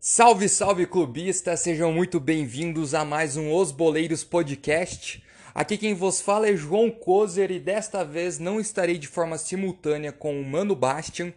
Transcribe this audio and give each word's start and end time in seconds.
Salve, 0.00 0.48
salve 0.48 0.86
clubistas, 0.86 1.60
sejam 1.60 1.92
muito 1.92 2.18
bem-vindos 2.18 2.94
a 2.94 3.04
mais 3.04 3.36
um 3.36 3.52
Os 3.52 3.70
Boleiros 3.70 4.24
Podcast. 4.24 5.22
Aqui 5.54 5.76
quem 5.76 5.92
vos 5.92 6.22
fala 6.22 6.48
é 6.48 6.56
João 6.56 6.90
Kozer 6.90 7.50
e 7.50 7.60
desta 7.60 8.02
vez 8.02 8.38
não 8.38 8.58
estarei 8.58 8.96
de 8.96 9.06
forma 9.06 9.36
simultânea 9.36 10.12
com 10.12 10.40
o 10.40 10.44
Mano 10.44 10.74
Bastian. 10.74 11.34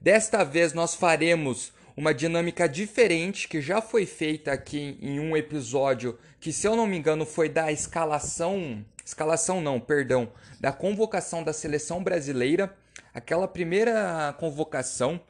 Desta 0.00 0.44
vez 0.44 0.72
nós 0.72 0.94
faremos 0.94 1.72
uma 1.94 2.14
dinâmica 2.14 2.66
diferente 2.66 3.46
que 3.46 3.60
já 3.60 3.82
foi 3.82 4.06
feita 4.06 4.52
aqui 4.52 4.96
em 5.02 5.20
um 5.20 5.36
episódio 5.36 6.18
que, 6.40 6.52
se 6.52 6.66
eu 6.66 6.74
não 6.74 6.86
me 6.86 6.96
engano, 6.96 7.26
foi 7.26 7.48
da 7.50 7.70
escalação. 7.70 8.82
Escalação 9.10 9.60
não, 9.60 9.80
perdão, 9.80 10.30
da 10.60 10.70
convocação 10.70 11.42
da 11.42 11.52
seleção 11.52 12.00
brasileira. 12.00 12.72
Aquela 13.12 13.48
primeira 13.48 14.32
convocação 14.38 15.20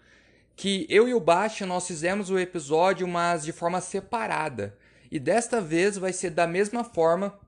que 0.54 0.86
eu 0.90 1.08
e 1.08 1.14
o 1.14 1.18
Bastian 1.18 1.66
nós 1.66 1.86
fizemos 1.86 2.28
o 2.28 2.38
episódio, 2.38 3.08
mas 3.08 3.42
de 3.42 3.52
forma 3.52 3.80
separada. 3.80 4.76
E 5.10 5.18
desta 5.18 5.62
vez 5.62 5.96
vai 5.96 6.12
ser 6.12 6.28
da 6.28 6.46
mesma 6.46 6.84
forma, 6.84 7.40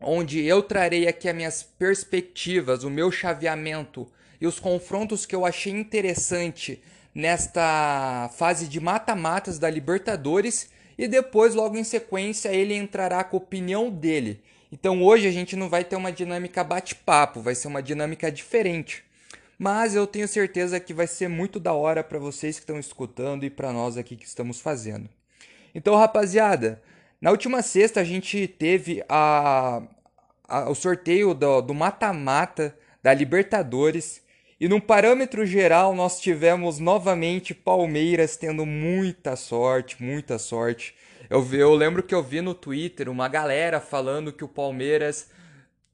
onde 0.00 0.44
eu 0.44 0.64
trarei 0.64 1.06
aqui 1.06 1.28
as 1.28 1.36
minhas 1.36 1.62
perspectivas, 1.62 2.82
o 2.82 2.90
meu 2.90 3.12
chaveamento 3.12 4.10
e 4.40 4.48
os 4.48 4.58
confrontos 4.58 5.24
que 5.24 5.36
eu 5.36 5.46
achei 5.46 5.72
interessante 5.72 6.82
nesta 7.14 8.28
fase 8.34 8.66
de 8.66 8.80
mata-matas 8.80 9.60
da 9.60 9.70
Libertadores 9.70 10.70
e 10.98 11.06
depois 11.06 11.54
logo 11.54 11.76
em 11.76 11.84
sequência 11.84 12.48
ele 12.48 12.74
entrará 12.74 13.22
com 13.22 13.36
a 13.36 13.40
opinião 13.40 13.88
dele. 13.88 14.42
Então 14.72 15.02
hoje 15.02 15.28
a 15.28 15.30
gente 15.30 15.54
não 15.54 15.68
vai 15.68 15.84
ter 15.84 15.94
uma 15.94 16.10
dinâmica 16.10 16.64
bate-papo, 16.64 17.40
vai 17.40 17.54
ser 17.54 17.68
uma 17.68 17.82
dinâmica 17.82 18.32
diferente 18.32 19.04
mas 19.62 19.94
eu 19.94 20.08
tenho 20.08 20.26
certeza 20.26 20.80
que 20.80 20.92
vai 20.92 21.06
ser 21.06 21.28
muito 21.28 21.60
da 21.60 21.72
hora 21.72 22.02
para 22.02 22.18
vocês 22.18 22.56
que 22.56 22.62
estão 22.62 22.80
escutando 22.80 23.44
e 23.44 23.50
para 23.50 23.72
nós 23.72 23.96
aqui 23.96 24.16
que 24.16 24.26
estamos 24.26 24.60
fazendo. 24.60 25.08
Então, 25.72 25.94
rapaziada, 25.94 26.82
na 27.20 27.30
última 27.30 27.62
sexta 27.62 28.00
a 28.00 28.04
gente 28.04 28.48
teve 28.48 29.04
a, 29.08 29.80
a 30.48 30.68
o 30.68 30.74
sorteio 30.74 31.32
do 31.32 31.72
mata-mata 31.72 32.76
da 33.00 33.14
Libertadores 33.14 34.20
e 34.60 34.66
num 34.66 34.80
parâmetro 34.80 35.46
geral 35.46 35.94
nós 35.94 36.20
tivemos 36.20 36.80
novamente 36.80 37.54
Palmeiras 37.54 38.36
tendo 38.36 38.66
muita 38.66 39.36
sorte, 39.36 40.02
muita 40.02 40.38
sorte. 40.40 40.92
Eu, 41.32 41.48
eu 41.54 41.74
lembro 41.74 42.02
que 42.02 42.14
eu 42.14 42.22
vi 42.22 42.42
no 42.42 42.52
Twitter 42.52 43.08
uma 43.08 43.26
galera 43.26 43.80
falando 43.80 44.34
que 44.34 44.44
o 44.44 44.48
Palmeiras 44.48 45.30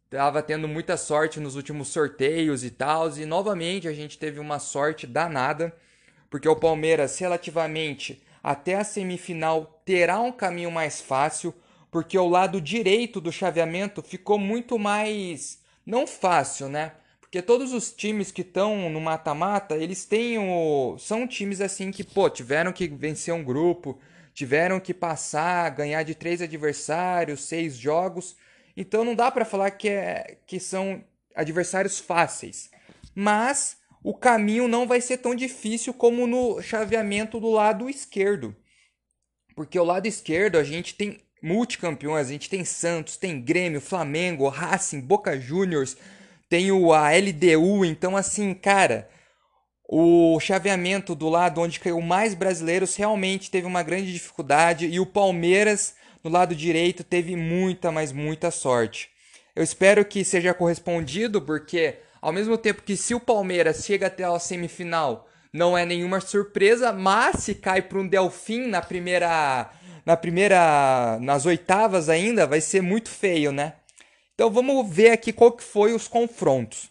estava 0.07 0.43
tendo 0.43 0.67
muita 0.67 0.97
sorte 0.97 1.39
nos 1.39 1.55
últimos 1.55 1.87
sorteios 1.87 2.65
e 2.65 2.73
tal, 2.73 3.09
e 3.17 3.25
novamente 3.25 3.87
a 3.87 3.93
gente 3.93 4.19
teve 4.19 4.41
uma 4.41 4.59
sorte 4.59 5.07
danada, 5.07 5.73
porque 6.29 6.49
o 6.49 6.57
Palmeiras 6.57 7.17
relativamente 7.21 8.21
até 8.43 8.75
a 8.75 8.83
semifinal 8.83 9.81
terá 9.85 10.19
um 10.19 10.33
caminho 10.33 10.73
mais 10.73 11.01
fácil, 11.01 11.55
porque 11.89 12.19
o 12.19 12.29
lado 12.29 12.61
direito 12.61 13.21
do 13.21 13.31
chaveamento 13.31 14.03
ficou 14.03 14.41
muito 14.41 14.77
mais 14.77 15.61
não 15.87 16.05
fácil, 16.05 16.69
né? 16.69 16.95
Porque 17.21 17.41
todos 17.41 17.73
os 17.73 17.93
times 17.93 18.33
que 18.33 18.43
estão 18.43 18.91
no 18.91 19.01
mata-mata, 19.01 19.77
eles 19.77 20.05
têm 20.05 20.37
o 20.37 20.99
são 20.99 21.29
times 21.29 21.61
assim 21.61 21.93
que, 21.93 22.03
pô, 22.03 22.29
tiveram 22.29 22.73
que 22.73 22.89
vencer 22.89 23.33
um 23.33 23.45
grupo, 23.45 24.01
tiveram 24.39 24.79
que 24.79 24.95
passar, 24.95 25.69
ganhar 25.71 26.05
de 26.05 26.15
três 26.15 26.41
adversários, 26.41 27.41
seis 27.41 27.77
jogos, 27.77 28.37
então 28.77 29.05
não 29.05 29.13
dá 29.13 29.33
para 29.33 29.45
falar 29.45 29.73
que, 29.73 29.89
é, 29.89 30.39
que 30.47 30.61
são 30.61 31.03
adversários 31.35 31.99
fáceis. 31.99 32.71
Mas 33.13 33.79
o 34.01 34.15
caminho 34.15 34.69
não 34.69 34.87
vai 34.87 35.01
ser 35.01 35.17
tão 35.19 35.35
difícil 35.35 35.93
como 35.93 36.25
no 36.25 36.63
chaveamento 36.63 37.41
do 37.41 37.51
lado 37.51 37.91
esquerdo. 37.91 38.55
Porque 39.57 39.77
o 39.77 39.83
lado 39.83 40.07
esquerdo 40.07 40.57
a 40.57 40.63
gente 40.63 40.95
tem 40.95 41.19
multicampeões, 41.43 42.29
a 42.29 42.31
gente 42.31 42.49
tem 42.49 42.65
Santos, 42.65 43.17
tem 43.17 43.41
Grêmio, 43.41 43.81
Flamengo, 43.81 44.49
Racing, 44.49 45.01
Boca 45.01 45.37
Juniors, 45.37 45.97
tem 46.49 46.71
o 46.71 46.93
a 46.93 47.09
LDU, 47.11 47.85
então 47.85 48.17
assim, 48.17 48.55
cara, 48.55 49.11
o 49.91 50.39
chaveamento 50.39 51.15
do 51.15 51.31
lado 51.31 51.63
onde 51.63 51.81
caiu 51.81 51.99
mais 52.03 52.35
brasileiros 52.35 52.95
realmente 52.95 53.51
teve 53.51 53.67
uma 53.67 53.83
grande 53.83 54.13
dificuldade 54.13 54.87
e 54.87 55.01
o 55.01 55.07
Palmeiras 55.07 55.95
no 56.23 56.31
lado 56.31 56.55
direito 56.55 57.03
teve 57.03 57.35
muita, 57.35 57.91
mas 57.91 58.13
muita 58.13 58.51
sorte. 58.51 59.09
Eu 59.57 59.65
espero 59.65 60.05
que 60.05 60.23
seja 60.25 60.53
correspondido, 60.53 61.41
porque 61.41 61.97
ao 62.21 62.33
mesmo 62.35 62.59
tempo 62.59 62.83
que 62.83 62.99
se 62.99 63.15
o 63.15 63.21
Palmeiras 63.21 63.83
chega 63.87 64.09
até 64.09 64.25
a 64.25 64.39
semifinal, 64.39 65.27
não 65.51 65.77
é 65.77 65.87
nenhuma 65.87 66.21
surpresa, 66.21 66.93
mas 66.93 67.37
se 67.37 67.55
cai 67.55 67.81
para 67.81 67.99
um 67.99 68.07
Delfim 68.07 68.67
na 68.67 68.83
primeira 68.83 69.71
na 70.05 70.17
primeira 70.17 71.19
nas 71.21 71.47
oitavas 71.47 72.11
ainda, 72.11 72.47
vai 72.47 72.61
ser 72.61 72.83
muito 72.83 73.09
feio, 73.09 73.53
né? 73.53 73.75
Então 74.35 74.51
vamos 74.51 74.87
ver 74.89 75.11
aqui 75.13 75.33
qual 75.33 75.53
que 75.53 75.65
foi 75.65 75.95
os 75.95 76.07
confrontos. 76.07 76.91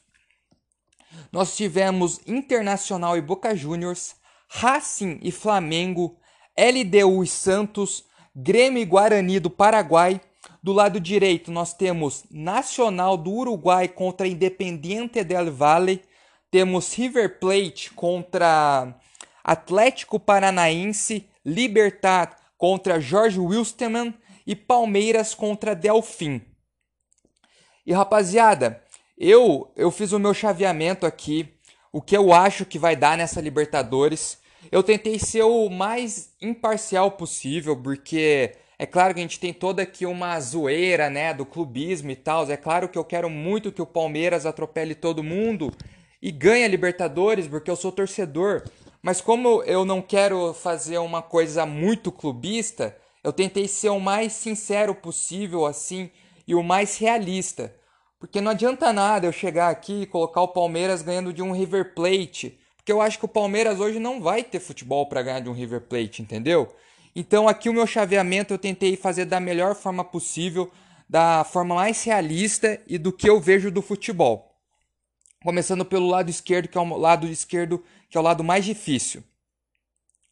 Nós 1.31 1.55
tivemos 1.55 2.21
Internacional 2.25 3.17
e 3.17 3.21
Boca 3.21 3.55
Juniors, 3.55 4.15
Racing 4.49 5.19
e 5.21 5.31
Flamengo, 5.31 6.17
LDU 6.57 7.23
e 7.23 7.27
Santos, 7.27 8.05
Grêmio 8.35 8.81
e 8.81 8.85
Guarani 8.85 9.39
do 9.39 9.49
Paraguai. 9.49 10.21
Do 10.61 10.73
lado 10.73 10.99
direito, 10.99 11.51
nós 11.51 11.73
temos 11.73 12.23
Nacional 12.31 13.17
do 13.17 13.31
Uruguai 13.31 13.87
contra 13.87 14.27
Independiente 14.27 15.23
del 15.23 15.51
Valle. 15.51 16.03
Temos 16.49 16.93
River 16.93 17.39
Plate 17.39 17.91
contra 17.93 18.95
Atlético 19.43 20.19
Paranaense. 20.19 21.29
Libertar 21.45 22.35
contra 22.57 22.99
Jorge 22.99 23.39
Wilstermann. 23.39 24.13
E 24.45 24.55
Palmeiras 24.55 25.33
contra 25.33 25.75
Delfim. 25.75 26.41
E 27.85 27.93
rapaziada, 27.93 28.83
eu, 29.17 29.71
eu 29.75 29.89
fiz 29.89 30.11
o 30.11 30.19
meu 30.19 30.33
chaveamento 30.33 31.05
aqui. 31.05 31.49
O 31.91 32.01
que 32.01 32.15
eu 32.15 32.31
acho 32.31 32.65
que 32.65 32.77
vai 32.77 32.95
dar 32.95 33.17
nessa 33.17 33.41
Libertadores. 33.41 34.37
Eu 34.71 34.83
tentei 34.83 35.17
ser 35.17 35.43
o 35.43 35.69
mais 35.69 36.31
imparcial 36.41 37.11
possível, 37.11 37.75
porque 37.75 38.53
é 38.77 38.85
claro 38.85 39.13
que 39.13 39.19
a 39.19 39.23
gente 39.23 39.39
tem 39.39 39.51
toda 39.53 39.81
aqui 39.81 40.05
uma 40.05 40.39
zoeira, 40.39 41.09
né, 41.09 41.33
do 41.33 41.45
clubismo 41.45 42.11
e 42.11 42.15
tal. 42.15 42.49
É 42.51 42.57
claro 42.57 42.87
que 42.87 42.97
eu 42.97 43.03
quero 43.03 43.29
muito 43.29 43.71
que 43.71 43.81
o 43.81 43.87
Palmeiras 43.87 44.45
atropele 44.45 44.93
todo 44.93 45.23
mundo 45.23 45.73
e 46.21 46.31
ganhe 46.31 46.63
a 46.63 46.67
Libertadores, 46.67 47.47
porque 47.47 47.71
eu 47.71 47.75
sou 47.75 47.91
torcedor. 47.91 48.63
Mas 49.01 49.19
como 49.21 49.63
eu 49.63 49.83
não 49.83 50.01
quero 50.01 50.53
fazer 50.53 50.99
uma 50.99 51.23
coisa 51.23 51.65
muito 51.65 52.11
clubista, 52.11 52.95
eu 53.23 53.33
tentei 53.33 53.67
ser 53.67 53.89
o 53.89 53.99
mais 53.99 54.33
sincero 54.33 54.93
possível 54.93 55.65
assim 55.65 56.11
e 56.47 56.53
o 56.53 56.61
mais 56.61 56.97
realista. 56.97 57.73
Porque 58.19 58.41
não 58.41 58.51
adianta 58.51 58.91
nada 58.91 59.27
eu 59.27 59.31
chegar 59.31 59.69
aqui 59.69 60.01
e 60.01 60.07
colocar 60.07 60.41
o 60.41 60.47
Palmeiras 60.47 61.01
ganhando 61.01 61.31
de 61.31 61.41
um 61.41 61.51
River 61.51 61.93
Plate 61.93 62.59
porque 62.87 62.93
eu 62.93 63.01
acho 63.01 63.19
que 63.19 63.25
o 63.25 63.27
Palmeiras 63.27 63.81
hoje 63.81 63.99
não 63.99 64.21
vai 64.21 64.41
ter 64.41 64.61
futebol 64.61 65.09
para 65.09 65.21
ganhar 65.21 65.41
de 65.41 65.49
um 65.49 65.53
River 65.53 65.81
Plate, 65.81 66.21
entendeu? 66.21 66.73
Então 67.13 67.45
aqui 67.45 67.67
o 67.67 67.73
meu 67.73 67.85
chaveamento 67.85 68.53
eu 68.53 68.57
tentei 68.57 68.95
fazer 68.95 69.25
da 69.25 69.41
melhor 69.41 69.75
forma 69.75 70.05
possível, 70.05 70.71
da 71.09 71.43
forma 71.43 71.75
mais 71.75 72.01
realista 72.05 72.81
e 72.87 72.97
do 72.97 73.11
que 73.11 73.29
eu 73.29 73.41
vejo 73.41 73.69
do 73.69 73.81
futebol. 73.81 74.55
Começando 75.43 75.83
pelo 75.83 76.07
lado 76.07 76.29
esquerdo, 76.29 76.69
que 76.69 76.77
é 76.77 76.81
o 76.81 76.95
lado 76.95 77.27
esquerdo, 77.27 77.83
que 78.09 78.17
é 78.17 78.21
o 78.21 78.23
lado 78.23 78.41
mais 78.41 78.63
difícil. 78.63 79.21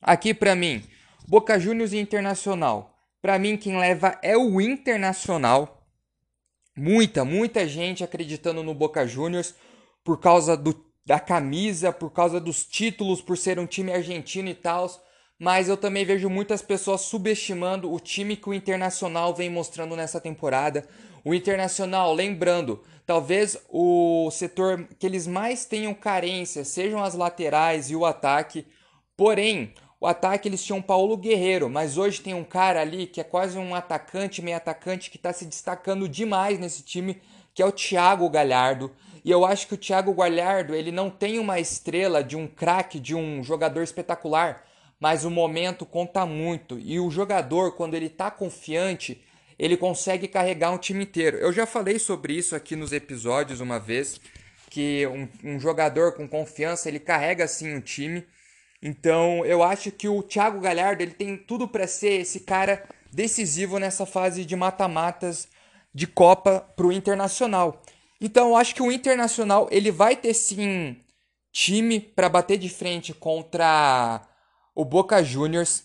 Aqui 0.02 0.34
para 0.34 0.56
mim, 0.56 0.82
Boca 1.28 1.60
Juniors 1.60 1.92
e 1.92 1.98
Internacional. 1.98 2.98
Para 3.22 3.38
mim 3.38 3.58
quem 3.58 3.78
leva 3.78 4.18
é 4.22 4.38
o 4.38 4.62
Internacional. 4.62 5.75
Muita, 6.78 7.24
muita 7.24 7.68
gente 7.68 8.04
acreditando 8.04 8.62
no 8.62 8.74
Boca 8.74 9.08
Juniors 9.08 9.56
por 10.04 10.20
causa 10.20 10.58
do 10.58 10.74
da 11.06 11.20
camisa, 11.20 11.92
por 11.92 12.10
causa 12.12 12.40
dos 12.40 12.66
títulos, 12.66 13.22
por 13.22 13.38
ser 13.38 13.60
um 13.60 13.68
time 13.68 13.94
argentino 13.94 14.50
e 14.50 14.56
tal. 14.56 14.90
Mas 15.38 15.70
eu 15.70 15.78
também 15.78 16.06
vejo 16.06 16.30
muitas 16.30 16.62
pessoas 16.62 17.02
subestimando 17.02 17.92
o 17.92 18.00
time 18.00 18.36
que 18.36 18.50
o 18.50 18.54
Internacional 18.54 19.34
vem 19.34 19.50
mostrando 19.50 19.96
nessa 19.96 20.20
temporada. 20.20 20.88
O 21.24 21.34
Internacional, 21.34 22.14
lembrando, 22.14 22.82
talvez 23.06 23.58
o 23.70 24.32
setor 24.32 24.88
que 24.98 25.06
eles 25.06 25.28
mais 25.28 25.66
tenham 25.66 25.94
carência 25.94 26.64
sejam 26.64 27.04
as 27.04 27.14
laterais 27.14 27.92
e 27.92 27.96
o 27.96 28.06
ataque. 28.06 28.66
Porém, 29.16 29.74
o 30.00 30.08
ataque 30.08 30.48
eles 30.48 30.64
tinham 30.64 30.82
Paulo 30.82 31.18
Guerreiro, 31.18 31.70
mas 31.70 31.98
hoje 31.98 32.22
tem 32.22 32.34
um 32.34 32.44
cara 32.44 32.82
ali 32.82 33.08
que 33.08 33.22
é 33.22 33.24
quase 33.24 33.58
um 33.58 33.74
atacante, 33.74 34.42
meio 34.42 34.58
atacante, 34.58 35.10
que 35.10 35.18
está 35.18 35.32
se 35.32 35.46
destacando 35.46 36.08
demais 36.08 36.60
nesse 36.60 36.84
time, 36.84 37.22
que 37.54 37.62
é 37.62 37.66
o 37.66 37.72
Thiago 37.72 38.30
Galhardo. 38.30 38.92
E 39.24 39.32
eu 39.32 39.46
acho 39.46 39.68
que 39.68 39.74
o 39.74 39.78
Thiago 39.78 40.14
Galhardo, 40.14 40.76
ele 40.76 40.92
não 40.92 41.10
tem 41.10 41.40
uma 41.40 41.60
estrela 41.60 42.24
de 42.24 42.36
um 42.36 42.48
craque, 42.48 43.00
de 43.00 43.16
um 43.16 43.44
jogador 43.44 43.82
espetacular, 43.82 44.64
mas 45.00 45.26
o 45.26 45.32
momento 45.32 45.86
conta 45.86 46.26
muito. 46.26 46.78
E 46.78 47.00
o 47.00 47.10
jogador, 47.10 47.72
quando 47.72 47.96
ele 47.96 48.06
está 48.08 48.30
confiante, 48.30 49.24
ele 49.58 49.78
consegue 49.78 50.28
carregar 50.28 50.72
um 50.72 50.78
time 50.78 51.04
inteiro. 51.04 51.38
Eu 51.38 51.52
já 51.52 51.66
falei 51.66 51.98
sobre 51.98 52.34
isso 52.34 52.56
aqui 52.56 52.76
nos 52.76 52.92
episódios 52.92 53.62
uma 53.62 53.80
vez, 53.80 54.20
que 54.70 55.08
um, 55.08 55.28
um 55.44 55.60
jogador 55.60 56.14
com 56.14 56.28
confiança, 56.28 56.90
ele 56.90 57.00
carrega 57.00 57.46
assim 57.46 57.74
um 57.74 57.82
time. 57.82 58.26
Então, 58.88 59.44
eu 59.44 59.64
acho 59.64 59.92
que 59.92 60.08
o 60.08 60.22
Thiago 60.22 60.60
Galhardo, 60.60 61.02
ele 61.02 61.16
tem 61.16 61.36
tudo 61.36 61.68
para 61.68 61.88
ser 61.88 62.22
esse 62.22 62.42
cara 62.42 62.88
decisivo 63.12 63.80
nessa 63.80 64.06
fase 64.06 64.46
de 64.46 64.56
mata-matas 64.56 65.48
de 65.92 66.06
Copa 66.06 66.60
pro 66.76 66.92
Internacional. 66.92 67.82
Então, 68.22 68.50
eu 68.50 68.56
acho 68.56 68.76
que 68.76 68.84
o 68.84 68.92
Internacional, 68.92 69.68
ele 69.72 69.90
vai 69.90 70.16
ter 70.16 70.36
sim 70.36 71.02
time 71.52 72.00
para 72.00 72.30
bater 72.30 72.60
de 72.60 72.70
frente 72.70 73.12
contra 73.12 74.22
o 74.76 74.86
Boca 74.86 75.24
Juniors. 75.24 75.82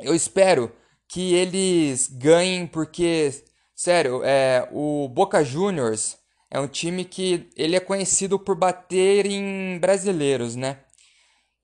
Eu 0.00 0.12
espero 0.12 0.72
que 1.06 1.32
eles 1.34 2.08
ganhem, 2.08 2.66
porque, 2.66 3.32
sério, 3.72 4.20
é, 4.24 4.68
o 4.72 5.08
Boca 5.08 5.44
Juniors 5.44 6.18
é 6.50 6.58
um 6.58 6.66
time 6.66 7.04
que 7.04 7.48
ele 7.54 7.76
é 7.76 7.80
conhecido 7.80 8.36
por 8.36 8.56
bater 8.56 9.26
em 9.26 9.78
brasileiros, 9.78 10.56
né? 10.56 10.80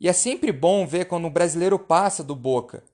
E 0.00 0.08
é 0.08 0.12
sempre 0.12 0.52
bom 0.52 0.87
ver 0.87 1.06
quando 1.06 1.26
o 1.26 1.31
brasileiro 1.31 1.78
passa 1.78 2.22
do 2.22 2.34
Boca, 2.34 2.84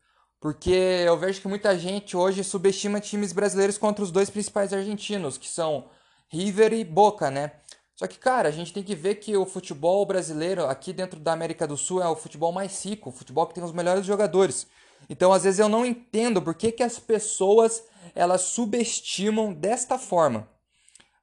porque 0.40 0.70
eu 0.70 1.16
vejo 1.16 1.40
que 1.40 1.48
muita 1.48 1.76
gente 1.78 2.16
hoje 2.16 2.44
subestima 2.44 3.00
times 3.00 3.32
brasileiros 3.32 3.76
contra 3.76 4.04
os 4.04 4.10
dois 4.10 4.30
principais 4.30 4.72
argentinos, 4.72 5.36
que 5.36 5.48
são 5.48 5.88
River 6.28 6.72
e 6.72 6.84
Boca, 6.84 7.30
né? 7.30 7.52
Só 7.94 8.06
que, 8.06 8.18
cara, 8.18 8.48
a 8.48 8.52
gente 8.52 8.72
tem 8.72 8.82
que 8.82 8.94
ver 8.94 9.16
que 9.16 9.36
o 9.36 9.44
futebol 9.44 10.04
brasileiro 10.06 10.66
aqui 10.66 10.92
dentro 10.92 11.20
da 11.20 11.32
América 11.32 11.66
do 11.66 11.76
Sul 11.76 12.02
é 12.02 12.08
o 12.08 12.16
futebol 12.16 12.52
mais 12.52 12.84
rico, 12.84 13.10
o 13.10 13.12
futebol 13.12 13.46
que 13.46 13.54
tem 13.54 13.62
os 13.62 13.72
melhores 13.72 14.06
jogadores. 14.06 14.66
Então, 15.08 15.32
às 15.32 15.44
vezes 15.44 15.60
eu 15.60 15.68
não 15.68 15.84
entendo 15.84 16.40
por 16.40 16.54
que, 16.54 16.72
que 16.72 16.82
as 16.82 16.98
pessoas 16.98 17.84
elas 18.14 18.42
subestimam 18.42 19.52
desta 19.52 19.98
forma. 19.98 20.48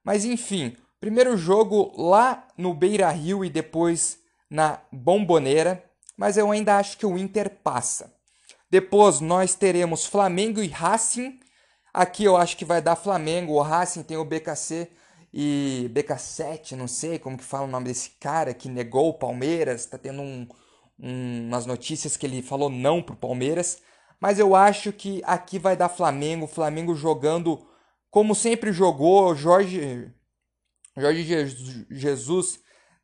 Mas 0.04 0.24
enfim, 0.24 0.76
primeiro 1.00 1.36
jogo 1.36 1.92
lá 2.00 2.46
no 2.56 2.72
Beira-Rio 2.72 3.44
e 3.44 3.50
depois 3.50 4.19
na 4.50 4.80
Bomboneira, 4.90 5.84
mas 6.16 6.36
eu 6.36 6.50
ainda 6.50 6.76
acho 6.76 6.98
que 6.98 7.06
o 7.06 7.16
Inter 7.16 7.48
passa. 7.62 8.12
Depois 8.68 9.20
nós 9.20 9.54
teremos 9.54 10.04
Flamengo 10.04 10.62
e 10.62 10.66
Racing. 10.66 11.40
Aqui 11.94 12.24
eu 12.24 12.36
acho 12.36 12.56
que 12.56 12.64
vai 12.64 12.82
dar 12.82 12.96
Flamengo, 12.96 13.54
o 13.54 13.62
Racing 13.62 14.02
tem 14.02 14.16
o 14.16 14.24
BKC 14.24 14.90
e 15.32 15.90
BK7, 15.92 16.72
não 16.72 16.88
sei 16.88 17.18
como 17.18 17.38
que 17.38 17.44
fala 17.44 17.64
o 17.64 17.70
nome 17.70 17.86
desse 17.86 18.10
cara 18.20 18.52
que 18.52 18.68
negou 18.68 19.08
o 19.08 19.14
Palmeiras, 19.14 19.86
tá 19.86 19.96
tendo 19.96 20.22
um, 20.22 20.46
um, 20.98 21.46
umas 21.48 21.66
notícias 21.66 22.16
que 22.16 22.26
ele 22.26 22.42
falou 22.42 22.68
não 22.68 23.02
pro 23.02 23.16
Palmeiras, 23.16 23.80
mas 24.20 24.38
eu 24.38 24.54
acho 24.54 24.92
que 24.92 25.22
aqui 25.24 25.58
vai 25.58 25.76
dar 25.76 25.88
Flamengo, 25.88 26.46
Flamengo 26.46 26.94
jogando 26.94 27.64
como 28.10 28.34
sempre 28.34 28.72
jogou, 28.72 29.34
Jorge 29.34 30.12
Jorge 30.96 31.86
Jesus 31.90 32.60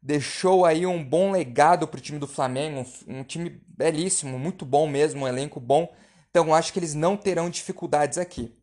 deixou 0.07 0.65
aí 0.65 0.87
um 0.87 1.03
bom 1.03 1.33
legado 1.33 1.89
pro 1.89 2.01
time 2.01 2.19
do 2.19 2.29
Flamengo, 2.29 2.87
um, 3.09 3.19
um 3.19 3.25
time 3.25 3.61
belíssimo, 3.67 4.39
muito 4.39 4.65
bom 4.65 4.87
mesmo, 4.87 5.25
um 5.25 5.29
elenco 5.29 5.59
bom. 5.59 5.93
Então 6.31 6.55
acho 6.55 6.73
que 6.73 6.79
eles 6.79 6.95
não 6.95 7.17
terão 7.17 7.51
dificuldades 7.51 8.17
aqui. 8.17 8.57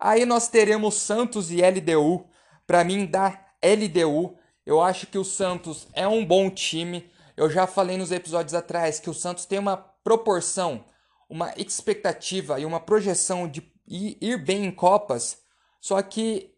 Aí 0.00 0.24
nós 0.24 0.48
teremos 0.48 0.94
Santos 0.94 1.50
e 1.50 1.60
LDU 1.60 2.26
para 2.66 2.82
mim, 2.82 3.06
da 3.06 3.38
LDU, 3.62 4.36
eu 4.64 4.80
acho 4.80 5.06
que 5.06 5.18
o 5.18 5.24
Santos 5.24 5.86
é 5.92 6.08
um 6.08 6.24
bom 6.24 6.50
time. 6.50 7.08
Eu 7.36 7.48
já 7.48 7.66
falei 7.66 7.96
nos 7.96 8.10
episódios 8.10 8.54
atrás 8.54 8.98
que 8.98 9.08
o 9.08 9.14
Santos 9.14 9.46
tem 9.46 9.58
uma 9.58 9.76
proporção, 9.76 10.84
uma 11.28 11.52
expectativa 11.56 12.58
e 12.58 12.64
uma 12.64 12.80
projeção 12.80 13.46
de 13.46 13.62
ir 13.86 14.44
bem 14.44 14.64
em 14.64 14.72
Copas, 14.72 15.38
só 15.80 16.02
que 16.02 16.55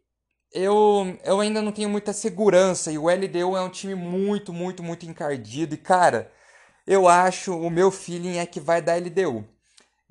eu, 0.53 1.19
eu 1.25 1.41
ainda 1.41 1.63
não 1.63 1.73
tenho 1.73 1.89
muita 1.89 2.13
segurança 2.13 2.91
e 2.91 2.99
o 2.99 3.09
LDU 3.09 3.57
é 3.57 3.61
um 3.61 3.69
time 3.69 3.95
muito, 3.95 4.53
muito, 4.53 4.83
muito 4.83 5.07
encardido. 5.07 5.75
E 5.75 5.79
cara, 5.79 6.33
eu 6.87 7.07
acho, 7.09 7.57
o 7.57 7.71
meu 7.71 7.91
feeling 7.91 8.39
é 8.39 8.47
que 8.47 8.61
vai 8.61 8.81
dar 8.81 8.97
LDU. 8.97 9.45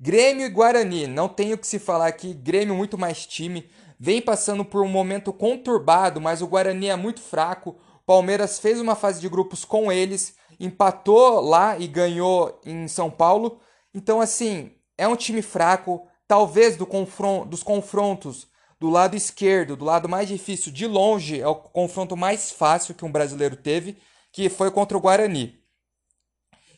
Grêmio 0.00 0.46
e 0.46 0.48
Guarani, 0.48 1.06
não 1.08 1.28
tenho 1.28 1.56
o 1.56 1.58
que 1.58 1.66
se 1.66 1.78
falar 1.78 2.06
aqui. 2.06 2.32
Grêmio 2.32 2.74
muito 2.74 2.96
mais 2.96 3.26
time 3.26 3.68
vem 3.98 4.22
passando 4.22 4.64
por 4.64 4.82
um 4.82 4.88
momento 4.88 5.32
conturbado, 5.32 6.20
mas 6.20 6.40
o 6.40 6.46
Guarani 6.46 6.88
é 6.88 6.96
muito 6.96 7.20
fraco. 7.20 7.76
Palmeiras 8.06 8.58
fez 8.58 8.80
uma 8.80 8.94
fase 8.94 9.20
de 9.20 9.28
grupos 9.28 9.64
com 9.64 9.90
eles, 9.90 10.36
empatou 10.60 11.40
lá 11.40 11.76
e 11.78 11.88
ganhou 11.88 12.60
em 12.64 12.86
São 12.86 13.10
Paulo. 13.10 13.60
Então, 13.92 14.20
assim, 14.20 14.72
é 14.96 15.08
um 15.08 15.16
time 15.16 15.42
fraco. 15.42 16.06
Talvez 16.28 16.76
do 16.76 16.86
confron 16.86 17.46
dos 17.46 17.62
confrontos 17.62 18.46
do 18.80 18.88
lado 18.88 19.16
esquerdo, 19.16 19.76
do 19.76 19.84
lado 19.84 20.08
mais 20.08 20.28
difícil, 20.28 20.72
de 20.72 20.86
longe, 20.86 21.40
é 21.40 21.46
o 21.46 21.54
confronto 21.56 22.16
mais 22.16 22.50
fácil 22.50 22.94
que 22.94 23.04
um 23.04 23.10
brasileiro 23.10 23.56
teve, 23.56 23.98
que 24.32 24.48
foi 24.48 24.70
contra 24.70 24.96
o 24.96 25.00
Guarani. 25.00 25.58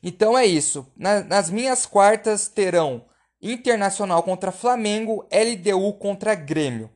Então 0.03 0.37
é 0.37 0.47
isso. 0.47 0.87
Na, 0.97 1.23
nas 1.23 1.51
minhas 1.51 1.85
quartas 1.85 2.49
terão 2.49 3.05
Internacional 3.43 4.23
contra 4.23 4.53
Flamengo, 4.53 5.27
LDU 5.33 5.95
contra 5.95 6.35
Grêmio. 6.35 6.91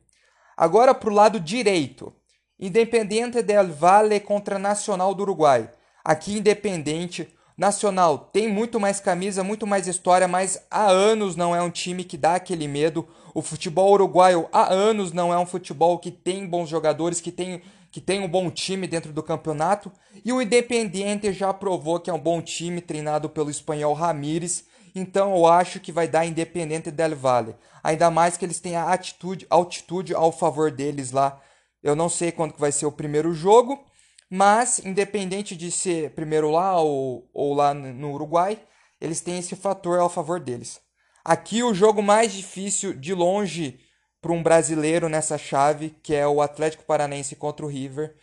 Agora 0.55 0.93
para 0.93 1.09
o 1.09 1.13
lado 1.13 1.39
direito. 1.39 2.13
Independente 2.59 3.41
del 3.41 3.67
Valle 3.73 4.19
contra 4.19 4.59
Nacional 4.59 5.15
do 5.15 5.23
Uruguai. 5.23 5.69
Aqui 6.03 6.37
Independente, 6.37 7.34
Nacional 7.57 8.17
tem 8.33 8.49
muito 8.49 8.81
mais 8.81 8.99
camisa, 8.99 9.43
muito 9.43 9.65
mais 9.65 9.87
história, 9.87 10.27
mas 10.27 10.61
há 10.69 10.87
anos 10.87 11.37
não 11.37 11.55
é 11.55 11.61
um 11.61 11.69
time 11.69 12.03
que 12.03 12.17
dá 12.17 12.35
aquele 12.35 12.67
medo. 12.67 13.07
O 13.33 13.41
futebol 13.41 13.93
uruguaio 13.93 14.49
há 14.51 14.73
anos 14.73 15.13
não 15.13 15.33
é 15.33 15.39
um 15.39 15.45
futebol 15.45 15.97
que 15.97 16.11
tem 16.11 16.45
bons 16.45 16.67
jogadores, 16.67 17.21
que 17.21 17.31
tem, 17.31 17.61
que 17.89 18.01
tem 18.01 18.19
um 18.19 18.27
bom 18.27 18.51
time 18.51 18.87
dentro 18.87 19.13
do 19.13 19.23
campeonato. 19.23 19.89
E 20.23 20.33
o 20.33 20.41
Independiente 20.41 21.31
já 21.31 21.53
provou 21.53 21.97
que 21.97 22.09
é 22.09 22.13
um 22.13 22.19
bom 22.19 22.41
time, 22.41 22.81
treinado 22.81 23.29
pelo 23.29 23.49
espanhol 23.49 23.93
Ramírez. 23.93 24.65
Então 24.93 25.33
eu 25.33 25.47
acho 25.47 25.79
que 25.79 25.93
vai 25.93 26.09
dar 26.09 26.25
Independente 26.25 26.91
del 26.91 27.15
Valle. 27.15 27.55
Ainda 27.81 28.11
mais 28.11 28.35
que 28.35 28.43
eles 28.43 28.59
têm 28.59 28.75
a 28.75 28.91
atitude, 28.91 29.47
altitude 29.49 30.13
ao 30.13 30.31
favor 30.31 30.71
deles 30.71 31.11
lá. 31.11 31.39
Eu 31.81 31.95
não 31.95 32.09
sei 32.09 32.33
quando 32.33 32.53
que 32.53 32.59
vai 32.59 32.71
ser 32.71 32.85
o 32.85 32.91
primeiro 32.91 33.33
jogo, 33.33 33.79
mas 34.29 34.79
independente 34.79 35.55
de 35.55 35.71
ser 35.71 36.11
primeiro 36.11 36.49
lá 36.51 36.79
ou, 36.79 37.29
ou 37.33 37.53
lá 37.53 37.73
no 37.73 38.13
Uruguai, 38.13 38.59
eles 38.99 39.21
têm 39.21 39.39
esse 39.39 39.55
fator 39.55 39.99
ao 39.99 40.09
favor 40.09 40.39
deles. 40.39 40.79
Aqui 41.23 41.63
o 41.63 41.73
jogo 41.73 42.01
mais 42.01 42.33
difícil 42.33 42.93
de 42.93 43.13
longe 43.13 43.79
para 44.21 44.31
um 44.31 44.41
brasileiro 44.41 45.07
nessa 45.09 45.37
chave, 45.37 45.95
que 46.01 46.13
é 46.13 46.27
o 46.27 46.41
Atlético 46.41 46.83
Paranense 46.83 47.35
contra 47.35 47.65
o 47.65 47.69
River. 47.69 48.15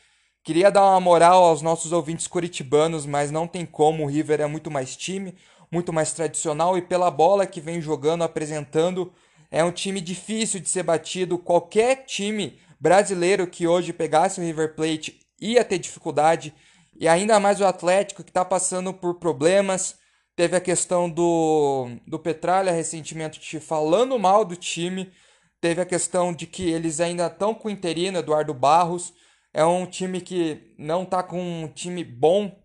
Queria 0.44 0.70
dar 0.70 0.84
uma 0.84 1.00
moral 1.00 1.44
aos 1.44 1.62
nossos 1.62 1.93
ouvintes 1.93 2.27
curitibanos, 2.27 3.06
mas 3.06 3.31
não 3.31 3.46
tem 3.46 3.65
como, 3.65 4.05
o 4.05 4.08
River 4.08 4.41
é 4.41 4.46
muito 4.46 4.70
mais 4.70 4.96
time 4.96 5.36
muito 5.72 5.91
mais 5.91 6.12
tradicional 6.12 6.77
e 6.77 6.82
pela 6.82 7.10
bola 7.10 7.46
que 7.46 7.58
vem 7.58 7.81
jogando, 7.81 8.22
apresentando, 8.22 9.10
é 9.50 9.65
um 9.65 9.72
time 9.72 10.03
difícil 10.03 10.60
de 10.60 10.69
ser 10.69 10.82
batido. 10.82 11.38
Qualquer 11.38 12.05
time 12.05 12.58
brasileiro 12.79 13.46
que 13.46 13.67
hoje 13.67 13.91
pegasse 13.91 14.38
o 14.38 14.44
River 14.44 14.74
Plate 14.74 15.19
ia 15.51 15.65
ter 15.65 15.79
dificuldade, 15.79 16.55
e 16.99 17.08
ainda 17.08 17.41
mais 17.41 17.61
o 17.61 17.67
Atlético 17.67 18.22
que 18.22 18.31
está 18.31 18.44
passando 18.44 18.93
por 18.93 19.15
problemas. 19.15 19.96
Teve 20.34 20.56
a 20.56 20.61
questão 20.61 21.11
do, 21.11 21.89
do 22.06 22.19
Petralha 22.19 22.72
recentemente 22.72 23.61
falando 23.61 24.19
mal 24.19 24.44
do 24.44 24.56
time. 24.56 25.13
Teve 25.61 25.81
a 25.82 25.87
questão 25.87 26.32
de 26.32 26.46
que 26.46 26.70
eles 26.70 27.01
ainda 27.01 27.27
estão 27.27 27.55
com 27.55 27.69
o 27.69 27.70
interino, 27.70 28.19
Eduardo 28.19 28.55
Barros. 28.55 29.13
É 29.53 29.65
um 29.65 29.87
time 29.87 30.20
que 30.20 30.75
não 30.79 31.03
está 31.03 31.22
com 31.22 31.41
um 31.41 31.69
time 31.69 32.03
bom 32.03 32.63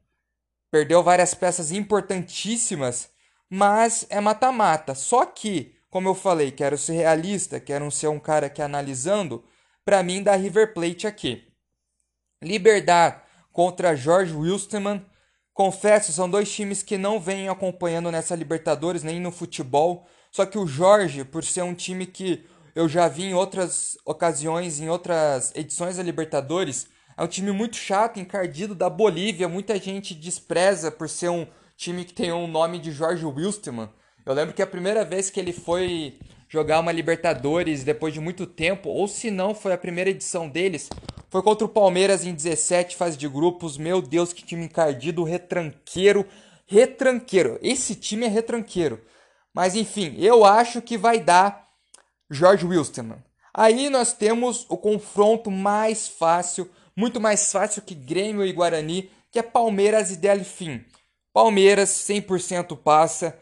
Perdeu 0.70 1.02
várias 1.02 1.34
peças 1.34 1.72
importantíssimas, 1.72 3.10
mas 3.50 4.06
é 4.10 4.20
mata-mata. 4.20 4.94
Só 4.94 5.26
que, 5.26 5.76
como 5.90 6.10
eu 6.10 6.16
falei, 6.16 6.52
quero 6.52 6.78
ser 6.78 6.94
realista, 6.94 7.60
quero 7.60 7.90
ser 7.90 8.08
um 8.08 8.20
cara 8.20 8.50
que 8.50 8.62
analisando, 8.62 9.44
para 9.86 10.04
mim 10.04 10.22
dá 10.22 10.36
River 10.36 10.74
Plate 10.74 11.08
aqui. 11.08 11.47
Liberdade 12.42 13.22
contra 13.52 13.96
Jorge 13.96 14.34
Wilstermann. 14.34 15.04
Confesso, 15.54 16.12
são 16.12 16.30
dois 16.30 16.52
times 16.52 16.84
que 16.84 16.98
não 16.98 17.20
vêm 17.20 17.50
acompanhando 17.50 18.12
nessa 18.12 18.36
Libertadores 18.36 19.04
nem 19.04 19.20
no 19.20 19.32
futebol. 19.32 20.08
Só 20.32 20.46
que 20.46 20.58
o 20.58 20.68
Jorge, 20.68 21.24
por 21.24 21.44
ser 21.44 21.64
um 21.64 21.74
time 21.74 22.06
que 22.06 22.46
eu 22.76 22.88
já 22.88 23.08
vi 23.08 23.24
em 23.24 23.34
outras 23.34 23.98
ocasiões, 24.06 24.80
em 24.80 24.88
outras 24.88 25.52
edições 25.56 25.98
da 25.98 26.04
Libertadores, 26.04 26.88
é 27.18 27.24
um 27.24 27.28
time 27.28 27.52
muito 27.52 27.76
chato, 27.76 28.20
encardido 28.20 28.76
da 28.76 28.88
Bolívia. 28.88 29.50
Muita 29.50 29.80
gente 29.80 30.14
despreza 30.14 30.92
por 30.92 31.10
ser 31.10 31.30
um 31.30 31.48
time 31.76 32.06
que 32.06 32.14
tem 32.14 32.32
um 32.32 32.48
nome 32.48 32.78
de 32.78 32.92
Jorge 32.92 33.26
Wilstermann. 33.26 33.90
Eu 34.24 34.36
lembro 34.36 34.54
que 34.54 34.62
a 34.62 34.68
primeira 34.68 35.04
vez 35.04 35.32
que 35.32 35.40
ele 35.40 35.54
foi 35.54 36.20
jogar 36.48 36.80
uma 36.80 36.92
Libertadores 36.92 37.84
depois 37.84 38.14
de 38.14 38.20
muito 38.20 38.46
tempo, 38.46 38.90
ou 38.90 39.08
se 39.08 39.32
não 39.32 39.56
foi 39.56 39.74
a 39.74 39.78
primeira 39.78 40.12
edição 40.12 40.48
deles, 40.48 40.90
foi 41.30 41.42
contra 41.42 41.66
o 41.66 41.70
Palmeiras 41.70 42.26
em 42.26 42.34
17 42.34 42.96
fase 42.96 43.18
de 43.18 43.28
grupos. 43.28 43.78
Meu 43.78 44.02
Deus, 44.02 44.32
que 44.32 44.44
time 44.44 44.66
encardido, 44.66 45.24
retranqueiro, 45.24 46.26
retranqueiro. 46.66 47.60
Esse 47.62 47.96
time 47.96 48.26
é 48.26 48.30
retranqueiro. 48.30 49.02
Mas 49.54 49.76
enfim, 49.76 50.16
eu 50.18 50.46
acho 50.46 50.82
que 50.82 50.98
vai 50.98 51.20
dar 51.20 51.68
Jorge 52.30 52.66
Wilstermann. 52.66 53.24
Aí 53.54 53.90
nós 53.90 54.14
temos 54.14 54.66
o 54.70 54.78
confronto 54.78 55.50
mais 55.50 56.08
fácil, 56.08 56.70
muito 56.96 57.20
mais 57.20 57.52
fácil 57.52 57.82
que 57.82 57.96
Grêmio 57.96 58.46
e 58.46 58.54
Guarani, 58.54 59.10
que 59.32 59.40
é 59.40 59.42
Palmeiras 59.42 60.12
e 60.12 60.16
Delfim. 60.16 60.86
Palmeiras 61.34 61.90
100% 61.90 62.78
passa. 62.78 63.38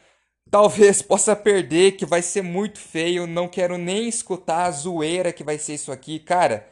Talvez 0.50 1.01
possa 1.04 1.36
perder, 1.36 1.98
que 1.98 2.06
vai 2.06 2.22
ser 2.22 2.42
muito 2.42 2.80
feio. 2.80 3.27
Não 3.27 3.48
quero 3.48 3.77
nem 3.77 4.08
escutar 4.08 4.65
a 4.65 4.72
zoeira 4.72 5.34
que 5.34 5.44
vai 5.44 5.58
ser 5.58 5.74
isso 5.75 5.92
aqui. 5.92 6.20
Cara, 6.20 6.68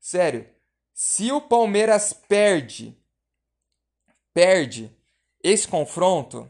sério. 0.00 0.55
Se 0.98 1.30
o 1.30 1.42
Palmeiras 1.42 2.14
perde, 2.14 2.96
perde 4.32 4.90
esse 5.44 5.68
confronto, 5.68 6.48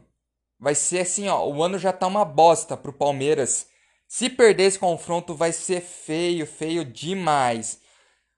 vai 0.57 0.73
ser 0.73 0.99
assim, 0.99 1.27
ó. 1.27 1.45
O 1.45 1.61
ano 1.61 1.77
já 1.77 1.91
tá 1.91 2.07
uma 2.07 2.23
bosta 2.23 2.77
pro 2.77 2.93
Palmeiras. 2.93 3.67
Se 4.07 4.29
perder 4.29 4.63
esse 4.63 4.79
confronto, 4.79 5.35
vai 5.35 5.51
ser 5.51 5.81
feio, 5.81 6.47
feio 6.47 6.85
demais. 6.85 7.81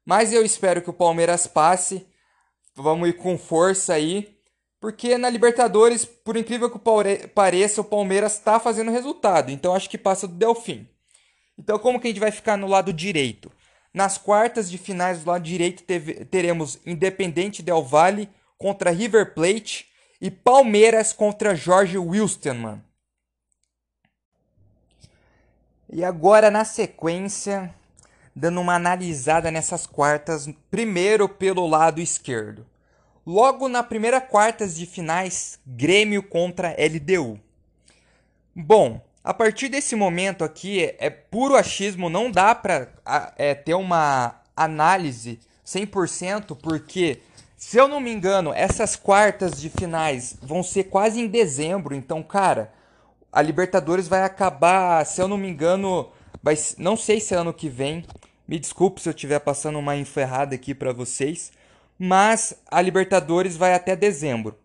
Mas 0.04 0.34
eu 0.34 0.44
espero 0.44 0.82
que 0.82 0.90
o 0.90 0.94
Palmeiras 0.94 1.46
passe. 1.46 2.08
Vamos 2.74 3.08
ir 3.08 3.14
com 3.14 3.38
força 3.38 3.94
aí. 3.94 4.36
Porque 4.80 5.16
na 5.16 5.30
Libertadores, 5.30 6.06
por 6.06 6.36
incrível 6.36 6.72
que 6.72 6.80
pareça, 7.36 7.82
o 7.82 7.86
Palmeiras 7.86 8.34
está 8.34 8.60
fazendo 8.60 8.90
resultado. 8.90 9.52
Então 9.52 9.76
acho 9.76 9.88
que 9.88 9.98
passa 9.98 10.28
do 10.28 10.34
Delfim. 10.34 10.90
Então 11.56 11.78
como 11.78 12.00
que 12.00 12.08
a 12.08 12.10
gente 12.10 12.20
vai 12.20 12.32
ficar 12.32 12.58
no 12.58 12.66
lado 12.66 12.92
direito? 12.92 13.52
Nas 13.94 14.18
quartas 14.18 14.70
de 14.70 14.78
finais 14.78 15.24
do 15.24 15.32
lado 15.32 15.44
direito 15.44 15.84
teremos 16.30 16.80
Independente 16.86 17.64
Del 17.64 17.82
Valle 17.82 18.30
contra 18.58 18.92
River 18.92 19.34
Plate 19.34 19.88
e 20.22 20.30
Palmeiras 20.30 21.12
contra 21.12 21.56
Jorge 21.56 21.98
Wilstermann. 21.98 22.84
E 25.92 26.04
agora 26.04 26.52
na 26.52 26.64
sequência, 26.64 27.74
dando 28.36 28.62
uma 28.62 28.76
analisada 28.76 29.50
nessas 29.50 29.88
quartas, 29.88 30.48
primeiro 30.70 31.28
pelo 31.28 31.66
lado 31.66 32.00
esquerdo. 32.00 32.68
Logo 33.26 33.68
na 33.68 33.82
primeira 33.82 34.22
quartas 34.22 34.76
de 34.76 34.86
finais, 34.86 35.60
Grêmio 35.66 36.22
contra 36.22 36.76
LDU. 36.78 37.40
Bom, 38.56 39.02
a 39.30 39.34
partir 39.36 39.70
desse 39.70 39.96
momento 39.96 40.44
aqui 40.44 40.96
é, 40.98 41.08
puro 41.08 41.56
achismo, 41.56 42.10
não 42.10 42.32
dá 42.32 42.56
para 42.56 42.88
é, 43.38 43.54
ter 43.54 43.76
uma 43.76 44.42
análise 44.58 45.40
100%, 45.64 46.58
porque 46.60 47.22
se 47.56 47.78
eu 47.78 47.88
não 47.88 48.00
me 48.00 48.12
engano, 48.12 48.52
essas 48.52 48.96
quartas 48.96 49.62
de 49.62 49.70
finais 49.70 50.36
vão 50.42 50.64
ser 50.64 50.86
quase 50.86 51.22
em 51.22 51.28
dezembro, 51.28 51.94
então, 51.94 52.24
cara, 52.24 52.74
a 53.32 53.40
Libertadores 53.40 54.08
vai 54.08 54.24
acabar, 54.24 55.06
se 55.06 55.22
eu 55.22 55.28
não 55.28 55.38
me 55.38 55.48
engano, 55.48 56.10
vai, 56.42 56.58
não 56.80 56.98
sei 56.98 57.20
se 57.20 57.36
é 57.36 57.38
ano 57.38 57.54
que 57.54 57.70
vem. 57.70 58.04
Me 58.48 58.58
desculpe 58.58 59.00
se 59.00 59.10
eu 59.10 59.14
estiver 59.14 59.38
passando 59.38 59.78
uma 59.78 59.96
enferrada 59.96 60.56
aqui 60.56 60.74
para 60.74 60.92
vocês, 60.92 61.52
mas 62.00 62.56
a 62.66 62.82
Libertadores 62.82 63.56
vai 63.56 63.76
até 63.76 63.96
dezembro. 63.96 64.58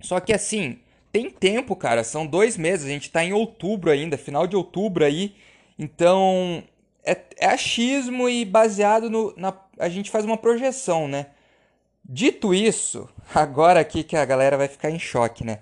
Só 0.00 0.18
que 0.18 0.32
assim, 0.32 0.78
tem 1.16 1.30
tempo, 1.30 1.74
cara, 1.74 2.04
são 2.04 2.26
dois 2.26 2.58
meses, 2.58 2.84
a 2.84 2.90
gente 2.90 3.10
tá 3.10 3.24
em 3.24 3.32
outubro 3.32 3.90
ainda, 3.90 4.18
final 4.18 4.46
de 4.46 4.54
outubro 4.54 5.02
aí, 5.02 5.34
então 5.78 6.62
é, 7.02 7.18
é 7.38 7.46
achismo 7.46 8.28
e 8.28 8.44
baseado 8.44 9.08
no. 9.08 9.32
Na, 9.34 9.54
a 9.78 9.88
gente 9.88 10.10
faz 10.10 10.26
uma 10.26 10.36
projeção, 10.36 11.08
né? 11.08 11.28
Dito 12.04 12.52
isso, 12.52 13.08
agora 13.34 13.80
aqui 13.80 14.04
que 14.04 14.14
a 14.14 14.26
galera 14.26 14.58
vai 14.58 14.68
ficar 14.68 14.90
em 14.90 14.98
choque, 14.98 15.42
né? 15.42 15.60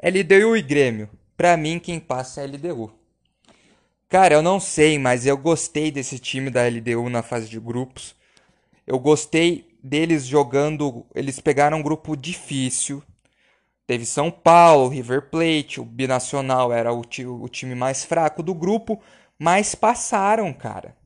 LDU 0.00 0.56
e 0.56 0.62
Grêmio. 0.62 1.10
Pra 1.36 1.56
mim, 1.56 1.80
quem 1.80 1.98
passa 1.98 2.40
é 2.40 2.46
LDU. 2.46 2.92
Cara, 4.08 4.34
eu 4.34 4.42
não 4.42 4.60
sei, 4.60 5.00
mas 5.00 5.26
eu 5.26 5.36
gostei 5.36 5.90
desse 5.90 6.20
time 6.20 6.48
da 6.48 6.68
LDU 6.68 7.10
na 7.10 7.24
fase 7.24 7.48
de 7.48 7.58
grupos. 7.58 8.14
Eu 8.86 9.00
gostei 9.00 9.66
deles 9.82 10.26
jogando. 10.26 11.04
Eles 11.12 11.40
pegaram 11.40 11.78
um 11.78 11.82
grupo 11.82 12.16
difícil. 12.16 13.02
Teve 13.86 14.06
São 14.06 14.30
Paulo, 14.30 14.88
River 14.88 15.30
Plate, 15.30 15.80
o 15.80 15.84
Binacional 15.84 16.72
era 16.72 16.92
o, 16.92 17.00
o 17.00 17.48
time 17.48 17.74
mais 17.74 18.04
fraco 18.04 18.42
do 18.42 18.54
grupo, 18.54 19.00
mas 19.38 19.74
passaram, 19.74 20.52
cara. 20.52 20.96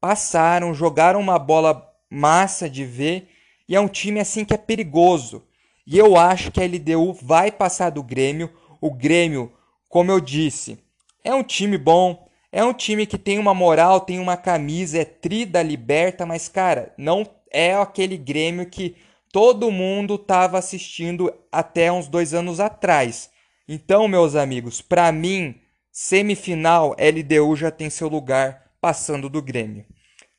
Passaram, 0.00 0.72
jogaram 0.72 1.20
uma 1.20 1.38
bola 1.38 1.86
massa 2.10 2.70
de 2.70 2.84
ver 2.84 3.28
e 3.68 3.74
é 3.76 3.80
um 3.80 3.88
time 3.88 4.20
assim 4.20 4.44
que 4.44 4.54
é 4.54 4.58
perigoso. 4.58 5.44
E 5.86 5.98
eu 5.98 6.16
acho 6.16 6.50
que 6.50 6.60
a 6.60 6.64
LDU 6.64 7.12
vai 7.12 7.50
passar 7.52 7.90
do 7.90 8.02
Grêmio. 8.02 8.50
O 8.80 8.90
Grêmio, 8.90 9.52
como 9.88 10.10
eu 10.10 10.20
disse, 10.20 10.78
é 11.22 11.34
um 11.34 11.42
time 11.42 11.76
bom, 11.76 12.28
é 12.50 12.64
um 12.64 12.72
time 12.72 13.06
que 13.06 13.18
tem 13.18 13.38
uma 13.38 13.52
moral, 13.52 14.00
tem 14.00 14.18
uma 14.18 14.36
camisa, 14.36 14.98
é 14.98 15.04
tri 15.04 15.44
da 15.44 15.62
liberta, 15.62 16.24
mas 16.24 16.48
cara, 16.48 16.92
não 16.96 17.26
é 17.50 17.74
aquele 17.74 18.16
Grêmio 18.16 18.66
que 18.66 18.96
todo 19.36 19.70
mundo 19.70 20.14
estava 20.14 20.56
assistindo 20.56 21.30
até 21.52 21.92
uns 21.92 22.08
dois 22.08 22.32
anos 22.32 22.58
atrás. 22.58 23.28
Então, 23.68 24.08
meus 24.08 24.34
amigos, 24.34 24.80
para 24.80 25.12
mim, 25.12 25.60
semifinal, 25.92 26.96
LDU 26.98 27.54
já 27.54 27.70
tem 27.70 27.90
seu 27.90 28.08
lugar 28.08 28.70
passando 28.80 29.28
do 29.28 29.42
Grêmio. 29.42 29.84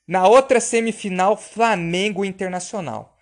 Na 0.08 0.27
outra 0.27 0.60
semifinal, 0.60 1.38
Flamengo 1.38 2.25
Internacional. 2.25 3.16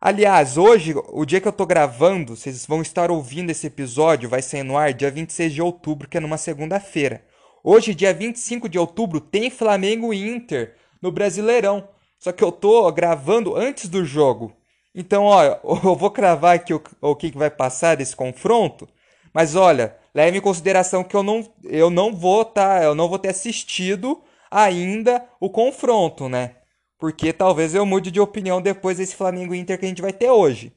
Aliás, 0.00 0.58
hoje, 0.58 0.92
o 1.12 1.24
dia 1.24 1.40
que 1.40 1.46
eu 1.46 1.52
tô 1.52 1.64
gravando, 1.64 2.34
vocês 2.34 2.66
vão 2.66 2.82
estar 2.82 3.08
ouvindo 3.08 3.50
esse 3.50 3.68
episódio, 3.68 4.28
vai 4.28 4.42
sair 4.42 4.64
no 4.64 4.76
ar 4.76 4.92
dia 4.92 5.12
26 5.12 5.54
de 5.54 5.62
outubro, 5.62 6.08
que 6.08 6.16
é 6.16 6.20
numa 6.20 6.36
segunda-feira. 6.36 7.24
Hoje, 7.62 7.94
dia 7.94 8.12
25 8.12 8.68
de 8.68 8.80
outubro, 8.80 9.20
tem 9.20 9.48
Flamengo 9.48 10.12
Inter 10.12 10.74
no 11.00 11.12
Brasileirão. 11.12 11.88
Só 12.18 12.32
que 12.32 12.42
eu 12.42 12.50
tô 12.50 12.90
gravando 12.90 13.54
antes 13.54 13.88
do 13.88 14.04
jogo. 14.04 14.57
Então, 14.98 15.22
olha, 15.22 15.60
eu 15.84 15.94
vou 15.94 16.10
cravar 16.10 16.56
aqui 16.56 16.74
o, 16.74 16.82
o 17.00 17.14
que 17.14 17.30
vai 17.30 17.48
passar 17.48 17.96
desse 17.96 18.16
confronto. 18.16 18.88
Mas 19.32 19.54
olha, 19.54 19.96
leve 20.12 20.38
em 20.38 20.40
consideração 20.40 21.04
que 21.04 21.14
eu 21.14 21.22
não, 21.22 21.48
eu 21.62 21.88
não 21.88 22.12
vou 22.12 22.44
tá, 22.44 22.82
eu 22.82 22.96
não 22.96 23.08
vou 23.08 23.18
ter 23.18 23.28
assistido 23.28 24.20
ainda 24.50 25.24
o 25.38 25.48
confronto, 25.48 26.28
né? 26.28 26.56
Porque 26.98 27.32
talvez 27.32 27.76
eu 27.76 27.86
mude 27.86 28.10
de 28.10 28.18
opinião 28.18 28.60
depois 28.60 28.98
desse 28.98 29.14
Flamengo 29.14 29.54
Inter 29.54 29.78
que 29.78 29.84
a 29.84 29.88
gente 29.88 30.02
vai 30.02 30.12
ter 30.12 30.30
hoje. 30.30 30.72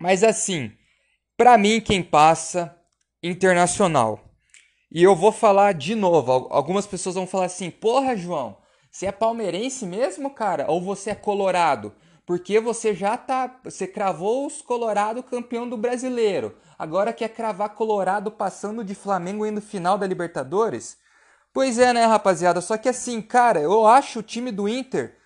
Mas 0.00 0.22
assim, 0.22 0.70
para 1.36 1.58
mim 1.58 1.80
quem 1.80 2.04
passa 2.04 2.76
Internacional. 3.20 4.20
E 4.92 5.02
eu 5.02 5.16
vou 5.16 5.32
falar 5.32 5.74
de 5.74 5.96
novo. 5.96 6.46
Algumas 6.50 6.86
pessoas 6.86 7.16
vão 7.16 7.26
falar 7.26 7.46
assim: 7.46 7.70
"Porra, 7.70 8.16
João, 8.16 8.56
você 8.88 9.06
é 9.06 9.12
palmeirense 9.12 9.84
mesmo, 9.84 10.30
cara? 10.30 10.70
Ou 10.70 10.80
você 10.80 11.10
é 11.10 11.14
colorado? 11.16 11.92
Porque 12.26 12.58
você 12.58 12.92
já 12.92 13.16
tá. 13.16 13.60
Você 13.64 13.86
cravou 13.86 14.46
os 14.46 14.60
Colorado 14.60 15.22
campeão 15.22 15.68
do 15.68 15.76
brasileiro. 15.76 16.56
Agora 16.78 17.12
quer 17.12 17.28
cravar 17.28 17.70
Colorado 17.70 18.30
passando 18.30 18.84
de 18.84 18.94
Flamengo 18.94 19.46
indo 19.46 19.60
final 19.62 19.96
da 19.96 20.06
Libertadores? 20.06 20.98
Pois 21.52 21.78
é, 21.78 21.92
né, 21.92 22.04
rapaziada? 22.04 22.60
Só 22.60 22.76
que 22.76 22.88
assim, 22.88 23.22
cara, 23.22 23.60
eu 23.60 23.86
acho 23.86 24.18
o 24.18 24.22
time 24.22 24.50
do 24.50 24.68
Inter 24.68 25.16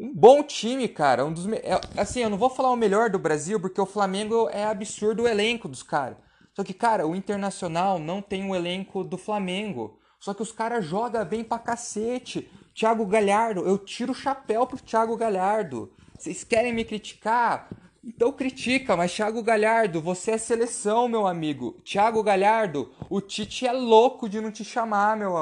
um 0.00 0.14
bom 0.14 0.42
time, 0.42 0.88
cara. 0.88 1.26
Um 1.26 1.32
dos 1.32 1.46
me... 1.46 1.58
É, 1.58 1.78
assim, 1.96 2.20
eu 2.20 2.30
não 2.30 2.38
vou 2.38 2.48
falar 2.48 2.70
o 2.70 2.76
melhor 2.76 3.10
do 3.10 3.18
Brasil, 3.18 3.60
porque 3.60 3.80
o 3.80 3.86
Flamengo 3.86 4.48
é 4.50 4.64
absurdo 4.64 5.24
o 5.24 5.28
elenco 5.28 5.68
dos 5.68 5.82
caras. 5.82 6.16
Só 6.54 6.64
que, 6.64 6.72
cara, 6.72 7.06
o 7.06 7.14
Internacional 7.14 7.98
não 7.98 8.22
tem 8.22 8.48
o 8.48 8.54
elenco 8.54 9.04
do 9.04 9.18
Flamengo. 9.18 9.98
Só 10.18 10.32
que 10.32 10.42
os 10.42 10.52
caras 10.52 10.86
jogam 10.86 11.24
bem 11.24 11.44
pra 11.44 11.58
cacete. 11.58 12.50
Thiago 12.74 13.04
Galhardo, 13.04 13.60
eu 13.66 13.76
tiro 13.76 14.12
o 14.12 14.14
chapéu 14.14 14.66
pro 14.66 14.80
Thiago 14.80 15.16
Galhardo. 15.16 15.92
Vocês 16.20 16.44
querem 16.44 16.70
me 16.70 16.84
criticar? 16.84 17.70
Então 18.04 18.30
critica, 18.30 18.94
mas 18.94 19.10
Thiago 19.10 19.42
Galhardo, 19.42 20.02
você 20.02 20.32
é 20.32 20.38
seleção, 20.38 21.08
meu 21.08 21.26
amigo. 21.26 21.80
Thiago 21.82 22.22
Galhardo, 22.22 22.92
o 23.08 23.22
Tite 23.22 23.66
é 23.66 23.72
louco 23.72 24.28
de 24.28 24.38
não 24.38 24.50
te 24.50 24.62
chamar, 24.62 25.16
meu, 25.16 25.32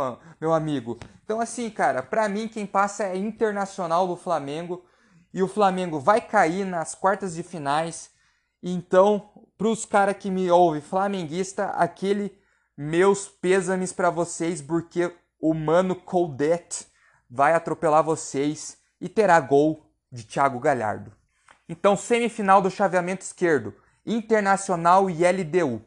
meu 0.41 0.55
amigo. 0.55 0.97
Então 1.25 1.41
assim, 1.41 1.69
cara, 1.69 2.01
pra 2.01 2.29
mim 2.29 2.47
quem 2.47 2.65
passa 2.65 3.07
é 3.07 3.17
internacional 3.17 4.07
do 4.07 4.15
Flamengo. 4.15 4.85
E 5.35 5.43
o 5.43 5.49
Flamengo 5.49 5.99
vai 5.99 6.21
cair 6.21 6.65
nas 6.65 6.95
quartas 6.95 7.35
de 7.35 7.43
finais. 7.43 8.13
Então, 8.63 9.31
pros 9.59 9.85
caras 9.85 10.17
que 10.17 10.31
me 10.31 10.49
ouvem, 10.49 10.81
flamenguista, 10.81 11.71
aquele 11.71 12.39
meus 12.77 13.27
pêsames 13.27 13.93
para 13.93 14.11
vocês, 14.11 14.63
porque 14.63 15.13
o 15.41 15.53
mano 15.55 15.97
Coldet 15.97 16.87
vai 17.29 17.53
atropelar 17.53 18.05
vocês 18.05 18.79
e 19.01 19.09
terá 19.09 19.41
gol 19.41 19.88
de 20.11 20.25
Thiago 20.25 20.59
Galhardo. 20.59 21.13
Então, 21.69 21.97
semifinal 21.97 22.63
do 22.63 22.71
chaveamento 22.71 23.25
esquerdo, 23.25 23.75
Internacional 24.07 25.11
e 25.11 25.23
LDU. 25.25 25.83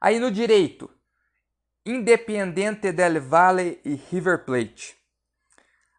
Aí 0.00 0.18
no 0.18 0.30
direito, 0.30 0.90
Independiente 1.84 2.92
del 2.92 3.20
Valle 3.20 3.80
e 3.84 3.94
River 3.94 4.44
Plate. 4.44 4.96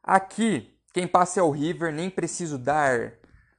Aqui, 0.03 0.75
quem 0.93 1.07
passa 1.07 1.39
é 1.39 1.43
o 1.43 1.51
River, 1.51 1.93
nem 1.93 2.09
preciso 2.09 2.57
dar 2.57 3.13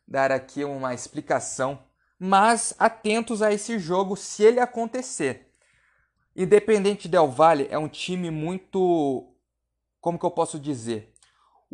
dar 0.06 0.30
aqui 0.30 0.62
uma 0.62 0.92
explicação, 0.92 1.82
mas 2.18 2.74
atentos 2.78 3.40
a 3.40 3.52
esse 3.52 3.78
jogo 3.78 4.14
se 4.14 4.42
ele 4.44 4.60
acontecer. 4.60 5.50
Independente 6.36 7.08
Del 7.08 7.28
Valle 7.28 7.66
é 7.70 7.78
um 7.78 7.88
time 7.88 8.30
muito 8.30 9.28
como 10.00 10.18
que 10.18 10.26
eu 10.26 10.30
posso 10.30 10.58
dizer? 10.58 11.11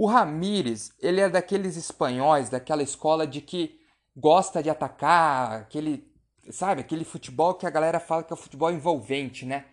O 0.00 0.06
Ramires, 0.06 0.92
ele 1.02 1.20
é 1.20 1.28
daqueles 1.28 1.76
espanhóis, 1.76 2.48
daquela 2.48 2.84
escola 2.84 3.26
de 3.26 3.40
que 3.40 3.80
gosta 4.16 4.62
de 4.62 4.70
atacar, 4.70 5.62
aquele, 5.62 6.08
sabe, 6.52 6.82
aquele 6.82 7.04
futebol 7.04 7.54
que 7.54 7.66
a 7.66 7.70
galera 7.70 7.98
fala 7.98 8.22
que 8.22 8.32
é 8.32 8.34
o 8.34 8.38
futebol 8.38 8.70
envolvente, 8.70 9.44
né? 9.44 9.64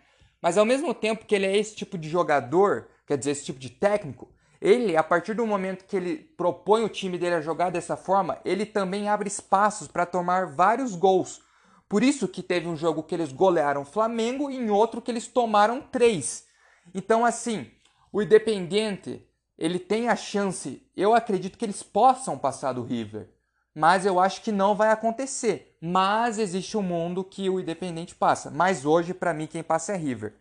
Mas 0.42 0.58
ao 0.58 0.64
mesmo 0.64 0.92
tempo 0.92 1.24
que 1.24 1.32
ele 1.32 1.46
é 1.46 1.56
esse 1.56 1.76
tipo 1.76 1.96
de 1.96 2.08
jogador, 2.08 2.88
quer 3.06 3.16
dizer, 3.16 3.30
esse 3.30 3.44
tipo 3.44 3.60
de 3.60 3.70
técnico, 3.70 4.28
ele, 4.60 4.96
a 4.96 5.04
partir 5.04 5.32
do 5.32 5.46
momento 5.46 5.84
que 5.84 5.96
ele 5.96 6.16
propõe 6.16 6.82
o 6.82 6.88
time 6.88 7.16
dele 7.16 7.36
a 7.36 7.40
jogar 7.40 7.70
dessa 7.70 7.96
forma, 7.96 8.40
ele 8.44 8.66
também 8.66 9.08
abre 9.08 9.28
espaços 9.28 9.86
para 9.86 10.04
tomar 10.04 10.46
vários 10.46 10.96
gols. 10.96 11.40
Por 11.88 12.02
isso 12.02 12.26
que 12.26 12.42
teve 12.42 12.66
um 12.66 12.76
jogo 12.76 13.04
que 13.04 13.14
eles 13.14 13.30
golearam 13.32 13.82
o 13.82 13.84
Flamengo 13.84 14.50
e 14.50 14.56
em 14.56 14.70
outro 14.70 15.00
que 15.00 15.08
eles 15.12 15.28
tomaram 15.28 15.80
três. 15.80 16.48
Então, 16.92 17.24
assim, 17.24 17.70
o 18.12 18.20
Independente, 18.20 19.25
ele 19.58 19.78
tem 19.78 20.08
a 20.08 20.16
chance, 20.16 20.82
eu 20.96 21.14
acredito 21.14 21.56
que 21.56 21.64
eles 21.64 21.82
possam 21.82 22.38
passar 22.38 22.72
do 22.72 22.82
River. 22.82 23.28
Mas 23.74 24.06
eu 24.06 24.18
acho 24.18 24.42
que 24.42 24.50
não 24.50 24.74
vai 24.74 24.90
acontecer. 24.90 25.76
Mas 25.80 26.38
existe 26.38 26.76
um 26.76 26.82
mundo 26.82 27.22
que 27.22 27.50
o 27.50 27.60
Independente 27.60 28.14
passa. 28.14 28.50
Mas 28.50 28.86
hoje, 28.86 29.12
para 29.12 29.34
mim, 29.34 29.46
quem 29.46 29.62
passa 29.62 29.92
é 29.92 29.96
River. 29.96 30.34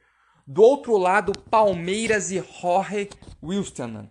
Do 0.48 0.62
outro 0.62 0.96
lado, 0.96 1.34
Palmeiras 1.50 2.32
e 2.32 2.42
Jorge 2.62 3.10
Wilstermann. 3.44 4.10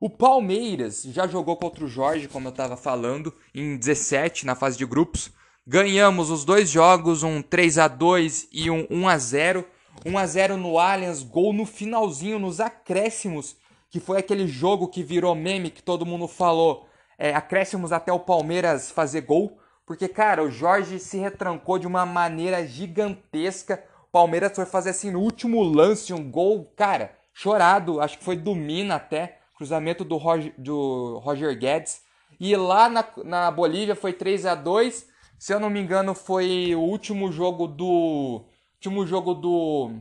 O 0.00 0.10
Palmeiras 0.10 1.02
já 1.04 1.26
jogou 1.26 1.56
contra 1.56 1.84
o 1.84 1.88
Jorge, 1.88 2.28
como 2.28 2.48
eu 2.48 2.50
estava 2.50 2.76
falando, 2.76 3.32
em 3.54 3.76
17 3.76 4.44
na 4.44 4.54
fase 4.54 4.76
de 4.76 4.84
grupos. 4.84 5.30
Ganhamos 5.66 6.28
os 6.28 6.44
dois 6.44 6.68
jogos, 6.68 7.22
um 7.22 7.40
3 7.40 7.78
a 7.78 7.88
2 7.88 8.48
e 8.52 8.70
um 8.70 8.86
1 8.90 9.08
a 9.08 9.18
0. 9.18 9.64
1 10.04 10.18
a 10.18 10.26
0 10.26 10.56
no 10.56 10.78
Allianz, 10.78 11.22
gol 11.22 11.52
no 11.52 11.64
finalzinho, 11.64 12.38
nos 12.38 12.58
acréscimos, 12.60 13.56
que 13.92 14.00
foi 14.00 14.18
aquele 14.18 14.48
jogo 14.48 14.88
que 14.88 15.02
virou 15.02 15.34
meme 15.34 15.70
que 15.70 15.82
todo 15.82 16.06
mundo 16.06 16.26
falou. 16.26 16.88
É, 17.18 17.34
acréscimos 17.34 17.92
até 17.92 18.10
o 18.10 18.18
Palmeiras 18.18 18.90
fazer 18.90 19.20
gol, 19.20 19.58
porque 19.84 20.08
cara, 20.08 20.42
o 20.42 20.50
Jorge 20.50 20.98
se 20.98 21.18
retrancou 21.18 21.78
de 21.78 21.86
uma 21.86 22.06
maneira 22.06 22.66
gigantesca. 22.66 23.84
O 24.08 24.10
Palmeiras 24.10 24.52
foi 24.56 24.64
fazer 24.64 24.90
assim 24.90 25.10
no 25.10 25.20
último 25.20 25.62
lance 25.62 26.14
um 26.14 26.30
gol, 26.30 26.72
cara, 26.74 27.12
chorado, 27.34 28.00
acho 28.00 28.16
que 28.16 28.24
foi 28.24 28.34
do 28.34 28.54
Mina 28.54 28.94
até 28.94 29.40
cruzamento 29.54 30.04
do 30.04 30.16
Roger, 30.16 30.54
do 30.56 31.18
Roger 31.18 31.56
Guedes. 31.56 32.00
E 32.40 32.56
lá 32.56 32.88
na, 32.88 33.06
na 33.24 33.50
Bolívia 33.50 33.94
foi 33.94 34.14
3 34.14 34.46
a 34.46 34.54
2 34.54 35.06
Se 35.38 35.52
eu 35.52 35.60
não 35.60 35.68
me 35.68 35.80
engano, 35.80 36.14
foi 36.14 36.74
o 36.74 36.80
último 36.80 37.30
jogo 37.30 37.66
do. 37.66 38.42
Último 38.76 39.06
jogo 39.06 39.34
do. 39.34 40.00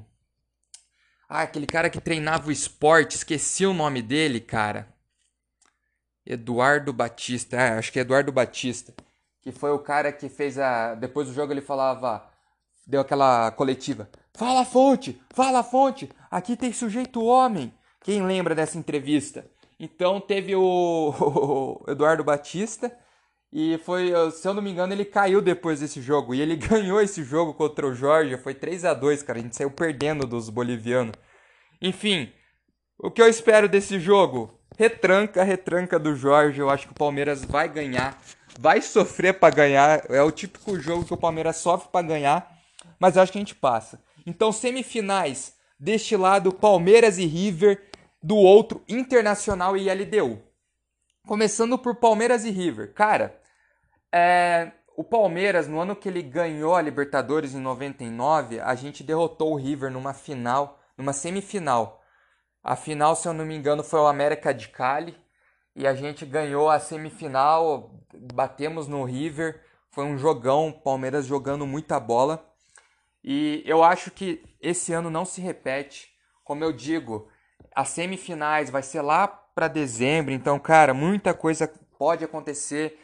Ah, 1.33 1.43
aquele 1.43 1.65
cara 1.65 1.89
que 1.89 2.01
treinava 2.01 2.49
o 2.49 2.51
esporte, 2.51 3.15
esqueci 3.15 3.65
o 3.65 3.73
nome 3.73 4.01
dele, 4.01 4.41
cara. 4.41 4.85
Eduardo 6.25 6.91
Batista, 6.91 7.55
é, 7.55 7.77
acho 7.77 7.89
que 7.89 7.99
é 7.99 8.01
Eduardo 8.01 8.33
Batista. 8.33 8.93
Que 9.39 9.49
foi 9.49 9.71
o 9.71 9.79
cara 9.79 10.11
que 10.11 10.27
fez 10.27 10.59
a. 10.59 10.93
Depois 10.93 11.29
do 11.29 11.33
jogo 11.33 11.53
ele 11.53 11.61
falava. 11.61 12.29
Deu 12.85 12.99
aquela 12.99 13.49
coletiva. 13.51 14.09
Fala 14.33 14.65
fonte, 14.65 15.21
fala 15.29 15.63
fonte, 15.63 16.09
aqui 16.29 16.57
tem 16.57 16.73
sujeito 16.73 17.23
homem. 17.23 17.73
Quem 18.03 18.25
lembra 18.25 18.53
dessa 18.53 18.77
entrevista? 18.77 19.45
Então 19.79 20.19
teve 20.19 20.53
o, 20.53 21.15
o 21.87 21.89
Eduardo 21.89 22.25
Batista 22.25 22.91
e 23.53 23.77
foi, 23.79 24.13
se 24.31 24.47
eu 24.47 24.53
não 24.53 24.61
me 24.61 24.71
engano, 24.71 24.93
ele 24.93 25.03
caiu 25.03 25.41
depois 25.41 25.81
desse 25.81 26.01
jogo. 26.01 26.33
E 26.33 26.41
ele 26.41 26.55
ganhou 26.57 27.01
esse 27.01 27.23
jogo 27.23 27.53
contra 27.53 27.85
o 27.85 27.93
Jorge. 27.93 28.37
Foi 28.37 28.53
3 28.53 28.85
a 28.85 28.93
2 28.93 29.23
cara. 29.23 29.39
A 29.39 29.41
gente 29.41 29.55
saiu 29.55 29.69
perdendo 29.69 30.25
dos 30.25 30.49
bolivianos. 30.49 31.13
Enfim, 31.81 32.31
o 32.97 33.11
que 33.11 33.21
eu 33.21 33.27
espero 33.27 33.67
desse 33.67 33.99
jogo? 33.99 34.57
Retranca, 34.77 35.43
retranca 35.43 35.99
do 35.99 36.15
Jorge. 36.15 36.61
Eu 36.61 36.69
acho 36.69 36.87
que 36.87 36.93
o 36.93 36.95
Palmeiras 36.95 37.43
vai 37.43 37.67
ganhar. 37.67 38.17
Vai 38.57 38.81
sofrer 38.81 39.33
para 39.33 39.53
ganhar. 39.53 40.05
É 40.09 40.21
o 40.21 40.31
típico 40.31 40.79
jogo 40.79 41.03
que 41.03 41.13
o 41.13 41.17
Palmeiras 41.17 41.57
sofre 41.57 41.89
para 41.91 42.07
ganhar. 42.07 42.49
Mas 42.97 43.15
eu 43.15 43.21
acho 43.21 43.33
que 43.33 43.37
a 43.37 43.41
gente 43.41 43.55
passa. 43.55 44.01
Então, 44.25 44.51
semifinais. 44.51 45.55
Deste 45.77 46.15
lado, 46.15 46.53
Palmeiras 46.53 47.17
e 47.17 47.25
River 47.25 47.81
do 48.23 48.37
outro 48.37 48.81
Internacional 48.87 49.75
e 49.75 49.91
LDU. 49.91 50.39
Começando 51.27 51.77
por 51.77 51.95
Palmeiras 51.95 52.45
e 52.45 52.51
River. 52.51 52.93
Cara, 52.93 53.40
é, 54.11 54.71
o 54.95 55.03
Palmeiras, 55.03 55.67
no 55.67 55.79
ano 55.79 55.95
que 55.95 56.09
ele 56.09 56.21
ganhou 56.21 56.75
a 56.75 56.81
Libertadores 56.81 57.55
em 57.55 57.59
99, 57.59 58.59
a 58.59 58.75
gente 58.75 59.03
derrotou 59.03 59.53
o 59.53 59.55
River 59.55 59.91
numa 59.91 60.13
final, 60.13 60.79
numa 60.97 61.13
semifinal. 61.13 62.03
A 62.63 62.75
final, 62.75 63.15
se 63.15 63.27
eu 63.27 63.33
não 63.33 63.45
me 63.45 63.55
engano, 63.55 63.83
foi 63.83 63.99
o 63.99 64.07
América 64.07 64.53
de 64.53 64.67
Cali. 64.67 65.17
E 65.75 65.87
a 65.87 65.95
gente 65.95 66.25
ganhou 66.25 66.69
a 66.69 66.79
semifinal, 66.79 67.91
batemos 68.33 68.87
no 68.87 69.03
River. 69.03 69.63
Foi 69.89 70.03
um 70.03 70.17
jogão, 70.17 70.71
Palmeiras 70.71 71.25
jogando 71.25 71.65
muita 71.65 71.99
bola. 71.99 72.45
E 73.23 73.63
eu 73.65 73.83
acho 73.83 74.11
que 74.11 74.43
esse 74.59 74.93
ano 74.93 75.09
não 75.09 75.25
se 75.25 75.41
repete. 75.41 76.11
Como 76.43 76.63
eu 76.63 76.73
digo, 76.73 77.29
as 77.73 77.89
semifinais 77.89 78.69
vai 78.69 78.83
ser 78.83 79.01
lá 79.01 79.27
para 79.27 79.67
dezembro, 79.67 80.33
então, 80.33 80.57
cara, 80.57 80.93
muita 80.93 81.33
coisa 81.33 81.71
pode 81.97 82.23
acontecer. 82.23 82.99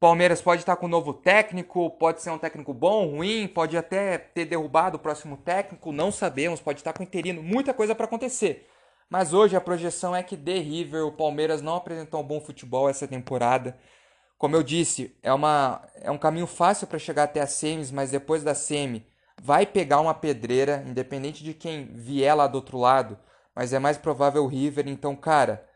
Palmeiras 0.00 0.40
pode 0.40 0.62
estar 0.62 0.76
com 0.76 0.86
um 0.86 0.88
novo 0.88 1.12
técnico, 1.12 1.90
pode 1.90 2.22
ser 2.22 2.30
um 2.30 2.38
técnico 2.38 2.72
bom, 2.72 3.16
ruim, 3.16 3.48
pode 3.48 3.76
até 3.76 4.16
ter 4.18 4.44
derrubado 4.44 4.96
o 4.96 5.00
próximo 5.00 5.36
técnico, 5.36 5.92
não 5.92 6.12
sabemos, 6.12 6.60
pode 6.60 6.80
estar 6.80 6.92
com 6.92 7.02
interino, 7.02 7.42
muita 7.42 7.74
coisa 7.74 7.94
para 7.94 8.04
acontecer. 8.04 8.68
Mas 9.10 9.32
hoje 9.32 9.56
a 9.56 9.60
projeção 9.60 10.14
é 10.14 10.22
que 10.22 10.36
de 10.36 10.58
River, 10.58 11.04
o 11.06 11.12
Palmeiras 11.12 11.62
não 11.62 11.76
apresentou 11.76 12.20
um 12.20 12.26
bom 12.26 12.40
futebol 12.40 12.88
essa 12.88 13.08
temporada. 13.08 13.76
Como 14.36 14.54
eu 14.54 14.62
disse, 14.62 15.16
é, 15.22 15.32
uma, 15.32 15.82
é 15.96 16.10
um 16.10 16.18
caminho 16.18 16.46
fácil 16.46 16.86
para 16.86 16.98
chegar 16.98 17.24
até 17.24 17.40
a 17.40 17.46
semis, 17.46 17.90
mas 17.90 18.10
depois 18.10 18.44
da 18.44 18.54
semi 18.54 19.06
vai 19.42 19.66
pegar 19.66 20.00
uma 20.00 20.14
pedreira, 20.14 20.84
independente 20.86 21.42
de 21.42 21.54
quem 21.54 21.86
vier 21.86 22.36
lá 22.36 22.46
do 22.46 22.56
outro 22.56 22.78
lado 22.78 23.18
mas 23.58 23.72
é 23.72 23.80
mais 23.80 23.98
provável 23.98 24.44
o 24.44 24.46
River. 24.46 24.86
Então, 24.86 25.16
cara, 25.16 25.66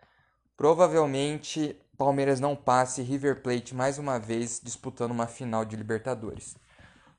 provavelmente 0.56 1.76
Palmeiras 2.02 2.40
não 2.40 2.56
passe 2.56 3.00
River 3.00 3.42
Plate 3.42 3.76
mais 3.76 3.96
uma 3.96 4.18
vez 4.18 4.60
disputando 4.60 5.12
uma 5.12 5.28
final 5.28 5.64
de 5.64 5.76
Libertadores. 5.76 6.56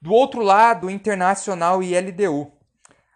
Do 0.02 0.12
outro 0.12 0.42
lado, 0.42 0.90
Internacional 0.90 1.82
e 1.82 1.96
LDU. 1.96 2.52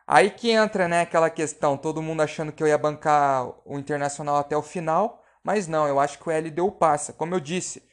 Aí 0.08 0.30
que 0.30 0.50
entra, 0.50 0.88
né, 0.88 1.02
aquela 1.02 1.30
questão, 1.30 1.76
todo 1.76 2.02
mundo 2.02 2.22
achando 2.22 2.54
que 2.54 2.64
eu 2.64 2.68
ia 2.68 2.78
bancar 2.78 3.50
o 3.66 3.78
Internacional 3.78 4.38
até 4.38 4.56
o 4.56 4.62
final, 4.62 5.22
mas 5.44 5.68
não, 5.68 5.86
eu 5.86 6.00
acho 6.00 6.18
que 6.20 6.30
o 6.30 6.32
LDU 6.32 6.72
passa. 6.72 7.12
Como 7.12 7.36
eu 7.36 7.40
disse, 7.42 7.84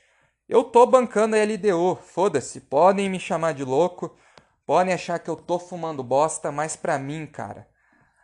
eu 0.49 0.63
tô 0.63 0.87
bancando 0.87 1.35
a 1.35 1.41
LDU, 1.41 1.97
foda-se, 1.97 2.61
podem 2.61 3.11
me 3.11 3.19
chamar 3.19 3.55
de 3.55 3.65
louco, 3.65 4.17
podem 4.65 4.95
achar 4.95 5.19
que 5.19 5.29
eu 5.29 5.35
tô 5.35 5.59
fumando 5.59 6.05
bosta, 6.05 6.53
mas 6.53 6.77
pra 6.77 6.97
mim, 6.97 7.27
cara, 7.27 7.67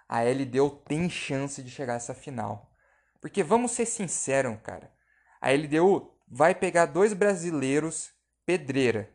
a 0.08 0.22
LDU 0.22 0.70
tem 0.86 1.10
chance 1.10 1.60
de 1.60 1.70
chegar 1.72 1.94
a 1.94 1.96
essa 1.96 2.14
final. 2.14 2.70
Porque 3.20 3.42
vamos 3.42 3.72
ser 3.72 3.86
sinceros, 3.86 4.56
cara. 4.62 4.99
A 5.40 5.50
LDU 5.52 6.12
vai 6.28 6.54
pegar 6.54 6.86
dois 6.86 7.12
brasileiros 7.12 8.10
pedreira. 8.44 9.08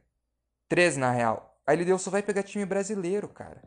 Três, 0.67 0.97
na 0.97 1.11
real. 1.11 1.59
A 1.67 1.73
LDU 1.73 1.99
só 1.99 2.09
vai 2.09 2.23
pegar 2.23 2.41
time 2.43 2.65
brasileiro, 2.65 3.27
cara. 3.27 3.61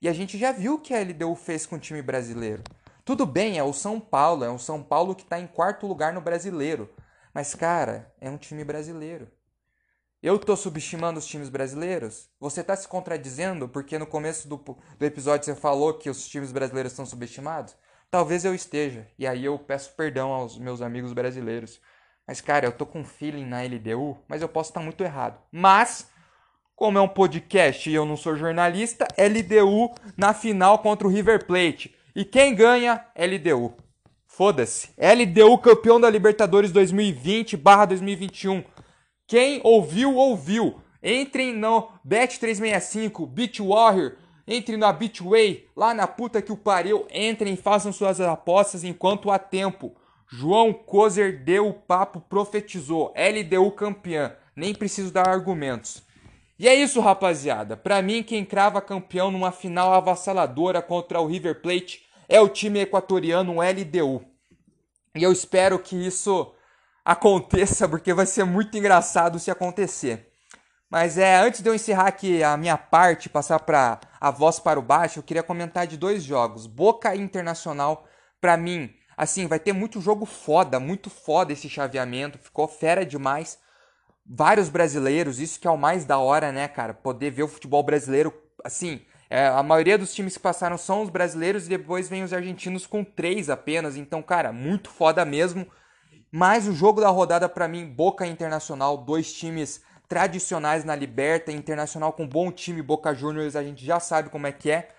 E 0.00 0.08
a 0.08 0.12
gente 0.12 0.36
já 0.36 0.52
viu 0.52 0.74
o 0.74 0.80
que 0.80 0.92
a 0.92 1.00
LDU 1.00 1.34
fez 1.34 1.64
com 1.64 1.76
o 1.76 1.80
time 1.80 2.02
brasileiro. 2.02 2.62
Tudo 3.04 3.24
bem, 3.24 3.58
é 3.58 3.62
o 3.62 3.72
São 3.72 3.98
Paulo. 3.98 4.44
É 4.44 4.50
o 4.50 4.58
São 4.58 4.82
Paulo 4.82 5.14
que 5.14 5.22
está 5.22 5.40
em 5.40 5.46
quarto 5.46 5.86
lugar 5.86 6.12
no 6.12 6.20
brasileiro. 6.20 6.90
Mas, 7.32 7.54
cara, 7.54 8.12
é 8.20 8.28
um 8.28 8.36
time 8.36 8.62
brasileiro. 8.62 9.30
Eu 10.22 10.38
tô 10.38 10.54
subestimando 10.54 11.18
os 11.18 11.26
times 11.26 11.48
brasileiros? 11.48 12.28
Você 12.38 12.62
tá 12.62 12.76
se 12.76 12.86
contradizendo 12.86 13.68
porque 13.68 13.98
no 13.98 14.06
começo 14.06 14.46
do, 14.46 14.56
do 14.56 15.04
episódio 15.04 15.46
você 15.46 15.54
falou 15.54 15.94
que 15.94 16.08
os 16.08 16.28
times 16.28 16.52
brasileiros 16.52 16.92
são 16.92 17.04
subestimados? 17.04 17.74
Talvez 18.08 18.44
eu 18.44 18.54
esteja, 18.54 19.08
e 19.18 19.26
aí 19.26 19.44
eu 19.44 19.58
peço 19.58 19.94
perdão 19.96 20.30
aos 20.30 20.58
meus 20.58 20.82
amigos 20.82 21.12
brasileiros. 21.12 21.80
Mas, 22.32 22.40
cara, 22.40 22.64
eu 22.64 22.72
tô 22.72 22.86
com 22.86 23.04
feeling 23.04 23.44
na 23.44 23.60
LDU, 23.60 24.16
mas 24.26 24.40
eu 24.40 24.48
posso 24.48 24.70
estar 24.70 24.80
muito 24.80 25.04
errado. 25.04 25.38
Mas, 25.52 26.08
como 26.74 26.96
é 26.96 27.00
um 27.02 27.06
podcast 27.06 27.90
e 27.90 27.94
eu 27.94 28.06
não 28.06 28.16
sou 28.16 28.34
jornalista, 28.34 29.06
LDU 29.18 29.92
na 30.16 30.32
final 30.32 30.78
contra 30.78 31.06
o 31.06 31.10
River 31.10 31.44
Plate. 31.44 31.94
E 32.16 32.24
quem 32.24 32.54
ganha? 32.54 33.04
LDU. 33.14 33.74
Foda-se. 34.26 34.88
LDU 34.96 35.58
campeão 35.58 36.00
da 36.00 36.08
Libertadores 36.08 36.72
2020/2021. 36.72 38.64
Quem 39.26 39.60
ouviu, 39.62 40.14
ouviu. 40.16 40.80
Entrem 41.02 41.52
no 41.52 41.90
Bet365, 42.02 43.26
Beat 43.26 43.60
Warrior, 43.60 44.16
entrem 44.48 44.78
na 44.78 44.90
Bitway, 44.90 45.68
lá 45.76 45.92
na 45.92 46.06
puta 46.06 46.40
que 46.40 46.50
o 46.50 46.56
pariu. 46.56 47.06
Entrem 47.12 47.56
façam 47.56 47.92
suas 47.92 48.22
apostas 48.22 48.84
enquanto 48.84 49.30
há 49.30 49.38
tempo. 49.38 49.94
João 50.32 50.72
Kozer 50.72 51.44
deu 51.44 51.68
o 51.68 51.74
papo, 51.74 52.20
profetizou. 52.20 53.12
LDU 53.14 53.70
campeã. 53.72 54.34
Nem 54.56 54.74
preciso 54.74 55.12
dar 55.12 55.28
argumentos. 55.28 56.02
E 56.58 56.66
é 56.66 56.74
isso, 56.74 57.00
rapaziada. 57.00 57.76
Para 57.76 58.00
mim, 58.00 58.22
quem 58.22 58.44
crava 58.44 58.80
campeão 58.80 59.30
numa 59.30 59.52
final 59.52 59.92
avassaladora 59.92 60.80
contra 60.80 61.20
o 61.20 61.26
River 61.26 61.60
Plate 61.60 62.06
é 62.28 62.40
o 62.40 62.48
time 62.48 62.80
equatoriano 62.80 63.56
LDU. 63.60 64.24
E 65.14 65.22
eu 65.22 65.30
espero 65.30 65.78
que 65.78 65.96
isso 65.96 66.54
aconteça, 67.04 67.86
porque 67.86 68.14
vai 68.14 68.24
ser 68.24 68.44
muito 68.44 68.76
engraçado 68.78 69.38
se 69.38 69.50
acontecer. 69.50 70.28
Mas 70.88 71.18
é, 71.18 71.36
antes 71.36 71.60
de 71.60 71.68
eu 71.68 71.74
encerrar 71.74 72.06
aqui 72.06 72.42
a 72.42 72.56
minha 72.56 72.78
parte, 72.78 73.28
passar 73.28 73.58
para 73.60 74.00
a 74.20 74.30
voz 74.30 74.58
para 74.58 74.78
o 74.78 74.82
baixo, 74.82 75.18
eu 75.18 75.22
queria 75.22 75.42
comentar 75.42 75.86
de 75.86 75.96
dois 75.96 76.22
jogos. 76.22 76.66
Boca 76.66 77.14
Internacional, 77.14 78.06
para 78.40 78.56
mim, 78.56 78.94
assim, 79.16 79.46
vai 79.46 79.58
ter 79.58 79.72
muito 79.72 80.00
jogo 80.00 80.26
foda, 80.26 80.80
muito 80.80 81.10
foda 81.10 81.52
esse 81.52 81.68
chaveamento, 81.68 82.38
ficou 82.38 82.66
fera 82.68 83.04
demais. 83.04 83.58
Vários 84.24 84.68
brasileiros, 84.68 85.40
isso 85.40 85.58
que 85.60 85.66
é 85.66 85.70
o 85.70 85.76
mais 85.76 86.04
da 86.04 86.18
hora, 86.18 86.52
né, 86.52 86.68
cara? 86.68 86.94
Poder 86.94 87.30
ver 87.30 87.42
o 87.42 87.48
futebol 87.48 87.82
brasileiro, 87.82 88.32
assim, 88.64 89.02
é, 89.28 89.46
a 89.46 89.62
maioria 89.62 89.96
dos 89.96 90.12
times 90.12 90.36
que 90.36 90.42
passaram 90.42 90.76
são 90.76 91.02
os 91.02 91.08
brasileiros 91.08 91.64
e 91.64 91.70
depois 91.70 92.08
vem 92.08 92.22
os 92.22 92.34
argentinos 92.34 92.86
com 92.86 93.02
três 93.02 93.48
apenas. 93.48 93.96
Então, 93.96 94.22
cara, 94.22 94.52
muito 94.52 94.90
foda 94.90 95.24
mesmo. 95.24 95.66
Mas 96.30 96.68
o 96.68 96.72
jogo 96.74 97.00
da 97.00 97.08
rodada 97.08 97.48
para 97.48 97.66
mim, 97.66 97.86
Boca 97.86 98.26
Internacional, 98.26 98.98
dois 98.98 99.32
times 99.32 99.82
tradicionais 100.06 100.84
na 100.84 100.94
Liberta, 100.94 101.50
Internacional 101.50 102.12
com 102.12 102.28
bom 102.28 102.52
time, 102.52 102.82
Boca 102.82 103.14
Juniors, 103.14 103.56
a 103.56 103.62
gente 103.62 103.82
já 103.82 103.98
sabe 103.98 104.28
como 104.28 104.46
é 104.46 104.52
que 104.52 104.70
é. 104.70 104.90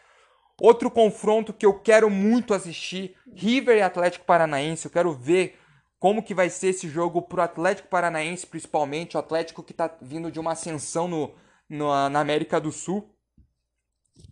Outro 0.62 0.92
confronto 0.92 1.52
que 1.52 1.66
eu 1.66 1.80
quero 1.80 2.10
muito 2.10 2.54
assistir, 2.54 3.16
River 3.34 3.78
e 3.78 3.82
Atlético 3.82 4.26
Paranaense, 4.26 4.86
eu 4.86 4.92
quero 4.92 5.12
ver 5.12 5.60
como 6.00 6.22
que 6.22 6.34
vai 6.34 6.50
ser 6.50 6.68
esse 6.68 6.88
jogo 6.90 7.22
pro 7.22 7.42
Atlético 7.42 7.88
Paranaense, 7.88 8.46
principalmente, 8.46 9.16
o 9.16 9.20
Atlético 9.20 9.64
que 9.64 9.74
tá 9.74 9.90
vindo 10.02 10.32
de 10.32 10.40
uma 10.40 10.52
ascensão 10.52 11.08
no, 11.08 11.34
no, 11.70 12.10
na 12.10 12.20
América 12.20 12.60
do 12.60 12.72
Sul. 12.72 13.10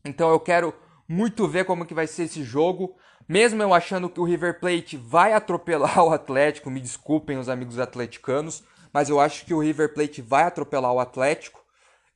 Então 0.04 0.30
eu 0.30 0.40
quero 0.40 0.74
muito 1.08 1.48
ver 1.48 1.66
como 1.66 1.86
que 1.86 1.94
vai 1.94 2.08
ser 2.08 2.24
esse 2.24 2.44
jogo. 2.44 2.96
Mesmo 3.28 3.64
eu 3.64 3.74
achando 3.74 4.10
que 4.10 4.20
o 4.20 4.26
River 4.26 4.60
Plate 4.60 4.98
vai 4.98 5.34
atropelar 5.34 6.04
o 6.04 6.12
Atlético, 6.12 6.70
me 6.70 6.82
desculpem 6.82 7.38
os 7.38 7.50
amigos 7.50 7.80
atleticanos, 7.80 8.64
mas 8.92 9.10
eu 9.10 9.20
acho 9.20 9.46
que 9.46 9.54
o 9.54 9.60
River 9.60 9.94
Plate 9.94 10.22
vai 10.22 10.44
atropelar 10.44 10.92
o 10.92 11.00
Atlético. 11.00 11.64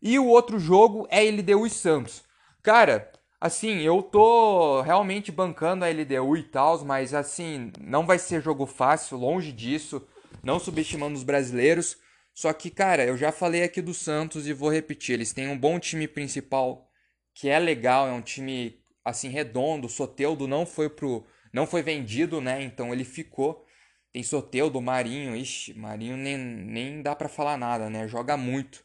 E 0.01 0.19
o 0.19 0.27
outro 0.27 0.59
jogo 0.59 1.07
é 1.09 1.21
LDU 1.23 1.65
e 1.65 1.69
Santos. 1.69 2.23
Cara, 2.61 3.09
assim, 3.45 3.81
eu 3.81 4.01
tô 4.01 4.81
realmente 4.81 5.31
bancando 5.31 5.85
a 5.85 5.89
LDU 5.89 6.35
e 6.35 6.43
tal, 6.43 6.83
mas 6.83 7.13
assim, 7.13 7.71
não 7.79 8.05
vai 8.05 8.17
ser 8.17 8.41
jogo 8.41 8.65
fácil, 8.65 9.17
longe 9.17 9.51
disso, 9.51 10.05
não 10.43 10.59
subestimando 10.59 11.15
os 11.15 11.23
brasileiros. 11.23 11.97
Só 12.33 12.51
que, 12.51 12.69
cara, 12.69 13.05
eu 13.05 13.15
já 13.15 13.31
falei 13.31 13.63
aqui 13.63 13.81
do 13.81 13.93
Santos 13.93 14.47
e 14.47 14.53
vou 14.53 14.69
repetir, 14.71 15.13
eles 15.13 15.31
têm 15.31 15.47
um 15.47 15.57
bom 15.57 15.79
time 15.79 16.07
principal 16.07 16.89
que 17.35 17.47
é 17.49 17.59
legal, 17.59 18.07
é 18.07 18.11
um 18.11 18.21
time 18.21 18.79
assim 19.03 19.29
redondo, 19.29 19.87
Soteudo 19.87 20.47
não 20.47 20.65
foi 20.65 20.89
pro 20.89 21.23
não 21.53 21.67
foi 21.67 21.81
vendido, 21.81 22.41
né? 22.41 22.63
Então 22.63 22.91
ele 22.91 23.05
ficou. 23.05 23.65
Tem 24.11 24.23
Soteudo, 24.23 24.81
Marinho, 24.81 25.35
ixi, 25.35 25.73
Marinho 25.73 26.17
nem, 26.17 26.37
nem 26.37 27.01
dá 27.01 27.15
para 27.15 27.29
falar 27.29 27.57
nada, 27.57 27.89
né? 27.89 28.07
Joga 28.07 28.35
muito. 28.35 28.83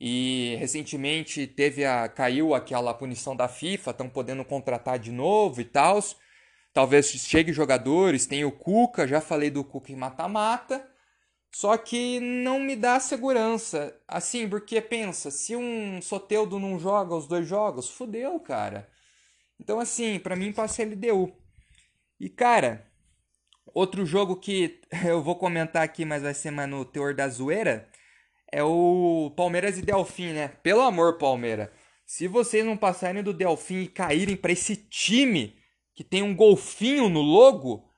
E 0.00 0.56
recentemente 0.58 1.46
teve 1.46 1.84
a 1.84 2.08
caiu 2.08 2.54
aquela 2.54 2.92
punição 2.92 3.36
da 3.36 3.48
FIFA, 3.48 3.90
estão 3.90 4.08
podendo 4.08 4.44
contratar 4.44 4.98
de 4.98 5.12
novo 5.12 5.60
e 5.60 5.64
tal. 5.64 5.98
Talvez 6.72 7.06
chegue 7.06 7.52
jogadores, 7.52 8.26
tem 8.26 8.44
o 8.44 8.52
Cuca, 8.52 9.06
já 9.06 9.20
falei 9.20 9.50
do 9.50 9.64
Cuca 9.64 9.92
em 9.92 9.96
mata-mata. 9.96 10.86
Só 11.54 11.76
que 11.76 12.18
não 12.20 12.58
me 12.58 12.74
dá 12.74 12.98
segurança. 12.98 13.96
Assim, 14.08 14.48
porque 14.48 14.80
pensa, 14.80 15.30
se 15.30 15.54
um 15.54 16.02
Soteudo 16.02 16.58
não 16.58 16.78
joga 16.78 17.14
os 17.14 17.28
dois 17.28 17.46
jogos, 17.46 17.88
fudeu, 17.88 18.40
cara. 18.40 18.88
Então, 19.60 19.78
assim, 19.78 20.18
para 20.18 20.34
mim 20.34 20.52
passa 20.52 20.82
LDU. 20.82 21.32
E, 22.18 22.28
cara, 22.28 22.90
Outro 23.74 24.06
jogo 24.06 24.36
que 24.36 24.80
eu 25.04 25.20
vou 25.20 25.36
comentar 25.36 25.82
aqui, 25.82 26.04
mas 26.04 26.22
vai 26.22 26.32
ser 26.32 26.52
mais 26.52 26.68
no 26.70 26.84
teor 26.84 27.12
da 27.12 27.28
zoeira, 27.28 27.88
é 28.54 28.62
o 28.62 29.32
Palmeiras 29.36 29.76
e 29.76 29.82
Delfim, 29.82 30.32
né? 30.32 30.46
Pelo 30.62 30.82
amor, 30.82 31.18
Palmeiras. 31.18 31.70
Se 32.06 32.28
vocês 32.28 32.64
não 32.64 32.76
passarem 32.76 33.20
do 33.20 33.32
Delfim 33.32 33.80
e 33.80 33.88
caírem 33.88 34.36
para 34.36 34.52
esse 34.52 34.76
time 34.76 35.56
que 35.92 36.04
tem 36.04 36.22
um 36.22 36.36
golfinho 36.36 37.08
no 37.08 37.20
logo, 37.20 37.90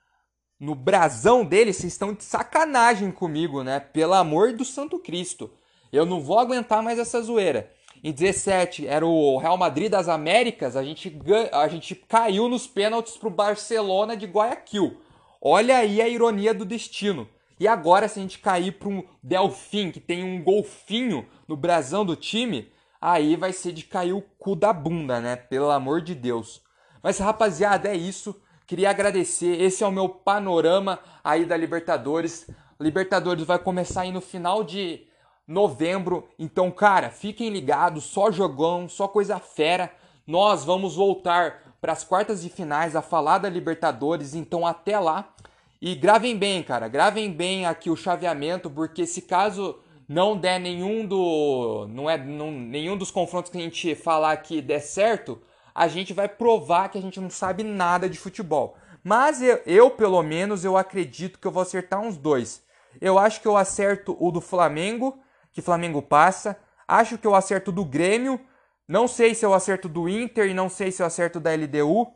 no 0.59 0.75
brasão 0.75 1.45
dele, 1.45 1.75
vocês 1.75 1.92
estão 1.92 2.14
de 2.14 2.25
sacanagem 2.25 3.11
comigo, 3.11 3.62
né? 3.62 3.81
Pelo 3.81 4.14
amor 4.14 4.55
do 4.55 4.64
Santo 4.64 4.99
Cristo. 4.99 5.53
Eu 5.92 6.07
não 6.07 6.23
vou 6.23 6.38
aguentar 6.38 6.83
mais 6.83 6.99
essa 6.99 7.21
zoeira. 7.21 7.71
Em 8.03 8.11
17 8.11 8.87
era 8.87 9.05
o 9.05 9.37
Real 9.37 9.59
Madrid 9.59 9.90
das 9.90 10.09
Américas, 10.09 10.75
a 10.75 10.83
gente, 10.83 11.14
a 11.53 11.69
gente 11.69 11.95
caiu 11.95 12.49
nos 12.49 12.66
pênaltis 12.66 13.19
pro 13.19 13.29
Barcelona 13.29 14.16
de 14.16 14.25
Guayaquil. 14.25 14.97
Olha 15.38 15.77
aí 15.77 16.01
a 16.01 16.09
ironia 16.09 16.55
do 16.55 16.64
destino. 16.64 17.29
E 17.59 17.66
agora, 17.66 18.07
se 18.09 18.19
a 18.19 18.23
gente 18.23 18.38
cair 18.38 18.73
para 18.73 18.88
um 18.88 19.03
Delfim, 19.23 19.90
que 19.90 20.01
tem 20.01 20.23
um 20.23 20.42
golfinho 20.42 21.27
no 21.49 21.57
brasão 21.57 22.05
do 22.05 22.14
time, 22.14 22.71
aí 23.01 23.37
vai 23.37 23.53
ser 23.53 23.73
de 23.73 23.85
cair 23.85 24.12
o 24.12 24.21
cu 24.21 24.55
da 24.55 24.73
bunda, 24.73 25.21
né? 25.21 25.37
Pelo 25.37 25.71
amor 25.71 26.03
de 26.03 26.14
Deus. 26.14 26.62
Mas, 27.03 27.19
rapaziada, 27.19 27.88
é 27.88 27.97
isso. 27.97 28.40
Queria 28.66 28.90
agradecer. 28.90 29.61
Esse 29.61 29.85
é 29.85 29.87
o 29.87 29.92
meu 29.92 30.09
panorama 30.09 30.99
aí 31.23 31.47
da 31.47 31.57
Libertadores. 31.57 32.51
Libertadores 32.81 33.45
vai 33.45 33.59
começar 33.59 34.03
aí 34.03 34.12
no 34.12 34.21
final 34.21 34.62
de 34.62 35.07
novembro. 35.47 36.29
Então, 36.38 36.71
cara, 36.71 37.09
fiquem 37.11 37.49
ligados. 37.49 38.05
Só 38.05 38.31
jogão, 38.31 38.88
só 38.88 39.07
coisa 39.09 39.38
fera. 39.38 39.92
Nós 40.27 40.64
vamos 40.64 40.97
voltar 40.97 41.77
para 41.81 41.92
as 41.92 42.03
quartas 42.03 42.42
de 42.42 42.51
finais 42.51 42.97
a 42.97 43.01
falar 43.01 43.38
da 43.38 43.49
Libertadores. 43.49 44.35
Então, 44.35 44.66
até 44.66 44.99
lá. 44.99 45.33
E 45.81 45.95
gravem 45.95 46.37
bem, 46.37 46.62
cara, 46.62 46.89
gravem 46.89 47.31
bem 47.31 47.67
aqui 47.67 47.91
o 47.91 47.97
chaveamento, 47.97 48.71
porque 48.71 49.07
se 49.07 49.23
caso 49.23 49.79
não 50.09 50.37
der 50.37 50.59
nenhum 50.59 51.07
do 51.07 51.87
não 51.91 52.09
é 52.09 52.17
não, 52.17 52.51
nenhum 52.51 52.97
dos 52.97 53.11
confrontos 53.11 53.51
que 53.51 53.59
a 53.59 53.61
gente 53.61 53.95
falar 53.95 54.33
aqui 54.33 54.62
der 54.62 54.81
certo, 54.81 55.41
a 55.75 55.87
gente 55.89 56.15
vai 56.15 56.29
provar 56.29 56.89
que 56.89 56.97
a 56.97 57.03
gente 57.03 57.21
não 57.21 57.29
sabe 57.29 57.62
nada 57.62 58.09
de 58.09 58.19
futebol. 58.19 58.77
Mas 59.05 59.43
eu, 59.43 59.61
eu 59.67 59.91
pelo 59.91 60.23
menos 60.23 60.65
eu 60.65 60.77
acredito 60.77 61.39
que 61.39 61.47
eu 61.47 61.53
vou 61.53 61.62
acertar 61.62 62.01
uns 62.01 62.17
dois. 62.17 62.62
Eu 63.01 63.19
acho 63.19 63.43
que 63.43 63.47
eu 63.47 63.57
acerto 63.57 64.17
o 64.19 64.31
do 64.31 64.41
Flamengo, 64.41 65.19
que 65.53 65.61
Flamengo 65.61 66.01
passa. 66.01 66.57
Acho 66.89 67.19
que 67.19 67.27
eu 67.27 67.35
acerto 67.35 67.71
do 67.71 67.85
Grêmio. 67.85 68.41
Não 68.89 69.07
sei 69.07 69.35
se 69.35 69.45
eu 69.45 69.53
acerto 69.53 69.89
do 69.89 70.09
Inter 70.09 70.49
e 70.49 70.55
não 70.55 70.69
sei 70.69 70.91
se 70.91 71.03
eu 71.03 71.07
acerto 71.07 71.39
da 71.39 71.51
LDU. 71.55 72.11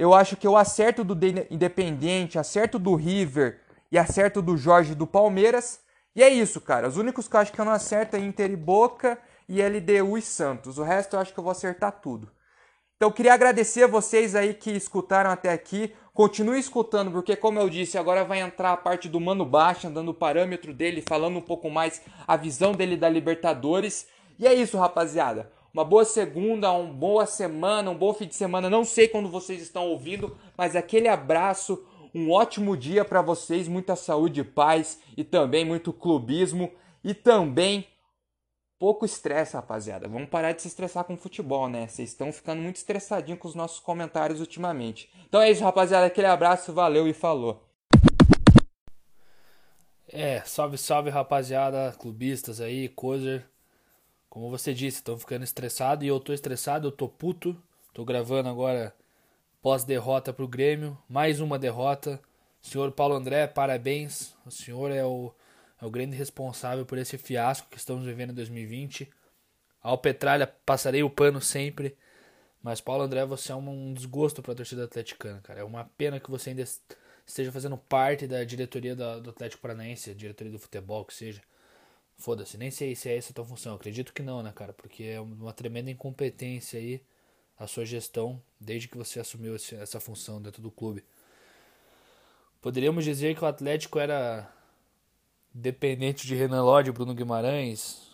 Eu 0.00 0.14
acho 0.14 0.34
que 0.34 0.46
eu 0.46 0.56
acerto 0.56 1.04
do 1.04 1.14
Independente, 1.50 2.38
acerto 2.38 2.78
do 2.78 2.94
River 2.94 3.60
e 3.92 3.98
acerto 3.98 4.40
do 4.40 4.56
Jorge 4.56 4.94
do 4.94 5.06
Palmeiras. 5.06 5.80
E 6.16 6.22
é 6.22 6.28
isso, 6.30 6.58
cara. 6.58 6.88
Os 6.88 6.96
únicos 6.96 7.28
que 7.28 7.36
eu 7.36 7.40
acho 7.40 7.52
que 7.52 7.60
eu 7.60 7.66
não 7.66 7.72
acerto 7.72 8.16
é 8.16 8.18
Inter 8.18 8.50
e 8.50 8.56
Boca 8.56 9.18
e 9.46 9.60
LDU 9.60 10.16
e 10.16 10.22
Santos. 10.22 10.78
O 10.78 10.82
resto 10.82 11.16
eu 11.16 11.20
acho 11.20 11.34
que 11.34 11.38
eu 11.38 11.44
vou 11.44 11.50
acertar 11.50 12.00
tudo. 12.00 12.30
Então 12.96 13.10
eu 13.10 13.12
queria 13.12 13.34
agradecer 13.34 13.82
a 13.82 13.86
vocês 13.86 14.34
aí 14.34 14.54
que 14.54 14.70
escutaram 14.70 15.30
até 15.30 15.52
aqui. 15.52 15.92
Continue 16.14 16.58
escutando, 16.58 17.10
porque 17.10 17.36
como 17.36 17.58
eu 17.58 17.68
disse, 17.68 17.98
agora 17.98 18.24
vai 18.24 18.40
entrar 18.40 18.72
a 18.72 18.78
parte 18.78 19.06
do 19.06 19.20
Mano 19.20 19.44
Baixa, 19.44 19.90
dando 19.90 20.12
o 20.12 20.14
parâmetro 20.14 20.72
dele, 20.72 21.04
falando 21.06 21.36
um 21.36 21.42
pouco 21.42 21.68
mais 21.68 22.00
a 22.26 22.38
visão 22.38 22.72
dele 22.72 22.96
da 22.96 23.10
Libertadores. 23.10 24.06
E 24.38 24.46
é 24.46 24.54
isso, 24.54 24.78
rapaziada 24.78 25.59
uma 25.72 25.84
boa 25.84 26.04
segunda, 26.04 26.70
uma 26.72 26.92
boa 26.92 27.26
semana, 27.26 27.90
um 27.90 27.96
bom 27.96 28.12
fim 28.12 28.26
de 28.26 28.34
semana. 28.34 28.68
Não 28.68 28.84
sei 28.84 29.08
quando 29.08 29.28
vocês 29.28 29.62
estão 29.62 29.86
ouvindo, 29.88 30.36
mas 30.56 30.74
aquele 30.74 31.08
abraço, 31.08 31.84
um 32.14 32.30
ótimo 32.30 32.76
dia 32.76 33.04
para 33.04 33.22
vocês, 33.22 33.68
muita 33.68 33.94
saúde 33.94 34.40
e 34.40 34.44
paz 34.44 35.00
e 35.16 35.22
também 35.22 35.64
muito 35.64 35.92
clubismo 35.92 36.70
e 37.04 37.14
também 37.14 37.86
pouco 38.78 39.04
estresse, 39.04 39.54
rapaziada. 39.54 40.08
Vamos 40.08 40.28
parar 40.28 40.52
de 40.52 40.62
se 40.62 40.68
estressar 40.68 41.04
com 41.04 41.16
futebol, 41.16 41.68
né? 41.68 41.86
Vocês 41.86 42.08
estão 42.08 42.32
ficando 42.32 42.62
muito 42.62 42.76
estressadinhos 42.76 43.38
com 43.38 43.46
os 43.46 43.54
nossos 43.54 43.78
comentários 43.78 44.40
ultimamente. 44.40 45.08
Então 45.28 45.40
é 45.40 45.50
isso, 45.50 45.62
rapaziada. 45.62 46.06
Aquele 46.06 46.26
abraço, 46.26 46.72
valeu 46.72 47.06
e 47.06 47.12
falou. 47.12 47.62
É, 50.08 50.40
salve, 50.40 50.76
salve, 50.76 51.10
rapaziada, 51.10 51.94
clubistas 51.96 52.60
aí, 52.60 52.88
Cozer. 52.88 53.46
Como 54.30 54.48
você 54.48 54.72
disse, 54.72 54.98
estão 54.98 55.18
ficando 55.18 55.42
estressados 55.42 56.04
e 56.04 56.06
eu 56.06 56.20
tô 56.20 56.32
estressado, 56.32 56.86
eu 56.86 56.92
tô 56.92 57.08
puto. 57.08 57.60
Tô 57.92 58.04
gravando 58.04 58.48
agora 58.48 58.94
pós-derrota 59.60 60.32
pro 60.32 60.46
Grêmio, 60.46 60.96
mais 61.08 61.40
uma 61.40 61.58
derrota. 61.58 62.20
Senhor 62.62 62.92
Paulo 62.92 63.16
André, 63.16 63.48
parabéns. 63.48 64.36
O 64.46 64.50
senhor 64.52 64.92
é 64.92 65.04
o, 65.04 65.34
é 65.82 65.84
o 65.84 65.90
grande 65.90 66.16
responsável 66.16 66.86
por 66.86 66.96
esse 66.96 67.18
fiasco 67.18 67.68
que 67.68 67.76
estamos 67.76 68.06
vivendo 68.06 68.30
em 68.30 68.34
2020. 68.34 69.10
Ao 69.82 69.98
Petralha, 69.98 70.46
passarei 70.46 71.02
o 71.02 71.10
pano 71.10 71.40
sempre. 71.40 71.96
Mas 72.62 72.80
Paulo 72.80 73.02
André, 73.02 73.26
você 73.26 73.50
é 73.50 73.56
um 73.56 73.92
desgosto 73.92 74.40
para 74.42 74.52
a 74.52 74.56
torcida 74.56 74.84
atleticana, 74.84 75.40
cara. 75.40 75.58
É 75.58 75.64
uma 75.64 75.90
pena 75.98 76.20
que 76.20 76.30
você 76.30 76.50
ainda 76.50 76.64
esteja 77.26 77.50
fazendo 77.50 77.76
parte 77.76 78.28
da 78.28 78.44
diretoria 78.44 78.94
do 78.94 79.30
Atlético 79.30 79.62
Paranaense, 79.62 80.14
diretoria 80.14 80.52
do 80.52 80.58
futebol, 80.60 81.04
que 81.04 81.14
seja. 81.14 81.42
Foda-se, 82.20 82.58
nem 82.58 82.70
sei 82.70 82.94
se 82.94 83.08
é 83.08 83.16
essa 83.16 83.32
a 83.32 83.34
tua 83.34 83.46
função. 83.46 83.74
Acredito 83.74 84.12
que 84.12 84.22
não, 84.22 84.42
né, 84.42 84.52
cara? 84.54 84.74
Porque 84.74 85.04
é 85.04 85.18
uma 85.20 85.54
tremenda 85.54 85.90
incompetência 85.90 86.78
aí. 86.78 87.02
a 87.58 87.66
sua 87.66 87.84
gestão 87.86 88.42
desde 88.58 88.88
que 88.88 88.96
você 88.96 89.20
assumiu 89.20 89.54
essa 89.54 90.00
função 90.00 90.40
dentro 90.40 90.62
do 90.62 90.70
clube. 90.70 91.04
Poderíamos 92.60 93.04
dizer 93.04 93.34
que 93.34 93.42
o 93.42 93.46
Atlético 93.46 93.98
era 93.98 94.50
dependente 95.52 96.26
de 96.26 96.34
Renan 96.34 96.62
Lodge 96.62 96.92
Bruno 96.92 97.14
Guimarães, 97.14 98.10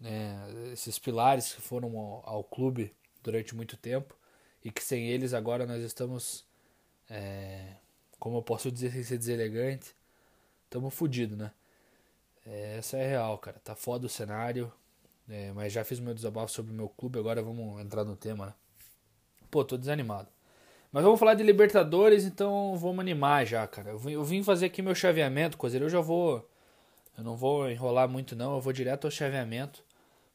né, 0.00 0.70
esses 0.72 0.98
pilares 0.98 1.54
que 1.54 1.60
foram 1.60 1.96
ao, 1.98 2.22
ao, 2.28 2.44
clube 2.44 2.94
durante 3.22 3.54
muito 3.54 3.76
tempo 3.76 4.16
e 4.64 4.70
que 4.70 4.82
sem 4.82 5.06
eles 5.08 5.34
agora 5.34 5.66
nós 5.66 5.82
estamos, 5.82 6.44
é, 7.08 7.76
como 8.18 8.38
eu 8.38 8.42
posso 8.42 8.72
dizer 8.72 8.90
sem 8.92 9.02
ser 9.02 9.18
deselegante, 9.18 9.94
estamos 10.64 10.94
fodidos, 10.94 11.36
né? 11.38 11.52
É, 12.46 12.78
essa 12.78 12.96
é 12.96 13.06
real, 13.06 13.38
cara. 13.38 13.60
Tá 13.62 13.74
foda 13.74 14.06
o 14.06 14.08
cenário, 14.08 14.72
é, 15.28 15.52
mas 15.52 15.72
já 15.72 15.84
fiz 15.84 16.00
meu 16.00 16.14
desabafo 16.14 16.52
sobre 16.52 16.72
o 16.72 16.74
meu 16.74 16.88
clube, 16.88 17.18
agora 17.18 17.42
vamos 17.42 17.80
entrar 17.80 18.04
no 18.04 18.16
tema, 18.16 18.46
né? 18.46 18.54
Pô, 19.50 19.64
tô 19.64 19.76
desanimado. 19.76 20.28
Mas 20.92 21.04
vamos 21.04 21.18
falar 21.18 21.34
de 21.34 21.42
Libertadores, 21.42 22.24
então 22.24 22.76
vamos 22.76 23.00
animar 23.00 23.46
já, 23.46 23.66
cara. 23.66 23.90
Eu 23.90 24.24
vim, 24.24 24.42
fazer 24.42 24.66
aqui 24.66 24.82
meu 24.82 24.94
chaveamento, 24.94 25.56
coisa. 25.56 25.78
Eu 25.78 25.88
já 25.88 26.00
vou. 26.00 26.46
Eu 27.16 27.24
não 27.24 27.34
vou 27.36 27.70
enrolar 27.70 28.08
muito, 28.08 28.36
não. 28.36 28.54
Eu 28.54 28.60
vou 28.60 28.72
direto 28.74 29.06
ao 29.06 29.10
chaveamento. 29.10 29.82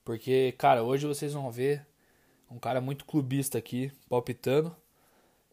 Porque, 0.04 0.54
cara, 0.58 0.84
hoje 0.84 1.06
vocês 1.06 1.34
vão 1.34 1.52
ver 1.52 1.86
um 2.50 2.58
cara 2.58 2.82
muito 2.82 3.06
clubista 3.06 3.58
aqui, 3.60 3.92
palpitando. 4.10 4.76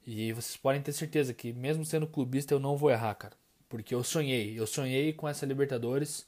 E 0.06 0.32
vocês 0.32 0.56
podem 0.56 0.80
ter 0.80 0.92
certeza 0.92 1.34
que, 1.34 1.52
mesmo 1.52 1.84
sendo 1.84 2.06
clubista, 2.06 2.54
eu 2.54 2.58
não 2.58 2.76
vou 2.76 2.90
errar, 2.90 3.14
cara. 3.14 3.34
Porque 3.68 3.94
eu 3.94 4.02
sonhei. 4.02 4.58
Eu 4.58 4.66
sonhei 4.66 5.12
com 5.12 5.28
essa 5.28 5.44
Libertadores. 5.44 6.26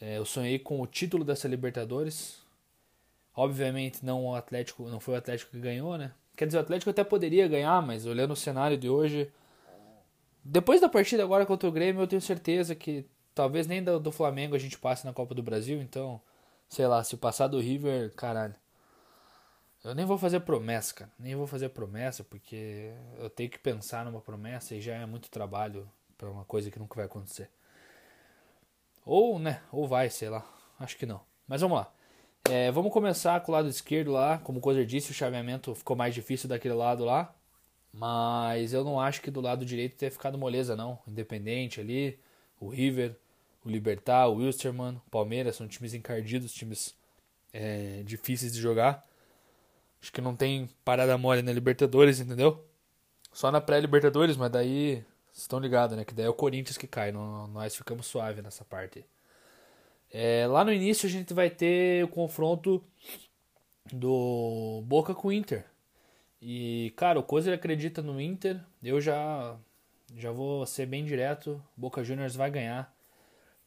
É, 0.00 0.18
eu 0.18 0.24
sonhei 0.24 0.58
com 0.58 0.80
o 0.80 0.86
título 0.86 1.24
dessa 1.24 1.48
Libertadores. 1.48 2.38
Obviamente, 3.34 4.04
não 4.04 4.26
o 4.26 4.34
Atlético, 4.34 4.88
não 4.88 5.00
foi 5.00 5.14
o 5.14 5.18
Atlético 5.18 5.52
que 5.52 5.60
ganhou, 5.60 5.96
né? 5.96 6.12
Quer 6.36 6.46
dizer, 6.46 6.58
o 6.58 6.60
Atlético 6.60 6.90
até 6.90 7.02
poderia 7.02 7.48
ganhar, 7.48 7.82
mas 7.82 8.06
olhando 8.06 8.32
o 8.32 8.36
cenário 8.36 8.76
de 8.76 8.88
hoje. 8.88 9.30
Depois 10.44 10.80
da 10.80 10.88
partida 10.88 11.22
agora 11.22 11.44
contra 11.44 11.68
o 11.68 11.72
Grêmio, 11.72 12.02
eu 12.02 12.06
tenho 12.06 12.22
certeza 12.22 12.74
que 12.74 13.04
talvez 13.34 13.66
nem 13.66 13.82
do, 13.82 13.98
do 13.98 14.12
Flamengo 14.12 14.54
a 14.54 14.58
gente 14.58 14.78
passe 14.78 15.04
na 15.04 15.12
Copa 15.12 15.34
do 15.34 15.42
Brasil. 15.42 15.80
Então, 15.80 16.20
sei 16.68 16.86
lá, 16.86 17.02
se 17.02 17.16
passar 17.16 17.48
do 17.48 17.60
River, 17.60 18.12
caralho. 18.14 18.54
Eu 19.84 19.94
nem 19.94 20.04
vou 20.04 20.18
fazer 20.18 20.40
promessa, 20.40 20.94
cara. 20.94 21.10
Nem 21.18 21.36
vou 21.36 21.46
fazer 21.46 21.68
promessa, 21.70 22.24
porque 22.24 22.92
eu 23.18 23.30
tenho 23.30 23.50
que 23.50 23.58
pensar 23.58 24.04
numa 24.04 24.20
promessa 24.20 24.74
e 24.74 24.80
já 24.80 24.94
é 24.94 25.06
muito 25.06 25.30
trabalho 25.30 25.88
para 26.16 26.30
uma 26.30 26.44
coisa 26.44 26.70
que 26.70 26.78
nunca 26.78 26.96
vai 26.96 27.04
acontecer. 27.04 27.48
Ou, 29.08 29.38
né? 29.38 29.62
Ou 29.72 29.88
vai, 29.88 30.10
sei 30.10 30.28
lá. 30.28 30.44
Acho 30.78 30.94
que 30.98 31.06
não. 31.06 31.22
Mas 31.46 31.62
vamos 31.62 31.78
lá. 31.78 31.90
É, 32.50 32.70
vamos 32.70 32.92
começar 32.92 33.40
com 33.40 33.50
o 33.50 33.54
lado 33.54 33.66
esquerdo 33.66 34.12
lá. 34.12 34.36
Como 34.36 34.58
o 34.58 34.60
Cozer 34.60 34.84
disse, 34.84 35.10
o 35.10 35.14
chaveamento 35.14 35.74
ficou 35.74 35.96
mais 35.96 36.14
difícil 36.14 36.46
daquele 36.46 36.74
lado 36.74 37.06
lá. 37.06 37.34
Mas 37.90 38.74
eu 38.74 38.84
não 38.84 39.00
acho 39.00 39.22
que 39.22 39.30
do 39.30 39.40
lado 39.40 39.64
direito 39.64 39.96
tenha 39.96 40.10
ficado 40.10 40.36
moleza, 40.36 40.76
não. 40.76 40.98
Independente 41.08 41.80
ali, 41.80 42.20
o 42.60 42.68
River, 42.68 43.16
o 43.64 43.70
Libertar, 43.70 44.28
o 44.28 44.34
Wilstermann, 44.36 44.96
o 45.06 45.10
Palmeiras 45.10 45.56
são 45.56 45.66
times 45.66 45.94
encardidos, 45.94 46.52
times 46.52 46.94
é, 47.50 48.02
difíceis 48.04 48.52
de 48.52 48.60
jogar. 48.60 49.08
Acho 50.02 50.12
que 50.12 50.20
não 50.20 50.36
tem 50.36 50.68
parada 50.84 51.16
mole 51.16 51.40
na 51.40 51.50
Libertadores, 51.50 52.20
entendeu? 52.20 52.62
Só 53.32 53.50
na 53.50 53.60
pré-Libertadores, 53.60 54.36
mas 54.36 54.50
daí 54.50 55.02
vocês 55.38 55.44
estão 55.44 55.60
ligados, 55.60 55.96
né? 55.96 56.04
Que 56.04 56.12
daí 56.12 56.26
é 56.26 56.28
o 56.28 56.34
Corinthians 56.34 56.76
que 56.76 56.88
cai. 56.88 57.12
Nós 57.12 57.76
ficamos 57.76 58.06
suave 58.06 58.42
nessa 58.42 58.64
parte. 58.64 59.04
É, 60.12 60.44
lá 60.48 60.64
no 60.64 60.72
início 60.72 61.06
a 61.06 61.10
gente 61.10 61.32
vai 61.32 61.48
ter 61.48 62.04
o 62.04 62.08
confronto 62.08 62.82
do 63.92 64.82
Boca 64.84 65.14
com 65.14 65.28
o 65.28 65.32
Inter. 65.32 65.64
E, 66.42 66.92
cara, 66.96 67.20
o 67.20 67.22
Cozer 67.22 67.54
acredita 67.54 68.02
no 68.02 68.20
Inter. 68.20 68.60
Eu 68.82 69.00
já 69.00 69.56
já 70.16 70.32
vou 70.32 70.66
ser 70.66 70.86
bem 70.86 71.04
direto. 71.04 71.62
Boca 71.76 72.02
Juniors 72.02 72.34
vai 72.34 72.50
ganhar. 72.50 72.92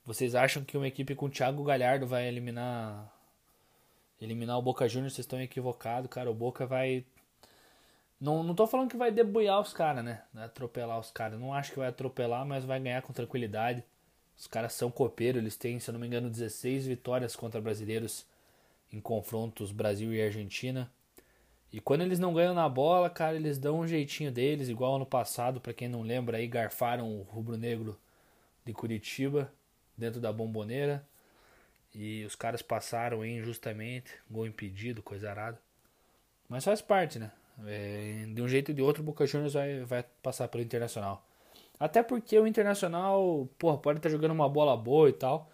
Vocês 0.05 0.35
acham 0.35 0.65
que 0.65 0.75
uma 0.75 0.87
equipe 0.89 1.15
com 1.15 1.27
o 1.27 1.29
Thiago 1.29 1.63
Galhardo 1.63 2.05
vai 2.05 2.27
eliminar 2.27 3.09
eliminar 4.19 4.57
o 4.57 4.61
Boca 4.61 4.89
Juniors? 4.89 5.13
Vocês 5.13 5.25
estão 5.25 5.41
equivocados, 5.41 6.09
cara. 6.09 6.29
O 6.29 6.33
Boca 6.33 6.65
vai 6.65 7.05
não, 8.21 8.43
não 8.43 8.53
tô 8.53 8.67
falando 8.67 8.91
que 8.91 8.95
vai 8.95 9.11
debulhar 9.11 9.59
os 9.59 9.73
caras, 9.73 10.05
né? 10.05 10.21
Atropelar 10.35 10.99
os 10.99 11.09
caras. 11.09 11.39
Não 11.39 11.53
acho 11.53 11.71
que 11.71 11.79
vai 11.79 11.87
atropelar, 11.89 12.45
mas 12.45 12.63
vai 12.63 12.79
ganhar 12.79 13.01
com 13.01 13.11
tranquilidade. 13.11 13.83
Os 14.37 14.45
caras 14.45 14.73
são 14.73 14.91
copeiros, 14.91 15.41
eles 15.41 15.57
têm, 15.57 15.79
se 15.79 15.89
eu 15.89 15.93
não 15.93 15.99
me 15.99 16.05
engano, 16.05 16.29
16 16.29 16.85
vitórias 16.85 17.35
contra 17.35 17.59
brasileiros 17.59 18.25
em 18.93 19.01
confrontos 19.01 19.71
Brasil 19.71 20.13
e 20.13 20.21
Argentina. 20.21 20.91
E 21.73 21.79
quando 21.79 22.01
eles 22.01 22.19
não 22.19 22.33
ganham 22.33 22.53
na 22.53 22.69
bola, 22.69 23.09
cara, 23.09 23.35
eles 23.35 23.57
dão 23.57 23.79
um 23.79 23.87
jeitinho 23.87 24.31
deles, 24.31 24.69
igual 24.69 24.97
ano 24.97 25.05
passado, 25.05 25.59
para 25.59 25.73
quem 25.73 25.87
não 25.87 26.01
lembra 26.01 26.37
aí, 26.37 26.47
garfaram 26.47 27.09
o 27.09 27.23
rubro-negro 27.23 27.99
de 28.63 28.73
Curitiba 28.73 29.51
dentro 29.97 30.21
da 30.21 30.31
bomboneira. 30.31 31.03
E 31.93 32.23
os 32.25 32.35
caras 32.35 32.61
passaram 32.61 33.21
aí 33.21 33.37
injustamente, 33.37 34.11
gol 34.29 34.45
impedido, 34.45 35.01
coisa 35.01 35.29
arada. 35.29 35.59
Mas 36.47 36.63
faz 36.63 36.81
parte, 36.81 37.17
né? 37.17 37.31
É, 37.65 38.25
de 38.33 38.41
um 38.41 38.47
jeito 38.47 38.69
ou 38.69 38.75
de 38.75 38.81
outro, 38.81 39.01
o 39.01 39.05
Boca 39.05 39.25
Juniors 39.25 39.53
vai, 39.53 39.81
vai 39.81 40.03
passar 40.21 40.47
pelo 40.47 40.63
Internacional. 40.63 41.25
Até 41.79 42.03
porque 42.03 42.37
o 42.37 42.47
Internacional, 42.47 43.49
porra, 43.57 43.77
pode 43.77 43.99
estar 43.99 44.09
jogando 44.09 44.31
uma 44.31 44.47
bola 44.47 44.77
boa 44.77 45.09
e 45.09 45.13
tal, 45.13 45.49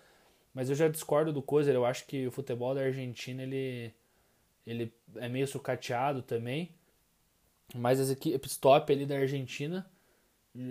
mas 0.54 0.70
eu 0.70 0.76
já 0.76 0.88
discordo 0.88 1.32
do 1.32 1.41
Cozer, 1.41 1.74
eu 1.74 1.86
acho 1.86 2.06
que 2.06 2.28
o 2.28 2.32
futebol 2.32 2.76
da 2.76 2.82
Argentina, 2.82 3.43
ele, 3.43 3.93
ele 4.65 4.93
é 5.15 5.30
meio 5.30 5.48
sucateado 5.48 6.22
também, 6.22 6.72
mas 7.76 8.00
as 8.00 8.10
equipes 8.10 8.58
top 8.58 8.91
ali 8.91 9.06
da 9.06 9.17
Argentina 9.17 9.89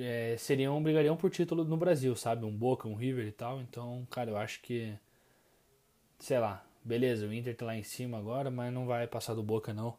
é, 0.00 0.36
seriam, 0.38 0.82
brigariam 0.82 1.16
por 1.16 1.30
título 1.30 1.64
no 1.64 1.76
Brasil, 1.76 2.14
sabe? 2.16 2.44
Um 2.44 2.54
Boca, 2.54 2.88
um 2.88 2.94
River 2.94 3.26
e 3.26 3.32
tal, 3.32 3.60
então, 3.60 4.06
cara, 4.10 4.30
eu 4.30 4.36
acho 4.36 4.60
que, 4.60 4.92
sei 6.18 6.38
lá, 6.38 6.64
beleza, 6.84 7.26
o 7.26 7.32
Inter 7.32 7.56
tá 7.56 7.66
lá 7.66 7.76
em 7.76 7.82
cima 7.82 8.18
agora, 8.18 8.50
mas 8.50 8.72
não 8.72 8.86
vai 8.86 9.06
passar 9.06 9.34
do 9.34 9.42
Boca 9.42 9.72
não, 9.72 9.96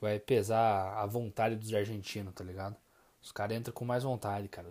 vai 0.00 0.18
pesar 0.18 0.94
a 0.94 1.06
vontade 1.06 1.56
dos 1.56 1.72
argentinos, 1.74 2.34
tá 2.34 2.42
ligado? 2.42 2.76
Os 3.22 3.30
caras 3.30 3.56
entram 3.58 3.74
com 3.74 3.84
mais 3.84 4.02
vontade, 4.02 4.48
cara. 4.48 4.70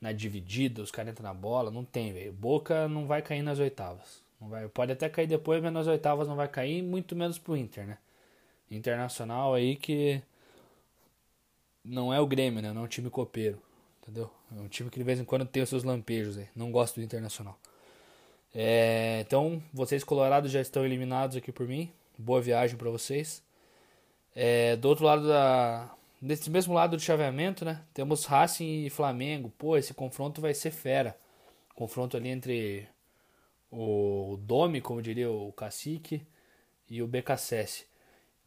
Na 0.00 0.12
dividida, 0.12 0.82
os 0.82 0.90
caras 0.90 1.12
entram 1.12 1.24
na 1.24 1.34
bola, 1.34 1.70
não 1.70 1.84
tem, 1.84 2.12
velho. 2.12 2.32
Boca 2.32 2.88
não 2.88 3.06
vai 3.06 3.20
cair 3.20 3.42
nas 3.42 3.58
oitavas. 3.58 4.22
Não 4.40 4.48
vai, 4.48 4.66
pode 4.68 4.92
até 4.92 5.08
cair 5.08 5.26
depois, 5.26 5.62
mas 5.62 5.72
nas 5.72 5.86
oitavas 5.86 6.26
não 6.26 6.36
vai 6.36 6.48
cair, 6.48 6.82
muito 6.82 7.14
menos 7.14 7.38
pro 7.38 7.56
Inter, 7.56 7.86
né? 7.86 7.98
Internacional 8.70 9.52
aí 9.52 9.76
que 9.76 10.22
não 11.84 12.12
é 12.12 12.20
o 12.20 12.26
Grêmio, 12.26 12.62
né? 12.62 12.72
Não 12.72 12.82
é 12.82 12.84
um 12.84 12.88
time 12.88 13.10
copeiro, 13.10 13.60
entendeu? 14.00 14.30
É 14.56 14.60
um 14.60 14.68
time 14.68 14.88
que 14.88 14.98
de 14.98 15.04
vez 15.04 15.20
em 15.20 15.24
quando 15.24 15.44
tem 15.44 15.62
os 15.62 15.68
seus 15.68 15.84
lampejos 15.84 16.38
aí. 16.38 16.48
Não 16.56 16.72
gosto 16.72 16.96
do 16.96 17.02
Internacional. 17.02 17.58
É, 18.54 19.20
então, 19.26 19.62
vocês 19.72 20.02
colorados 20.02 20.50
já 20.50 20.60
estão 20.60 20.84
eliminados 20.84 21.36
aqui 21.36 21.52
por 21.52 21.68
mim. 21.68 21.92
Boa 22.18 22.40
viagem 22.40 22.76
para 22.76 22.90
vocês. 22.90 23.42
É, 24.34 24.76
do 24.76 24.88
outro 24.88 25.04
lado 25.04 25.26
da, 25.26 25.94
Nesse 26.20 26.50
mesmo 26.50 26.74
lado 26.74 26.96
do 26.96 27.02
chaveamento, 27.02 27.64
né? 27.64 27.82
Temos 27.94 28.26
Racing 28.26 28.84
e 28.84 28.90
Flamengo. 28.90 29.50
Pô, 29.56 29.76
esse 29.76 29.94
confronto 29.94 30.40
vai 30.40 30.52
ser 30.52 30.70
fera. 30.70 31.18
Confronto 31.74 32.14
ali 32.16 32.28
entre 32.28 32.86
o 33.70 34.36
Domi, 34.42 34.82
como 34.82 35.00
diria 35.00 35.30
o 35.30 35.50
Cacique, 35.52 36.26
e 36.90 37.02
o 37.02 37.06
BKSS. 37.06 37.86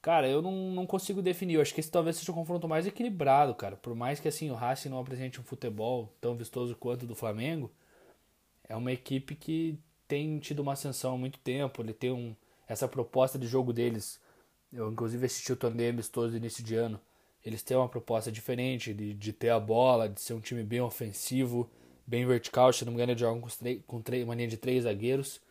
Cara, 0.04 0.28
eu 0.30 0.42
não, 0.42 0.52
não 0.72 0.86
consigo 0.86 1.22
definir. 1.22 1.56
Eu 1.56 1.62
acho 1.62 1.74
que 1.74 1.80
esse 1.80 1.90
talvez 1.90 2.18
seja 2.18 2.32
o 2.32 2.36
confronto 2.36 2.68
mais 2.68 2.86
equilibrado, 2.86 3.56
cara. 3.56 3.76
Por 3.76 3.96
mais 3.96 4.20
que 4.20 4.28
assim 4.28 4.52
o 4.52 4.56
Racing 4.56 4.90
não 4.90 5.00
apresente 5.00 5.40
um 5.42 5.44
futebol 5.44 6.14
tão 6.22 6.36
vistoso 6.36 6.76
quanto 6.76 7.04
o 7.04 7.08
do 7.08 7.16
Flamengo, 7.16 7.72
é 8.68 8.76
uma 8.76 8.92
equipe 8.92 9.36
que 9.36 9.80
tem 10.08 10.38
tido 10.40 10.60
uma 10.60 10.74
ascensão 10.74 11.16
há 11.16 11.18
muito 11.18 11.40
tempo. 11.40 11.82
Ele 11.82 11.94
tem 11.94 12.12
um, 12.12 12.36
essa 12.68 12.88
proposta 12.88 13.40
de 13.40 13.48
jogo 13.48 13.74
deles. 13.74 14.20
Eu 14.74 14.92
inclusive 14.92 15.26
assisti 15.26 15.54
o 15.54 15.56
torneio 15.56 15.92
amistoso 15.92 16.32
do 16.32 16.38
início 16.38 16.64
de 16.64 16.76
ano 16.76 17.00
eles 17.44 17.62
têm 17.62 17.76
uma 17.76 17.90
proposta 17.90 18.32
diferente 18.32 18.94
de, 18.94 19.14
de 19.14 19.34
ter 19.34 19.50
a 19.50 19.60
bola, 19.60 20.08
de 20.08 20.22
ser 20.22 20.34
um 20.34 20.40
time 20.40 20.64
bem 20.64 20.80
ofensivo, 20.80 21.70
bem 22.08 22.26
vertical. 22.26 22.72
Se 22.72 22.86
não 22.86 22.92
me 22.92 22.96
engano, 22.96 23.12
eles 23.12 23.20
jogam 23.20 23.42
com, 23.42 23.50
com 23.86 24.02
três, 24.02 24.26
mania 24.26 24.48
de 24.48 24.56
três 24.56 24.84
zagueiros. 24.84 25.42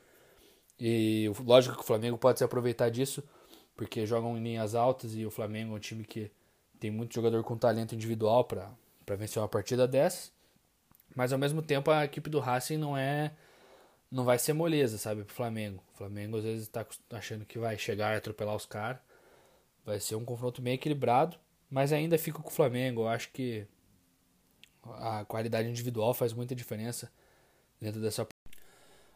E 0.80 1.30
lógico 1.44 1.76
que 1.76 1.82
o 1.82 1.86
Flamengo 1.86 2.16
pode 2.16 2.38
se 2.38 2.44
aproveitar 2.44 2.88
disso, 2.88 3.22
porque 3.76 4.06
jogam 4.06 4.36
em 4.38 4.42
linhas 4.42 4.74
altas 4.74 5.14
e 5.14 5.26
o 5.26 5.30
Flamengo 5.30 5.74
é 5.74 5.76
um 5.76 5.80
time 5.80 6.02
que 6.02 6.30
tem 6.80 6.90
muito 6.90 7.14
jogador 7.14 7.44
com 7.44 7.56
talento 7.56 7.94
individual 7.94 8.44
para 8.44 8.74
vencer 9.16 9.40
uma 9.40 9.48
partida 9.48 9.86
dessas. 9.86 10.32
Mas 11.14 11.30
ao 11.30 11.38
mesmo 11.38 11.60
tempo 11.60 11.90
a 11.90 12.06
equipe 12.06 12.30
do 12.30 12.40
Racing 12.40 12.78
não 12.78 12.96
é 12.96 13.32
não 14.10 14.24
vai 14.24 14.38
ser 14.38 14.52
moleza, 14.54 14.98
sabe, 14.98 15.24
pro 15.24 15.34
Flamengo. 15.34 15.82
O 15.94 15.98
Flamengo 15.98 16.38
às 16.38 16.42
vezes 16.42 16.62
está 16.62 16.86
achando 17.10 17.44
que 17.44 17.58
vai 17.58 17.78
chegar 17.78 18.14
e 18.14 18.16
atropelar 18.16 18.56
os 18.56 18.66
caras. 18.66 18.98
Vai 19.84 20.00
ser 20.00 20.14
um 20.14 20.24
confronto 20.24 20.62
bem 20.62 20.74
equilibrado. 20.74 21.36
Mas 21.70 21.92
ainda 21.92 22.18
fico 22.18 22.42
com 22.42 22.50
o 22.50 22.52
Flamengo. 22.52 23.02
Eu 23.02 23.08
acho 23.08 23.30
que 23.32 23.66
a 24.84 25.24
qualidade 25.24 25.68
individual 25.68 26.12
faz 26.12 26.32
muita 26.32 26.54
diferença 26.54 27.10
dentro 27.80 28.00
dessa. 28.00 28.26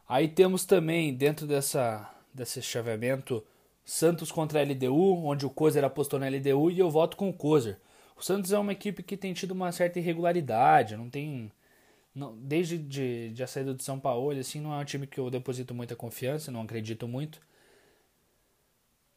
Aí 0.08 0.28
temos 0.28 0.64
também, 0.64 1.14
dentro 1.14 1.46
dessa, 1.46 2.08
desse 2.32 2.62
chaveamento, 2.62 3.44
Santos 3.84 4.32
contra 4.32 4.60
a 4.60 4.62
LDU, 4.62 5.24
onde 5.24 5.46
o 5.46 5.50
Kozer 5.50 5.84
apostou 5.84 6.18
na 6.18 6.28
LDU 6.28 6.70
e 6.70 6.78
eu 6.78 6.90
voto 6.90 7.16
com 7.16 7.28
o 7.28 7.32
Kozer. 7.32 7.78
O 8.16 8.22
Santos 8.22 8.52
é 8.52 8.58
uma 8.58 8.72
equipe 8.72 9.02
que 9.02 9.16
tem 9.16 9.32
tido 9.32 9.52
uma 9.52 9.70
certa 9.70 9.98
irregularidade, 9.98 10.96
não 10.96 11.08
tem. 11.08 11.52
Não, 12.14 12.36
desde 12.36 12.78
de, 12.78 13.30
de 13.30 13.42
a 13.42 13.46
saída 13.46 13.74
do 13.74 13.82
São 13.82 14.00
Paulo, 14.00 14.30
assim, 14.30 14.60
não 14.60 14.72
é 14.72 14.78
um 14.78 14.84
time 14.84 15.06
que 15.06 15.20
eu 15.20 15.30
deposito 15.30 15.74
muita 15.74 15.94
confiança, 15.94 16.50
não 16.50 16.62
acredito 16.62 17.06
muito. 17.06 17.40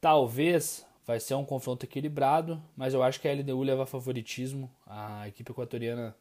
Talvez 0.01 0.85
vai 1.05 1.19
ser 1.19 1.35
um 1.35 1.45
confronto 1.45 1.85
equilibrado, 1.85 2.61
mas 2.75 2.93
eu 2.93 3.01
acho 3.01 3.19
que 3.19 3.27
a 3.27 3.33
LDU 3.33 3.63
leva 3.63 3.85
favoritismo. 3.85 4.71
A 4.85 5.27
equipe 5.27 5.51
equatoriana 5.51 6.15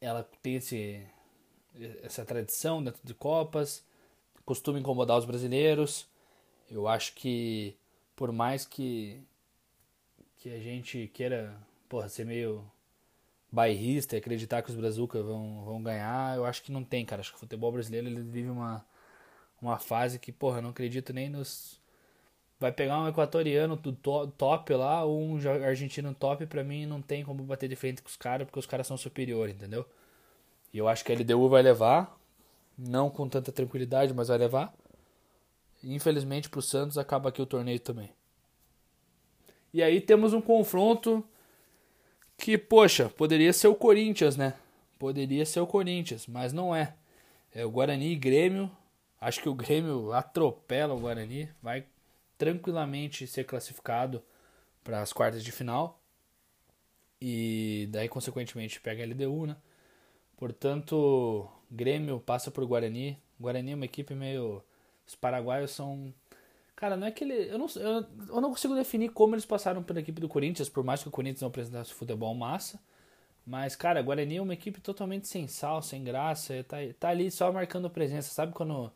ela 0.00 0.22
tem 0.42 0.56
esse, 0.56 1.06
essa 2.02 2.24
tradição 2.24 2.82
dentro 2.82 3.00
de 3.04 3.14
Copas, 3.14 3.84
costuma 4.44 4.78
incomodar 4.78 5.18
os 5.18 5.24
brasileiros. 5.24 6.06
Eu 6.70 6.88
acho 6.88 7.14
que 7.14 7.76
por 8.14 8.32
mais 8.32 8.64
que 8.64 9.22
que 10.38 10.50
a 10.50 10.58
gente 10.60 11.10
queira 11.14 11.56
porra, 11.88 12.08
ser 12.08 12.24
meio 12.24 12.64
bairrista 13.50 14.14
e 14.16 14.18
acreditar 14.18 14.62
que 14.62 14.70
os 14.70 14.76
brazucas 14.76 15.24
vão, 15.24 15.64
vão 15.64 15.82
ganhar, 15.82 16.36
eu 16.36 16.44
acho 16.44 16.62
que 16.62 16.72
não 16.72 16.84
tem, 16.84 17.04
cara. 17.04 17.20
Acho 17.20 17.30
que 17.30 17.36
o 17.36 17.40
futebol 17.40 17.72
brasileiro 17.72 18.06
ele 18.06 18.20
vive 18.22 18.50
uma, 18.50 18.84
uma 19.60 19.78
fase 19.78 20.18
que, 20.18 20.32
porra, 20.32 20.58
eu 20.58 20.62
não 20.62 20.70
acredito 20.70 21.12
nem 21.12 21.28
nos. 21.28 21.80
Vai 22.58 22.72
pegar 22.72 23.00
um 23.00 23.08
equatoriano 23.08 23.76
do 23.76 23.92
top 23.92 24.72
lá 24.72 25.04
ou 25.04 25.20
um 25.20 25.36
argentino 25.64 26.14
top, 26.14 26.46
pra 26.46 26.64
mim 26.64 26.86
não 26.86 27.02
tem 27.02 27.22
como 27.22 27.42
bater 27.42 27.68
de 27.68 27.76
frente 27.76 28.00
com 28.00 28.08
os 28.08 28.16
caras, 28.16 28.46
porque 28.46 28.58
os 28.58 28.66
caras 28.66 28.86
são 28.86 28.96
superiores, 28.96 29.54
entendeu? 29.54 29.84
E 30.72 30.78
eu 30.78 30.88
acho 30.88 31.04
que 31.04 31.12
a 31.12 31.14
LDU 31.14 31.48
vai 31.50 31.60
levar, 31.62 32.18
não 32.76 33.10
com 33.10 33.28
tanta 33.28 33.52
tranquilidade, 33.52 34.14
mas 34.14 34.28
vai 34.28 34.38
levar. 34.38 34.74
Infelizmente 35.84 36.48
para 36.48 36.58
o 36.58 36.62
Santos 36.62 36.96
acaba 36.96 37.28
aqui 37.28 37.42
o 37.42 37.46
torneio 37.46 37.78
também. 37.78 38.10
E 39.72 39.82
aí 39.82 40.00
temos 40.00 40.32
um 40.32 40.40
confronto 40.40 41.22
que, 42.38 42.56
poxa, 42.56 43.10
poderia 43.10 43.52
ser 43.52 43.68
o 43.68 43.74
Corinthians, 43.74 44.36
né? 44.36 44.54
Poderia 44.98 45.44
ser 45.44 45.60
o 45.60 45.66
Corinthians, 45.66 46.26
mas 46.26 46.54
não 46.54 46.74
é. 46.74 46.94
É 47.54 47.66
o 47.66 47.70
Guarani 47.70 48.12
e 48.12 48.16
Grêmio. 48.16 48.70
Acho 49.20 49.42
que 49.42 49.48
o 49.48 49.54
Grêmio 49.54 50.12
atropela 50.12 50.94
o 50.94 51.00
Guarani, 51.00 51.50
vai 51.62 51.84
tranquilamente 52.38 53.26
ser 53.26 53.44
classificado 53.44 54.22
para 54.84 55.00
as 55.00 55.12
quartas 55.12 55.44
de 55.44 55.52
final. 55.52 56.00
E 57.20 57.88
daí, 57.90 58.08
consequentemente, 58.08 58.80
pega 58.80 59.02
a 59.02 59.06
LDU, 59.06 59.46
né? 59.46 59.56
Portanto, 60.36 61.48
Grêmio 61.70 62.20
passa 62.20 62.50
por 62.50 62.64
Guarani. 62.66 63.18
Guarani 63.40 63.72
é 63.72 63.74
uma 63.74 63.84
equipe 63.84 64.14
meio 64.14 64.62
os 65.06 65.14
paraguaios 65.14 65.70
são. 65.70 66.12
Cara, 66.74 66.96
não 66.96 67.06
é 67.06 67.10
que 67.10 67.24
ele. 67.24 67.48
Eu 67.50 67.58
não, 67.58 67.66
eu, 67.76 68.06
eu 68.28 68.40
não 68.40 68.50
consigo 68.50 68.74
definir 68.74 69.10
como 69.10 69.34
eles 69.34 69.46
passaram 69.46 69.82
pela 69.82 70.00
equipe 70.00 70.20
do 70.20 70.28
Corinthians, 70.28 70.68
por 70.68 70.84
mais 70.84 71.02
que 71.02 71.08
o 71.08 71.12
Corinthians 71.12 71.42
não 71.42 71.48
apresentasse 71.48 71.94
futebol 71.94 72.34
massa. 72.34 72.80
Mas, 73.46 73.76
cara, 73.76 74.02
Guarani 74.02 74.36
é 74.36 74.42
uma 74.42 74.54
equipe 74.54 74.80
totalmente 74.80 75.28
sem 75.28 75.46
sal, 75.46 75.80
sem 75.80 76.02
graça. 76.02 76.64
Tá, 76.64 76.78
tá 76.98 77.08
ali 77.10 77.30
só 77.30 77.52
marcando 77.52 77.88
presença. 77.88 78.34
Sabe 78.34 78.52
quando 78.52 78.92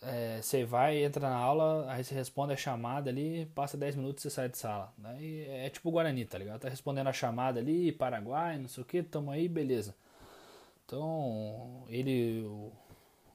é, 0.00 0.40
você 0.40 0.64
vai, 0.64 1.02
entra 1.02 1.28
na 1.28 1.36
aula, 1.36 1.90
aí 1.90 2.04
você 2.04 2.14
responde 2.14 2.52
a 2.52 2.56
chamada 2.56 3.10
ali, 3.10 3.46
passa 3.54 3.76
10 3.76 3.96
minutos 3.96 4.24
e 4.24 4.30
você 4.30 4.34
sai 4.34 4.48
de 4.48 4.56
sala. 4.56 4.92
Daí 4.96 5.44
é 5.48 5.68
tipo 5.70 5.88
o 5.88 5.92
Guarani, 5.92 6.24
tá 6.24 6.38
ligado? 6.38 6.60
Tá 6.60 6.68
respondendo 6.68 7.08
a 7.08 7.12
chamada 7.12 7.58
ali, 7.58 7.90
Paraguai, 7.92 8.58
não 8.58 8.68
sei 8.68 8.82
o 8.82 8.86
que, 8.86 9.02
tamo 9.02 9.30
aí, 9.30 9.48
beleza. 9.48 9.94
Então, 10.86 11.84
ele, 11.88 12.42
o, 12.42 12.72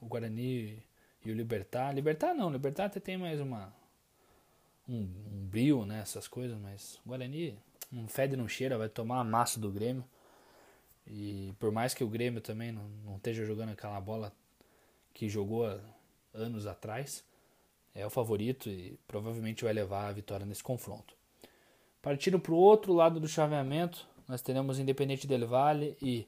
o 0.00 0.06
Guarani 0.06 0.82
e 1.24 1.30
o 1.30 1.34
Libertar. 1.34 1.92
Libertar 1.94 2.34
não, 2.34 2.50
Libertar 2.50 2.86
até 2.86 2.98
tem 2.98 3.16
mais 3.18 3.40
uma. 3.40 3.72
Um, 4.88 5.08
um 5.32 5.46
brilho, 5.46 5.86
né? 5.86 6.00
Essas 6.00 6.28
coisas, 6.28 6.58
mas 6.58 6.98
Guarani 7.06 7.58
não 7.92 8.08
fede, 8.08 8.36
não 8.36 8.48
cheira, 8.48 8.76
vai 8.76 8.88
tomar 8.88 9.20
a 9.20 9.24
massa 9.24 9.60
do 9.60 9.70
Grêmio. 9.70 10.04
E 11.06 11.54
por 11.58 11.70
mais 11.70 11.94
que 11.94 12.02
o 12.02 12.08
Grêmio 12.08 12.40
também 12.40 12.72
não, 12.72 12.84
não 13.04 13.16
esteja 13.16 13.44
jogando 13.44 13.70
aquela 13.70 14.00
bola 14.00 14.32
que 15.12 15.28
jogou 15.28 15.80
anos 16.34 16.66
atrás, 16.66 17.24
é 17.94 18.04
o 18.04 18.10
favorito 18.10 18.68
e 18.68 18.98
provavelmente 19.06 19.64
vai 19.64 19.72
levar 19.72 20.08
a 20.08 20.12
vitória 20.12 20.44
nesse 20.44 20.62
confronto. 20.62 21.14
Partindo 22.02 22.38
para 22.38 22.52
o 22.52 22.56
outro 22.56 22.92
lado 22.92 23.18
do 23.18 23.28
chaveamento, 23.28 24.06
nós 24.28 24.42
teremos 24.42 24.78
Independente 24.78 25.26
del 25.26 25.46
Valle 25.46 25.96
e 26.02 26.26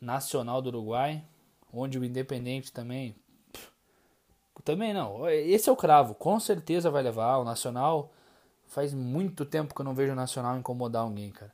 Nacional 0.00 0.62
do 0.62 0.68
Uruguai, 0.68 1.22
onde 1.72 1.98
o 1.98 2.04
Independente 2.04 2.72
também 2.72 3.14
também 4.64 4.92
não. 4.92 5.28
Esse 5.28 5.68
é 5.68 5.72
o 5.72 5.76
cravo. 5.76 6.14
Com 6.14 6.38
certeza 6.38 6.90
vai 6.90 7.02
levar. 7.02 7.38
O 7.38 7.44
Nacional. 7.44 8.12
Faz 8.66 8.94
muito 8.94 9.44
tempo 9.44 9.74
que 9.74 9.80
eu 9.80 9.84
não 9.84 9.94
vejo 9.94 10.12
o 10.12 10.16
Nacional 10.16 10.56
incomodar 10.56 11.02
alguém, 11.02 11.30
cara. 11.30 11.52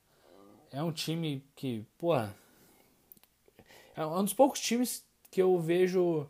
É 0.71 0.83
um 0.83 0.93
time 0.93 1.43
que, 1.55 1.87
porra. 1.97 2.37
É 3.95 4.05
um 4.05 4.23
dos 4.23 4.35
poucos 4.35 4.61
times 4.61 5.03
que 5.31 5.41
eu 5.41 5.59
vejo. 5.59 6.29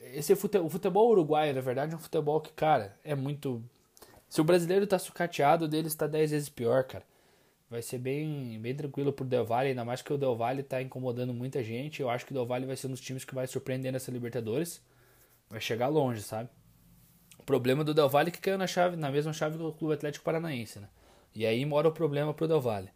Esse 0.00 0.34
futebol, 0.36 0.66
o 0.66 0.70
futebol 0.70 1.10
uruguaio, 1.10 1.54
na 1.54 1.60
verdade, 1.60 1.92
é 1.92 1.96
um 1.96 2.00
futebol 2.00 2.40
que, 2.40 2.52
cara, 2.52 2.96
é 3.04 3.14
muito. 3.14 3.62
Se 4.28 4.40
o 4.40 4.44
brasileiro 4.44 4.86
tá 4.86 4.98
sucateado, 4.98 5.64
o 5.64 5.68
deles 5.68 5.94
tá 5.94 6.06
10 6.06 6.30
vezes 6.30 6.48
pior, 6.48 6.84
cara. 6.84 7.04
Vai 7.70 7.82
ser 7.82 7.98
bem, 7.98 8.58
bem 8.60 8.74
tranquilo 8.74 9.12
pro 9.12 9.24
Del 9.24 9.44
Valle, 9.44 9.70
ainda 9.70 9.84
mais 9.84 10.00
que 10.00 10.12
o 10.12 10.18
Del 10.18 10.36
Valle 10.36 10.62
tá 10.62 10.80
incomodando 10.80 11.34
muita 11.34 11.62
gente. 11.62 12.00
Eu 12.00 12.08
acho 12.08 12.24
que 12.24 12.32
o 12.32 12.34
Del 12.34 12.46
Valle 12.46 12.66
vai 12.66 12.76
ser 12.76 12.86
um 12.86 12.90
dos 12.90 13.00
times 13.00 13.24
que 13.24 13.34
vai 13.34 13.46
surpreender 13.46 13.92
nessa 13.92 14.10
Libertadores 14.10 14.80
vai 15.48 15.60
chegar 15.60 15.88
longe, 15.88 16.22
sabe? 16.22 16.48
O 17.38 17.42
problema 17.42 17.82
do 17.82 17.94
Del 17.94 18.08
Valle 18.08 18.28
é 18.28 18.32
que 18.32 18.40
caiu 18.40 18.58
na, 18.58 18.66
chave, 18.66 18.96
na 18.96 19.10
mesma 19.10 19.32
chave 19.32 19.56
que 19.56 19.62
o 19.62 19.72
Clube 19.72 19.94
Atlético 19.94 20.24
Paranaense, 20.24 20.80
né? 20.80 20.88
E 21.34 21.46
aí 21.46 21.64
mora 21.64 21.88
o 21.88 21.92
problema 21.92 22.34
pro 22.34 22.48
Del 22.48 22.60
Valle. 22.60 22.90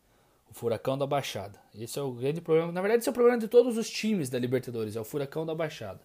O 0.50 0.54
furacão 0.54 0.98
da 0.98 1.06
Baixada. 1.06 1.58
Esse 1.74 1.98
é 1.98 2.02
o 2.02 2.12
grande 2.12 2.40
problema. 2.40 2.70
Na 2.70 2.82
verdade, 2.82 3.00
esse 3.00 3.08
é 3.08 3.12
o 3.12 3.14
problema 3.14 3.38
de 3.38 3.48
todos 3.48 3.78
os 3.78 3.88
times 3.88 4.28
da 4.28 4.38
Libertadores. 4.38 4.96
É 4.96 5.00
o 5.00 5.04
furacão 5.04 5.46
da 5.46 5.54
Baixada. 5.54 6.00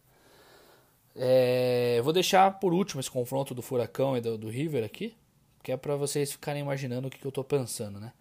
É, 1.20 2.00
vou 2.04 2.14
deixar 2.14 2.60
por 2.60 2.74
último 2.74 3.00
esse 3.00 3.10
confronto 3.10 3.56
do 3.56 3.64
Furacão 3.64 4.16
e 4.16 4.22
do, 4.22 4.38
do 4.38 4.50
River 4.50 4.84
aqui, 4.84 5.16
que 5.64 5.72
é 5.72 5.78
para 5.78 5.96
vocês 5.96 6.32
ficarem 6.32 6.62
imaginando 6.62 7.08
o 7.08 7.12
que, 7.12 7.18
que 7.18 7.26
eu 7.26 7.32
tô 7.32 7.44
pensando, 7.44 8.00
né? 8.00 8.14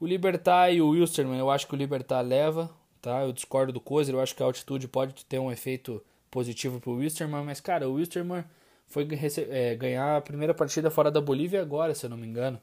O 0.00 0.06
Libertar 0.06 0.70
e 0.72 0.82
o 0.82 0.90
Wilstermann, 0.90 1.38
eu 1.38 1.50
acho 1.50 1.68
que 1.68 1.74
o 1.74 1.76
Libertar 1.76 2.20
leva, 2.20 2.70
tá? 3.00 3.22
Eu 3.22 3.32
discordo 3.32 3.72
do 3.72 3.80
Kozer, 3.80 4.14
eu 4.14 4.20
acho 4.20 4.34
que 4.34 4.42
a 4.42 4.46
altitude 4.46 4.88
pode 4.88 5.24
ter 5.24 5.38
um 5.38 5.52
efeito 5.52 6.04
positivo 6.28 6.80
pro 6.80 6.96
Wilstermann, 6.96 7.44
mas 7.44 7.60
cara, 7.60 7.88
o 7.88 7.94
Wilstermann 7.94 8.44
foi 8.88 9.06
é, 9.50 9.76
ganhar 9.76 10.16
a 10.16 10.20
primeira 10.20 10.52
partida 10.52 10.90
fora 10.90 11.10
da 11.10 11.20
Bolívia 11.20 11.62
agora, 11.62 11.94
se 11.94 12.04
eu 12.04 12.10
não 12.10 12.16
me 12.16 12.26
engano. 12.26 12.60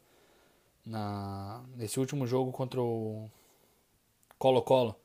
Na, 0.86 1.63
nesse 1.78 1.97
último 1.97 2.28
jogo 2.28 2.52
contra 2.52 2.82
o 2.82 3.30
Colo-Colo. 4.38 4.95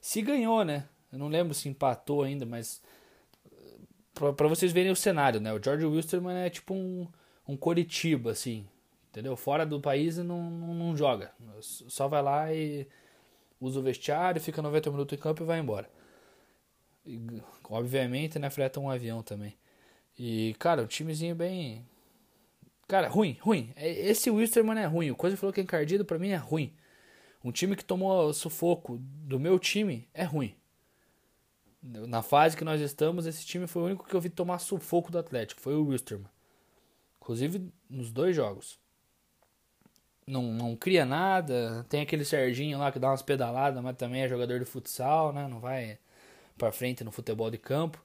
Se 0.00 0.22
ganhou, 0.22 0.64
né? 0.64 0.88
Eu 1.12 1.18
não 1.18 1.28
lembro 1.28 1.52
se 1.52 1.68
empatou 1.68 2.22
ainda, 2.22 2.46
mas 2.46 2.80
para 4.36 4.48
vocês 4.48 4.72
verem 4.72 4.92
o 4.92 4.96
cenário, 4.96 5.40
né? 5.40 5.52
O 5.52 5.62
George 5.62 5.86
Wilstermann 5.86 6.44
é 6.44 6.50
tipo 6.50 6.74
um, 6.74 7.08
um 7.48 7.56
Coritiba, 7.56 8.32
assim, 8.32 8.66
entendeu? 9.08 9.34
Fora 9.36 9.64
do 9.64 9.80
país 9.80 10.18
e 10.18 10.22
não, 10.22 10.50
não, 10.50 10.74
não, 10.74 10.96
joga. 10.96 11.32
Só 11.60 12.06
vai 12.06 12.22
lá 12.22 12.52
e 12.52 12.86
usa 13.60 13.80
o 13.80 13.82
vestiário, 13.82 14.40
fica 14.40 14.60
90 14.60 14.90
minutos 14.90 15.18
em 15.18 15.20
campo 15.20 15.42
e 15.42 15.46
vai 15.46 15.58
embora. 15.58 15.88
E, 17.06 17.18
obviamente, 17.68 18.38
né, 18.38 18.50
freta 18.50 18.78
um 18.78 18.90
avião 18.90 19.22
também. 19.22 19.56
E, 20.18 20.54
cara, 20.58 20.82
o 20.82 20.86
timezinho 20.86 21.34
bem. 21.34 21.86
Cara, 22.86 23.08
ruim, 23.08 23.38
ruim. 23.40 23.72
É, 23.74 23.88
esse 23.88 24.30
Wisterman 24.30 24.78
é 24.78 24.86
ruim. 24.86 25.10
O 25.10 25.16
Coisa 25.16 25.36
falou 25.36 25.52
que 25.52 25.60
é 25.60 25.62
encardido, 25.62 26.04
pra 26.04 26.18
mim 26.18 26.30
é 26.30 26.36
ruim. 26.36 26.74
Um 27.42 27.50
time 27.50 27.74
que 27.74 27.84
tomou 27.84 28.32
sufoco 28.34 28.98
do 29.00 29.40
meu 29.40 29.58
time 29.58 30.06
é 30.12 30.24
ruim. 30.24 30.54
Na 31.82 32.22
fase 32.22 32.56
que 32.56 32.64
nós 32.64 32.80
estamos, 32.80 33.26
esse 33.26 33.44
time 33.44 33.66
foi 33.66 33.82
o 33.82 33.86
único 33.86 34.06
que 34.06 34.14
eu 34.14 34.20
vi 34.20 34.28
tomar 34.28 34.58
sufoco 34.58 35.10
do 35.10 35.18
Atlético. 35.18 35.60
Foi 35.60 35.74
o 35.74 35.86
Wisterman. 35.86 36.28
Inclusive 37.20 37.72
nos 37.88 38.10
dois 38.10 38.36
jogos. 38.36 38.78
Não, 40.26 40.42
não 40.42 40.76
cria 40.76 41.04
nada. 41.04 41.84
Tem 41.88 42.02
aquele 42.02 42.24
Serginho 42.24 42.78
lá 42.78 42.92
que 42.92 42.98
dá 42.98 43.08
umas 43.08 43.22
pedaladas, 43.22 43.82
mas 43.82 43.96
também 43.96 44.22
é 44.22 44.28
jogador 44.28 44.58
de 44.58 44.64
futsal, 44.64 45.32
né? 45.32 45.48
Não 45.48 45.58
vai 45.58 45.98
para 46.56 46.70
frente 46.70 47.02
no 47.02 47.10
futebol 47.10 47.50
de 47.50 47.58
campo. 47.58 48.02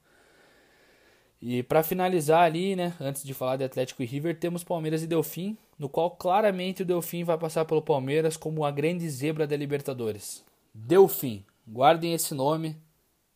E 1.40 1.62
para 1.62 1.82
finalizar 1.82 2.42
ali, 2.42 2.74
né, 2.74 2.94
antes 2.98 3.22
de 3.22 3.34
falar 3.34 3.56
de 3.56 3.64
Atlético 3.64 4.02
e 4.02 4.06
River, 4.06 4.38
temos 4.38 4.64
Palmeiras 4.64 5.02
e 5.02 5.06
Delfim, 5.06 5.56
no 5.78 5.88
qual 5.88 6.10
claramente 6.10 6.82
o 6.82 6.84
Delfim 6.84 7.24
vai 7.24 7.36
passar 7.36 7.66
pelo 7.66 7.82
Palmeiras 7.82 8.36
como 8.38 8.64
a 8.64 8.70
grande 8.70 9.08
zebra 9.08 9.46
da 9.46 9.54
Libertadores. 9.54 10.42
Delfim, 10.72 11.44
guardem 11.68 12.14
esse 12.14 12.34
nome, 12.34 12.76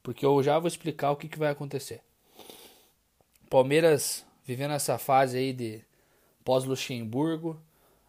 porque 0.03 0.25
eu 0.25 0.43
já 0.43 0.59
vou 0.59 0.69
explicar 0.69 1.11
o 1.11 1.17
que, 1.17 1.29
que 1.29 1.39
vai 1.39 1.51
acontecer. 1.51 2.01
Palmeiras 3.49 4.25
vivendo 4.45 4.73
essa 4.73 4.99
fase 4.99 5.39
aí 5.39 5.53
de 5.53 5.83
pós-Luxemburgo, 6.45 7.61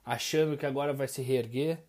achando 0.06 0.58
que 0.58 0.66
agora 0.66 0.94
vai 0.94 1.08
se 1.08 1.22
reerguer. 1.22 1.80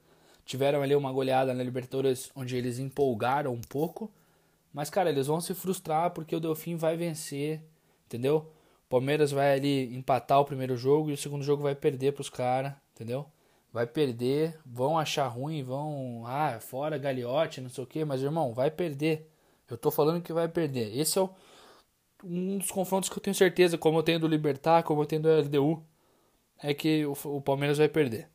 Tiveram 0.44 0.82
ali 0.82 0.94
uma 0.94 1.12
goleada 1.12 1.54
na 1.54 1.62
Libertadores 1.62 2.30
onde 2.34 2.56
eles 2.56 2.78
empolgaram 2.78 3.52
um 3.52 3.60
pouco 3.60 4.10
mas, 4.72 4.88
cara, 4.88 5.10
eles 5.10 5.26
vão 5.26 5.40
se 5.40 5.54
frustrar 5.54 6.10
porque 6.12 6.34
o 6.34 6.40
Delfim 6.40 6.76
vai 6.76 6.96
vencer, 6.96 7.62
entendeu? 8.06 8.50
Palmeiras 8.88 9.30
vai 9.30 9.54
ali 9.54 9.94
empatar 9.94 10.40
o 10.40 10.44
primeiro 10.44 10.76
jogo 10.76 11.10
e 11.10 11.12
o 11.12 11.16
segundo 11.16 11.44
jogo 11.44 11.62
vai 11.62 11.74
perder 11.74 12.12
pros 12.12 12.30
caras, 12.30 12.72
entendeu? 12.94 13.26
Vai 13.72 13.86
perder, 13.86 14.58
vão 14.64 14.98
achar 14.98 15.26
ruim, 15.28 15.62
vão, 15.62 16.24
ah, 16.26 16.58
fora 16.60 16.98
Gagliotti, 16.98 17.60
não 17.60 17.68
sei 17.68 17.84
o 17.84 17.86
que, 17.86 18.04
mas 18.04 18.22
irmão, 18.22 18.52
vai 18.52 18.70
perder. 18.70 19.30
Eu 19.72 19.78
tô 19.78 19.90
falando 19.90 20.22
que 20.22 20.32
vai 20.32 20.48
perder. 20.48 20.96
Esse 20.96 21.18
é 21.18 21.22
o, 21.22 21.30
um 22.24 22.58
dos 22.58 22.70
confrontos 22.70 23.08
que 23.08 23.18
eu 23.18 23.22
tenho 23.22 23.34
certeza, 23.34 23.78
como 23.78 23.98
eu 23.98 24.02
tenho 24.02 24.20
do 24.20 24.28
Libertar, 24.28 24.82
como 24.82 25.02
eu 25.02 25.06
tenho 25.06 25.22
do 25.22 25.28
LDU, 25.28 25.82
é 26.62 26.74
que 26.74 27.06
o, 27.06 27.16
o 27.24 27.40
Palmeiras 27.40 27.78
vai 27.78 27.88
perder. 27.88 28.28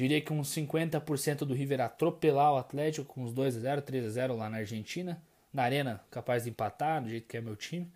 Diria 0.00 0.18
que 0.18 0.32
uns 0.32 0.48
50% 0.48 1.40
do 1.40 1.52
River 1.52 1.82
atropelar 1.82 2.54
o 2.54 2.56
Atlético 2.56 3.12
com 3.12 3.22
uns 3.22 3.34
2 3.34 3.58
a 3.58 3.60
0, 3.60 3.82
3 3.82 4.06
a 4.06 4.08
0 4.08 4.34
lá 4.34 4.48
na 4.48 4.56
Argentina, 4.56 5.22
na 5.52 5.62
Arena, 5.62 6.02
capaz 6.10 6.44
de 6.44 6.48
empatar, 6.48 7.02
do 7.02 7.10
jeito 7.10 7.28
que 7.28 7.36
é 7.36 7.40
meu 7.42 7.54
time. 7.54 7.86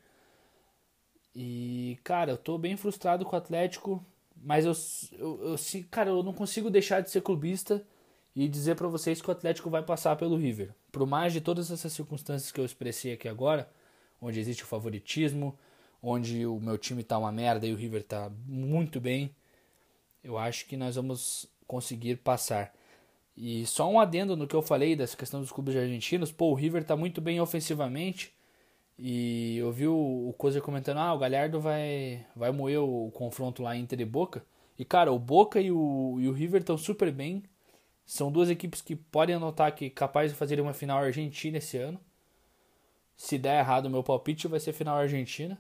E, 1.35 1.99
cara, 2.05 2.33
eu 2.33 2.37
tô 2.37 2.59
bem 2.59 2.77
frustrado 2.77 3.25
com 3.25 3.35
o 3.35 3.39
Atlético, 3.39 4.05
mas 4.37 4.67
eu, 4.67 4.75
eu, 5.19 5.49
eu 5.53 5.85
cara, 5.91 6.11
eu 6.11 6.23
não 6.23 6.35
consigo 6.35 6.69
deixar 6.69 7.01
de 7.01 7.11
ser 7.11 7.23
clubista 7.23 7.83
e 8.37 8.51
dizer 8.51 8.75
para 8.77 8.87
vocês 8.87 9.23
que 9.23 9.29
o 9.31 9.33
Atlético 9.33 9.71
vai 9.71 9.83
passar 9.83 10.15
pelo 10.17 10.37
River. 10.37 10.75
Por 10.93 11.07
mais 11.07 11.33
de 11.33 11.41
todas 11.41 11.71
essas 11.71 11.95
circunstâncias 11.95 12.53
que 12.53 12.61
eu 12.61 12.67
expressei 12.67 13.15
aqui 13.15 13.29
agora, 13.29 13.67
onde 14.21 14.39
existe 14.39 14.63
o 14.63 14.67
favoritismo, 14.67 15.59
onde 16.03 16.45
o 16.45 16.61
meu 16.61 16.77
time 16.77 17.03
tá 17.03 17.17
uma 17.17 17.33
merda 17.33 17.67
e 17.67 17.73
o 17.73 17.77
River 17.77 18.03
tá 18.03 18.31
muito 18.47 19.01
bem, 19.01 19.35
eu 20.23 20.39
acho 20.39 20.67
que 20.67 20.77
nós 20.77 20.97
vamos 20.97 21.47
conseguir 21.75 22.17
passar. 22.19 22.73
E 23.37 23.67
só 23.67 23.91
um 23.91 23.99
adendo 23.99 24.37
no 24.37 24.47
que 24.47 24.55
eu 24.55 24.63
falei 24.63 24.95
dessa 24.95 25.17
questão 25.17 25.41
dos 25.41 25.51
clubes 25.51 25.75
argentinos, 25.75 26.31
pô, 26.31 26.51
o 26.51 26.55
River 26.55 26.85
tá 26.85 26.97
muito 26.97 27.21
bem 27.21 27.41
ofensivamente. 27.41 28.33
E 28.97 29.57
eu 29.59 29.73
vi 29.73 29.89
o, 29.89 30.29
o 30.29 30.33
Coisa 30.39 30.61
comentando, 30.61 30.99
ah, 30.99 31.13
o 31.13 31.19
Galhardo 31.19 31.61
vai, 31.61 32.25
vai 32.37 32.53
moer 32.53 32.81
o, 32.81 33.09
o 33.09 33.11
confronto 33.11 33.61
lá 33.63 33.77
Inter 33.77 34.01
e 34.01 34.05
Boca. 34.05 34.45
E 34.79 34.85
cara, 34.85 35.13
o 35.13 35.19
Boca 35.19 35.61
e 35.61 35.73
o, 35.73 36.17
e 36.21 36.29
o 36.29 36.33
River 36.33 36.61
estão 36.61 36.79
super 36.79 37.11
bem. 37.11 37.43
São 38.07 38.31
duas 38.31 38.51
equipes 38.51 38.81
que 38.81 38.95
podem 38.95 39.35
anotar 39.35 39.75
que 39.75 39.91
capaz 39.91 40.31
de 40.31 40.39
fazer 40.39 40.61
uma 40.61 40.73
final 40.73 40.99
argentina 40.99 41.59
esse 41.59 41.77
ano. 41.77 42.01
Se 43.17 43.37
der 43.37 43.59
errado 43.59 43.87
o 43.87 43.91
meu 43.91 44.03
palpite, 44.05 44.47
vai 44.47 44.61
ser 44.61 44.73
final 44.73 44.97
argentina 44.97 45.59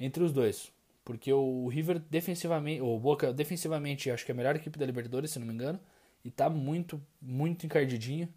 entre 0.00 0.24
os 0.24 0.32
dois. 0.32 0.72
Porque 1.04 1.32
o 1.32 1.68
River 1.68 1.98
defensivamente, 1.98 2.80
o 2.80 2.98
Boca 2.98 3.32
defensivamente, 3.32 4.10
acho 4.10 4.24
que 4.24 4.30
é 4.30 4.34
a 4.34 4.36
melhor 4.36 4.54
equipe 4.54 4.78
da 4.78 4.86
Libertadores, 4.86 5.30
se 5.30 5.38
não 5.38 5.46
me 5.46 5.52
engano, 5.52 5.80
e 6.24 6.30
tá 6.30 6.48
muito, 6.48 7.02
muito 7.20 7.66
encardidinho. 7.66 8.28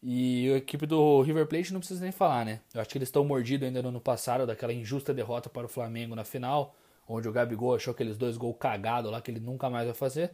E 0.00 0.52
a 0.52 0.56
equipe 0.58 0.86
do 0.86 1.22
River 1.22 1.46
Plate 1.46 1.72
não 1.72 1.80
precisa 1.80 2.00
nem 2.00 2.12
falar, 2.12 2.44
né? 2.44 2.60
Eu 2.72 2.80
acho 2.80 2.90
que 2.90 2.98
eles 2.98 3.08
estão 3.08 3.24
mordidos 3.24 3.66
ainda 3.66 3.82
no 3.82 3.88
ano 3.88 4.00
passado 4.00 4.46
daquela 4.46 4.72
injusta 4.72 5.12
derrota 5.12 5.50
para 5.50 5.66
o 5.66 5.68
Flamengo 5.68 6.14
na 6.14 6.24
final, 6.24 6.76
onde 7.08 7.28
o 7.28 7.32
Gabigol 7.32 7.74
achou 7.74 7.92
aqueles 7.92 8.16
dois 8.16 8.36
gols 8.36 8.56
cagados 8.60 9.10
lá 9.10 9.20
que 9.20 9.30
ele 9.30 9.40
nunca 9.40 9.68
mais 9.68 9.86
vai 9.86 9.94
fazer. 9.94 10.30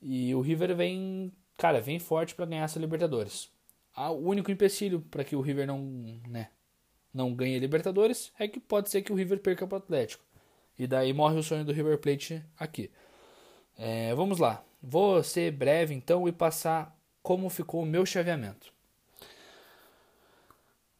E 0.00 0.32
o 0.34 0.40
River 0.40 0.76
vem 0.76 1.32
cara, 1.56 1.80
vem 1.80 1.98
forte 1.98 2.34
para 2.34 2.46
ganhar 2.46 2.64
essa 2.64 2.78
Libertadores. 2.78 3.50
O 3.96 4.28
único 4.28 4.50
empecilho 4.50 5.00
para 5.00 5.22
que 5.22 5.36
o 5.36 5.40
River 5.40 5.66
não, 5.66 5.80
né, 6.28 6.48
não 7.12 7.34
ganhe 7.34 7.58
Libertadores 7.58 8.32
é 8.38 8.48
que 8.48 8.58
pode 8.58 8.90
ser 8.90 9.02
que 9.02 9.12
o 9.12 9.14
River 9.14 9.38
perca 9.38 9.66
para 9.66 9.76
o 9.76 9.78
Atlético. 9.78 10.24
E 10.78 10.86
daí 10.86 11.12
morre 11.12 11.38
o 11.38 11.42
sonho 11.42 11.64
do 11.64 11.72
River 11.72 11.98
Plate 11.98 12.44
aqui. 12.58 12.90
É, 13.78 14.14
vamos 14.14 14.38
lá. 14.38 14.64
Vou 14.82 15.22
ser 15.22 15.52
breve 15.52 15.94
então 15.94 16.26
e 16.26 16.32
passar 16.32 16.96
como 17.22 17.48
ficou 17.48 17.82
o 17.82 17.86
meu 17.86 18.04
chaveamento. 18.04 18.72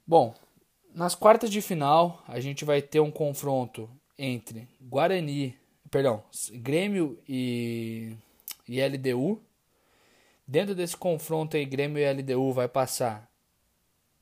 Bom, 0.07 0.35
nas 0.95 1.15
quartas 1.15 1.51
de 1.51 1.61
final 1.61 2.23
a 2.29 2.39
gente 2.39 2.65
vai 2.65 2.81
ter 2.83 3.01
um 3.01 3.11
confronto 3.11 3.89
entre 4.19 4.69
Guarani, 4.81 5.57
perdão, 5.91 6.23
Grêmio 6.53 7.19
e, 7.29 8.15
e 8.69 8.81
LDU. 8.81 9.43
Dentro 10.47 10.75
desse 10.75 10.97
confronto 10.97 11.57
aí, 11.57 11.65
Grêmio 11.65 11.99
e 11.99 12.13
LDU 12.13 12.53
vai 12.53 12.69
passar 12.69 13.31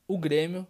o 0.07 0.17
Grêmio. 0.17 0.65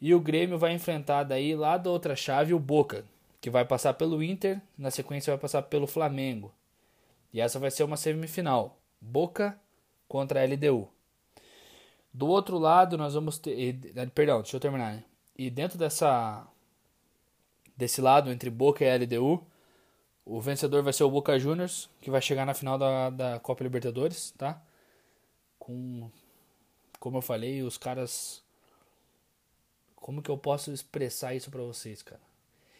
E 0.00 0.14
o 0.14 0.20
Grêmio 0.20 0.58
vai 0.58 0.72
enfrentar 0.72 1.22
daí 1.22 1.54
lá 1.56 1.78
da 1.78 1.90
outra 1.90 2.14
chave 2.14 2.52
o 2.52 2.58
Boca, 2.58 3.04
que 3.44 3.50
vai 3.50 3.62
passar 3.62 3.92
pelo 3.92 4.22
Inter, 4.22 4.58
na 4.78 4.90
sequência 4.90 5.30
vai 5.30 5.38
passar 5.38 5.60
pelo 5.60 5.86
Flamengo. 5.86 6.50
E 7.30 7.42
essa 7.42 7.58
vai 7.58 7.70
ser 7.70 7.82
uma 7.82 7.94
semifinal. 7.94 8.78
Boca 8.98 9.60
contra 10.08 10.40
a 10.40 10.46
LDU. 10.46 10.88
Do 12.10 12.26
outro 12.26 12.56
lado, 12.56 12.96
nós 12.96 13.12
vamos 13.12 13.36
ter. 13.38 13.78
Perdão, 14.14 14.40
deixa 14.40 14.56
eu 14.56 14.60
terminar. 14.60 14.94
Né? 14.94 15.04
E 15.36 15.50
dentro 15.50 15.76
dessa. 15.76 16.48
Desse 17.76 18.00
lado, 18.00 18.32
entre 18.32 18.48
Boca 18.48 18.82
e 18.82 18.98
LDU, 18.98 19.46
o 20.24 20.40
vencedor 20.40 20.82
vai 20.82 20.94
ser 20.94 21.04
o 21.04 21.10
Boca 21.10 21.38
Juniors, 21.38 21.90
que 22.00 22.10
vai 22.10 22.22
chegar 22.22 22.46
na 22.46 22.54
final 22.54 22.78
da, 22.78 23.10
da 23.10 23.40
Copa 23.40 23.62
Libertadores, 23.62 24.30
tá? 24.38 24.58
Com, 25.58 26.10
como 26.98 27.18
eu 27.18 27.22
falei, 27.22 27.62
os 27.62 27.76
caras. 27.76 28.42
Como 29.96 30.22
que 30.22 30.30
eu 30.30 30.38
posso 30.38 30.72
expressar 30.72 31.34
isso 31.34 31.50
para 31.50 31.60
vocês, 31.60 32.02
cara? 32.02 32.22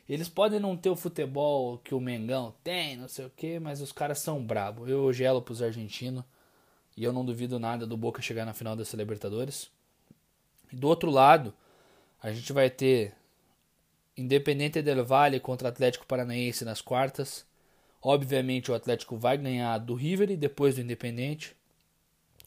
Eles 0.08 0.28
podem 0.28 0.60
não 0.60 0.76
ter 0.76 0.90
o 0.90 0.96
futebol 0.96 1.78
que 1.78 1.94
o 1.94 2.00
Mengão 2.00 2.54
tem, 2.62 2.96
não 2.96 3.08
sei 3.08 3.24
o 3.24 3.30
que, 3.30 3.58
mas 3.58 3.80
os 3.80 3.90
caras 3.90 4.18
são 4.18 4.44
brabo. 4.44 4.86
Eu 4.86 5.12
gelo 5.12 5.40
pros 5.40 5.62
argentinos 5.62 6.24
e 6.96 7.02
eu 7.02 7.12
não 7.12 7.24
duvido 7.24 7.58
nada 7.58 7.86
do 7.86 7.96
Boca 7.96 8.20
chegar 8.20 8.44
na 8.44 8.52
final 8.52 8.76
dessa 8.76 8.96
Libertadores. 8.96 9.70
E 10.70 10.76
do 10.76 10.88
outro 10.88 11.10
lado, 11.10 11.54
a 12.22 12.32
gente 12.32 12.52
vai 12.52 12.68
ter 12.68 13.14
Independente 14.16 14.80
del 14.80 15.04
Valle 15.04 15.40
contra 15.40 15.68
Atlético 15.68 16.06
Paranaense 16.06 16.64
nas 16.64 16.80
quartas. 16.80 17.44
Obviamente 18.00 18.70
o 18.70 18.74
Atlético 18.74 19.16
vai 19.16 19.38
ganhar 19.38 19.78
do 19.78 19.94
River 19.94 20.30
e 20.30 20.36
depois 20.36 20.74
do 20.74 20.82
Independente. 20.82 21.56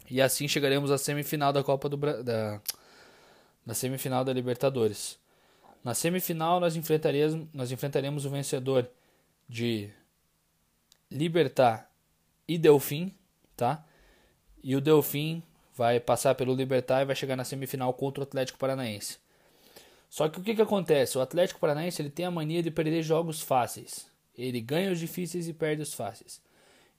E 0.10 0.22
assim 0.22 0.48
chegaremos 0.48 0.92
à 0.92 0.98
semifinal 0.98 1.52
da 1.52 1.64
Copa 1.64 1.90
do 1.90 1.98
Bra... 1.98 2.24
da 2.24 2.62
na 3.66 3.74
semifinal 3.74 4.24
da 4.24 4.32
Libertadores. 4.32 5.20
Na 5.88 5.94
semifinal 5.94 6.60
nós 6.60 6.76
enfrentaremos 6.76 7.48
nós 7.54 7.72
enfrentaremos 7.72 8.26
o 8.26 8.30
vencedor 8.30 8.90
de 9.48 9.90
Libertar 11.10 11.90
e 12.46 12.58
Delfim, 12.58 13.16
tá? 13.56 13.86
E 14.62 14.76
o 14.76 14.82
Delfim 14.82 15.42
vai 15.74 15.98
passar 15.98 16.36
pelo 16.36 16.54
Libertar 16.54 17.04
e 17.04 17.06
vai 17.06 17.16
chegar 17.16 17.38
na 17.38 17.46
semifinal 17.46 17.94
contra 17.94 18.20
o 18.20 18.24
Atlético 18.24 18.60
Paranaense. 18.60 19.18
Só 20.10 20.28
que 20.28 20.42
o 20.42 20.44
que, 20.44 20.56
que 20.56 20.62
acontece? 20.62 21.18
O 21.18 21.22
Atlético 21.22 21.62
Paranaense 21.62 22.02
ele 22.02 22.10
tem 22.10 22.26
a 22.26 22.32
mania 22.32 22.62
de 22.62 22.70
perder 22.70 23.02
jogos 23.02 23.42
fáceis. 23.42 24.08
Ele 24.38 24.60
ganha 24.60 24.92
os 24.92 25.00
difíceis 25.00 25.48
e 25.48 25.54
perde 25.54 25.84
os 25.84 25.94
fáceis. 25.94 26.42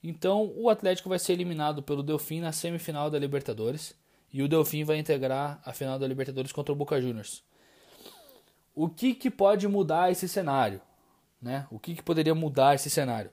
Então 0.03 0.51
o 0.55 0.67
Atlético 0.67 1.09
vai 1.09 1.19
ser 1.19 1.33
eliminado 1.33 1.83
pelo 1.83 2.01
Delfim 2.01 2.39
na 2.39 2.51
semifinal 2.51 3.11
da 3.11 3.19
Libertadores. 3.19 3.93
E 4.33 4.41
o 4.41 4.47
Delfim 4.47 4.83
vai 4.83 4.97
integrar 4.97 5.61
a 5.63 5.73
final 5.73 5.99
da 5.99 6.07
Libertadores 6.07 6.51
contra 6.51 6.73
o 6.73 6.75
Boca 6.75 6.99
Juniors. 6.99 7.47
O 8.75 8.89
que, 8.89 9.13
que 9.13 9.29
pode 9.29 9.67
mudar 9.67 10.11
esse 10.11 10.27
cenário? 10.27 10.81
Né? 11.41 11.67
O 11.71 11.79
que, 11.79 11.95
que 11.95 12.03
poderia 12.03 12.35
mudar 12.35 12.75
esse 12.75 12.89
cenário? 12.89 13.31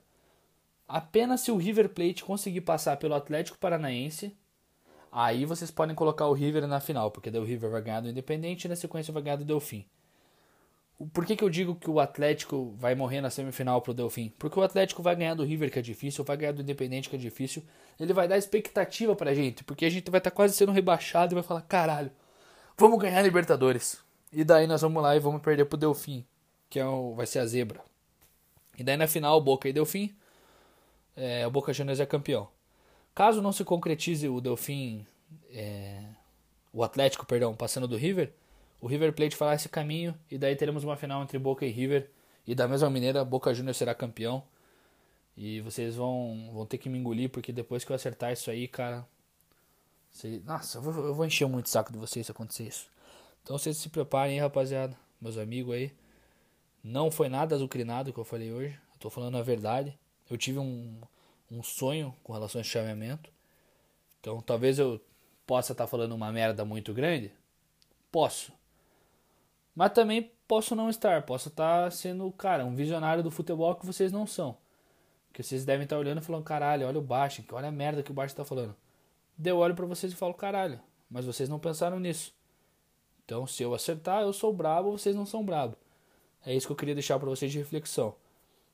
Apenas 0.87 1.41
se 1.41 1.51
o 1.51 1.57
River 1.57 1.89
Plate 1.89 2.23
conseguir 2.23 2.61
passar 2.61 2.97
pelo 2.97 3.15
Atlético 3.15 3.57
Paranaense 3.57 4.35
Aí 5.11 5.45
vocês 5.45 5.71
podem 5.71 5.95
colocar 5.95 6.27
o 6.27 6.33
River 6.33 6.67
na 6.67 6.79
final, 6.79 7.09
porque 7.11 7.31
daí 7.31 7.41
o 7.41 7.43
River 7.43 7.71
vai 7.71 7.81
ganhar 7.81 8.01
do 8.01 8.09
Independente 8.09 8.65
e 8.65 8.67
na 8.67 8.75
sequência 8.75 9.13
vai 9.13 9.23
ganhar 9.23 9.37
do 9.37 9.45
Delfim. 9.45 9.85
Por 11.13 11.25
que, 11.25 11.35
que 11.35 11.43
eu 11.43 11.49
digo 11.49 11.75
que 11.75 11.89
o 11.89 11.99
Atlético 11.99 12.75
vai 12.77 12.95
morrer 12.95 13.21
na 13.21 13.29
semifinal 13.29 13.81
pro 13.81 13.93
Delfim? 13.93 14.33
Porque 14.37 14.59
o 14.59 14.63
Atlético 14.63 15.03
vai 15.03 15.15
ganhar 15.15 15.35
do 15.35 15.43
River, 15.43 15.71
que 15.71 15.79
é 15.79 15.81
difícil, 15.81 16.23
vai 16.23 16.37
ganhar 16.37 16.51
do 16.51 16.61
Independente, 16.61 17.09
que 17.09 17.15
é 17.15 17.19
difícil. 17.19 17.63
Ele 17.99 18.13
vai 18.13 18.27
dar 18.27 18.37
expectativa 18.37 19.15
pra 19.15 19.33
gente, 19.33 19.63
porque 19.63 19.85
a 19.85 19.89
gente 19.89 20.09
vai 20.11 20.19
estar 20.19 20.31
tá 20.31 20.35
quase 20.35 20.55
sendo 20.55 20.71
rebaixado 20.71 21.33
e 21.33 21.35
vai 21.35 21.43
falar: 21.43 21.61
caralho, 21.61 22.11
vamos 22.77 22.99
ganhar 22.99 23.21
Libertadores. 23.21 23.99
E 24.31 24.43
daí 24.43 24.67
nós 24.67 24.81
vamos 24.81 25.01
lá 25.01 25.15
e 25.15 25.19
vamos 25.19 25.41
perder 25.41 25.65
pro 25.65 25.77
Delfim, 25.77 26.25
que 26.69 26.79
é 26.79 26.85
o, 26.85 27.13
vai 27.15 27.25
ser 27.25 27.39
a 27.39 27.45
zebra. 27.45 27.81
E 28.77 28.83
daí 28.83 28.97
na 28.97 29.07
final, 29.07 29.39
Boca 29.41 29.67
e 29.67 29.73
Delfim, 29.73 30.15
é, 31.15 31.47
o 31.47 31.51
Boca 31.51 31.73
Juniors 31.73 31.99
é 31.99 32.05
campeão. 32.05 32.47
Caso 33.15 33.41
não 33.41 33.51
se 33.51 33.63
concretize 33.63 34.27
o 34.27 34.39
Delfim, 34.39 35.05
é, 35.49 36.03
o 36.71 36.83
Atlético, 36.83 37.25
perdão, 37.25 37.55
passando 37.55 37.87
do 37.87 37.95
River, 37.95 38.31
o 38.79 38.87
River 38.87 39.13
Plate 39.13 39.35
fará 39.35 39.55
esse 39.55 39.67
caminho 39.67 40.15
e 40.29 40.37
daí 40.37 40.55
teremos 40.55 40.83
uma 40.83 40.95
final 40.95 41.23
entre 41.23 41.39
Boca 41.39 41.65
e 41.65 41.71
River. 41.71 42.09
E 42.45 42.55
da 42.55 42.67
mesma 42.67 42.89
maneira, 42.89 43.25
Boca 43.25 43.53
Juniors 43.53 43.77
será 43.77 43.93
campeão. 43.93 44.43
E 45.35 45.61
vocês 45.61 45.95
vão, 45.95 46.49
vão 46.53 46.65
ter 46.65 46.77
que 46.77 46.89
me 46.89 46.97
engolir, 46.97 47.29
porque 47.29 47.51
depois 47.51 47.83
que 47.83 47.91
eu 47.91 47.95
acertar 47.95 48.31
isso 48.31 48.49
aí, 48.49 48.67
cara. 48.67 49.05
Nossa, 50.45 50.77
eu 50.77 50.81
vou, 50.81 51.05
eu 51.05 51.13
vou 51.13 51.25
encher 51.25 51.47
muito 51.47 51.65
o 51.65 51.69
saco 51.69 51.91
de 51.91 51.97
vocês 51.97 52.25
se 52.25 52.31
acontecer 52.31 52.67
isso. 52.67 52.87
Então 53.47 53.57
vocês 53.57 53.77
se 53.77 53.87
preparem 53.87 54.33
aí, 54.33 54.39
rapaziada. 54.41 54.93
meus 55.21 55.37
amigos 55.37 55.73
aí. 55.73 55.93
Não 56.83 57.09
foi 57.09 57.29
nada 57.29 57.55
azucrinado 57.55 58.11
que 58.11 58.19
eu 58.19 58.25
falei 58.25 58.51
hoje. 58.51 58.73
Eu 58.73 58.99
tô 58.99 59.09
falando 59.09 59.37
a 59.37 59.41
verdade. 59.41 59.97
Eu 60.29 60.37
tive 60.37 60.59
um, 60.59 60.99
um 61.49 61.63
sonho 61.63 62.13
com 62.25 62.33
relação 62.33 62.59
a 62.59 62.61
esse 62.61 62.69
chaveamento. 62.69 63.31
Então 64.19 64.41
talvez 64.41 64.79
eu 64.79 64.99
possa 65.45 65.71
estar 65.71 65.85
tá 65.85 65.87
falando 65.87 66.11
uma 66.11 66.29
merda 66.29 66.65
muito 66.65 66.93
grande. 66.93 67.31
Posso. 68.11 68.51
Mas 69.73 69.93
também 69.93 70.29
posso 70.45 70.75
não 70.75 70.89
estar. 70.89 71.21
Posso 71.21 71.47
estar 71.47 71.85
tá 71.85 71.89
sendo, 71.89 72.29
cara, 72.33 72.65
um 72.65 72.75
visionário 72.75 73.23
do 73.23 73.31
futebol 73.31 73.73
que 73.75 73.85
vocês 73.85 74.11
não 74.11 74.27
são. 74.27 74.57
Que 75.31 75.41
vocês 75.41 75.63
devem 75.63 75.85
estar 75.85 75.95
tá 75.95 76.01
olhando 76.01 76.21
e 76.21 76.25
falando, 76.25 76.43
caralho, 76.43 76.85
olha 76.85 76.99
o 76.99 77.01
Baixo, 77.01 77.41
olha 77.53 77.69
a 77.69 77.71
merda 77.71 78.03
que 78.03 78.11
o 78.11 78.13
Baixo 78.13 78.33
está 78.33 78.43
falando. 78.43 78.75
Deu 79.37 79.57
olho 79.59 79.73
para 79.73 79.85
vocês 79.85 80.11
e 80.11 80.17
falo, 80.17 80.33
caralho, 80.33 80.81
mas 81.09 81.23
vocês 81.23 81.47
não 81.47 81.59
pensaram 81.59 81.97
nisso. 81.97 82.35
Então, 83.27 83.45
se 83.45 83.61
eu 83.61 83.75
acertar, 83.75 84.21
eu 84.21 84.31
sou 84.31 84.53
brabo, 84.53 84.97
vocês 84.97 85.13
não 85.13 85.25
são 85.25 85.43
brabo. 85.43 85.75
É 86.45 86.55
isso 86.55 86.65
que 86.65 86.71
eu 86.71 86.77
queria 86.77 86.95
deixar 86.95 87.19
para 87.19 87.27
vocês 87.27 87.51
de 87.51 87.57
reflexão. 87.57 88.15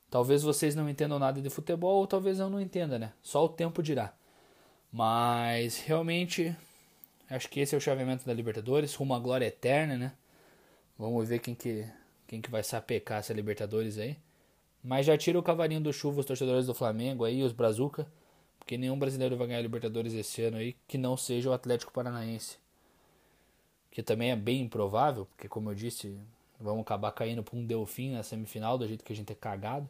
Talvez 0.08 0.44
vocês 0.44 0.76
não 0.76 0.88
entendam 0.88 1.18
nada 1.18 1.42
de 1.42 1.50
futebol, 1.50 1.96
ou 1.96 2.06
talvez 2.06 2.38
eu 2.38 2.48
não 2.48 2.60
entenda, 2.60 2.96
né? 2.96 3.12
Só 3.20 3.44
o 3.44 3.48
tempo 3.48 3.82
dirá. 3.82 4.14
Mas 4.92 5.80
realmente, 5.80 6.56
acho 7.28 7.48
que 7.50 7.58
esse 7.58 7.74
é 7.74 7.78
o 7.78 7.80
chaveamento 7.80 8.24
da 8.24 8.32
Libertadores, 8.32 8.94
rumo 8.94 9.14
à 9.14 9.18
glória 9.18 9.46
eterna, 9.46 9.96
né? 9.96 10.12
Vamos 10.96 11.28
ver 11.28 11.40
quem 11.40 11.52
que, 11.52 11.84
quem 12.28 12.40
que 12.40 12.48
vai 12.48 12.62
sapecar 12.62 13.18
essa 13.18 13.32
Libertadores 13.32 13.98
aí. 13.98 14.16
Mas 14.84 15.04
já 15.04 15.18
tira 15.18 15.36
o 15.36 15.42
cavalinho 15.42 15.80
do 15.80 15.92
chuva 15.92 16.20
os 16.20 16.26
torcedores 16.26 16.66
do 16.66 16.74
Flamengo 16.74 17.24
aí, 17.24 17.42
os 17.42 17.50
Brazuca, 17.50 18.06
porque 18.60 18.78
nenhum 18.78 18.96
brasileiro 19.00 19.36
vai 19.36 19.48
ganhar 19.48 19.58
a 19.58 19.62
Libertadores 19.62 20.14
esse 20.14 20.42
ano 20.42 20.58
aí 20.58 20.76
que 20.86 20.96
não 20.96 21.16
seja 21.16 21.50
o 21.50 21.52
Atlético 21.52 21.92
Paranaense 21.92 22.62
que 23.94 24.02
também 24.02 24.32
é 24.32 24.36
bem 24.36 24.62
improvável, 24.62 25.24
porque 25.26 25.48
como 25.48 25.70
eu 25.70 25.74
disse, 25.74 26.18
vamos 26.58 26.82
acabar 26.82 27.12
caindo 27.12 27.44
para 27.44 27.56
um 27.56 27.64
Delfim 27.64 28.10
na 28.10 28.24
semifinal, 28.24 28.76
do 28.76 28.88
jeito 28.88 29.04
que 29.04 29.12
a 29.12 29.16
gente 29.16 29.32
é 29.32 29.36
cagado. 29.36 29.88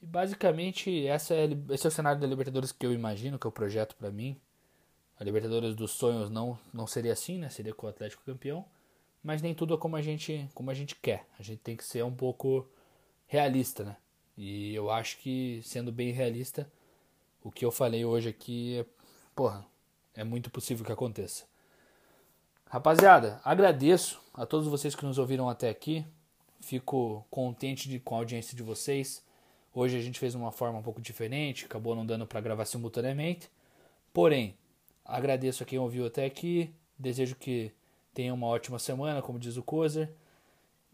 E 0.00 0.06
basicamente 0.06 1.04
essa 1.04 1.34
é, 1.34 1.48
esse 1.70 1.84
é 1.84 1.88
o 1.88 1.90
cenário 1.90 2.20
da 2.20 2.26
Libertadores 2.26 2.70
que 2.70 2.86
eu 2.86 2.92
imagino, 2.94 3.40
que 3.40 3.46
é 3.46 3.50
o 3.50 3.52
projeto 3.52 3.96
para 3.96 4.08
mim. 4.12 4.40
A 5.18 5.24
Libertadores 5.24 5.74
dos 5.74 5.90
sonhos 5.90 6.30
não, 6.30 6.56
não 6.72 6.86
seria 6.86 7.12
assim, 7.12 7.38
né? 7.38 7.48
Seria 7.48 7.74
com 7.74 7.86
o 7.86 7.90
Atlético 7.90 8.22
campeão. 8.24 8.64
Mas 9.20 9.42
nem 9.42 9.52
tudo 9.52 9.74
é 9.74 9.76
como 9.76 9.96
a 9.96 10.02
gente, 10.02 10.48
como 10.54 10.70
a 10.70 10.74
gente 10.74 10.94
quer. 10.94 11.26
A 11.40 11.42
gente 11.42 11.58
tem 11.58 11.76
que 11.76 11.84
ser 11.84 12.04
um 12.04 12.14
pouco 12.14 12.68
realista, 13.26 13.82
né? 13.82 13.96
E 14.38 14.72
eu 14.72 14.92
acho 14.92 15.18
que, 15.18 15.60
sendo 15.64 15.90
bem 15.90 16.12
realista, 16.12 16.70
o 17.42 17.50
que 17.50 17.64
eu 17.64 17.72
falei 17.72 18.04
hoje 18.04 18.28
aqui 18.28 18.78
é, 18.78 18.86
porra, 19.34 19.66
é 20.14 20.22
muito 20.22 20.50
possível 20.50 20.84
que 20.84 20.92
aconteça. 20.92 21.44
Rapaziada, 22.68 23.40
agradeço 23.44 24.20
a 24.34 24.44
todos 24.44 24.66
vocês 24.66 24.94
que 24.96 25.04
nos 25.06 25.18
ouviram 25.18 25.48
até 25.48 25.68
aqui. 25.68 26.04
Fico 26.60 27.24
contente 27.30 27.88
de, 27.88 28.00
com 28.00 28.16
a 28.16 28.18
audiência 28.18 28.56
de 28.56 28.62
vocês. 28.62 29.24
Hoje 29.72 29.96
a 29.96 30.00
gente 30.00 30.18
fez 30.18 30.34
uma 30.34 30.50
forma 30.50 30.80
um 30.80 30.82
pouco 30.82 31.00
diferente, 31.00 31.64
acabou 31.64 31.94
não 31.94 32.04
dando 32.04 32.26
para 32.26 32.40
gravar 32.40 32.64
simultaneamente. 32.64 33.48
Porém, 34.12 34.56
agradeço 35.04 35.62
a 35.62 35.66
quem 35.66 35.78
ouviu 35.78 36.06
até 36.06 36.24
aqui. 36.24 36.74
Desejo 36.98 37.36
que 37.36 37.70
tenham 38.12 38.34
uma 38.34 38.48
ótima 38.48 38.80
semana, 38.80 39.22
como 39.22 39.38
diz 39.38 39.56
o 39.56 39.62
Kozer. 39.62 40.10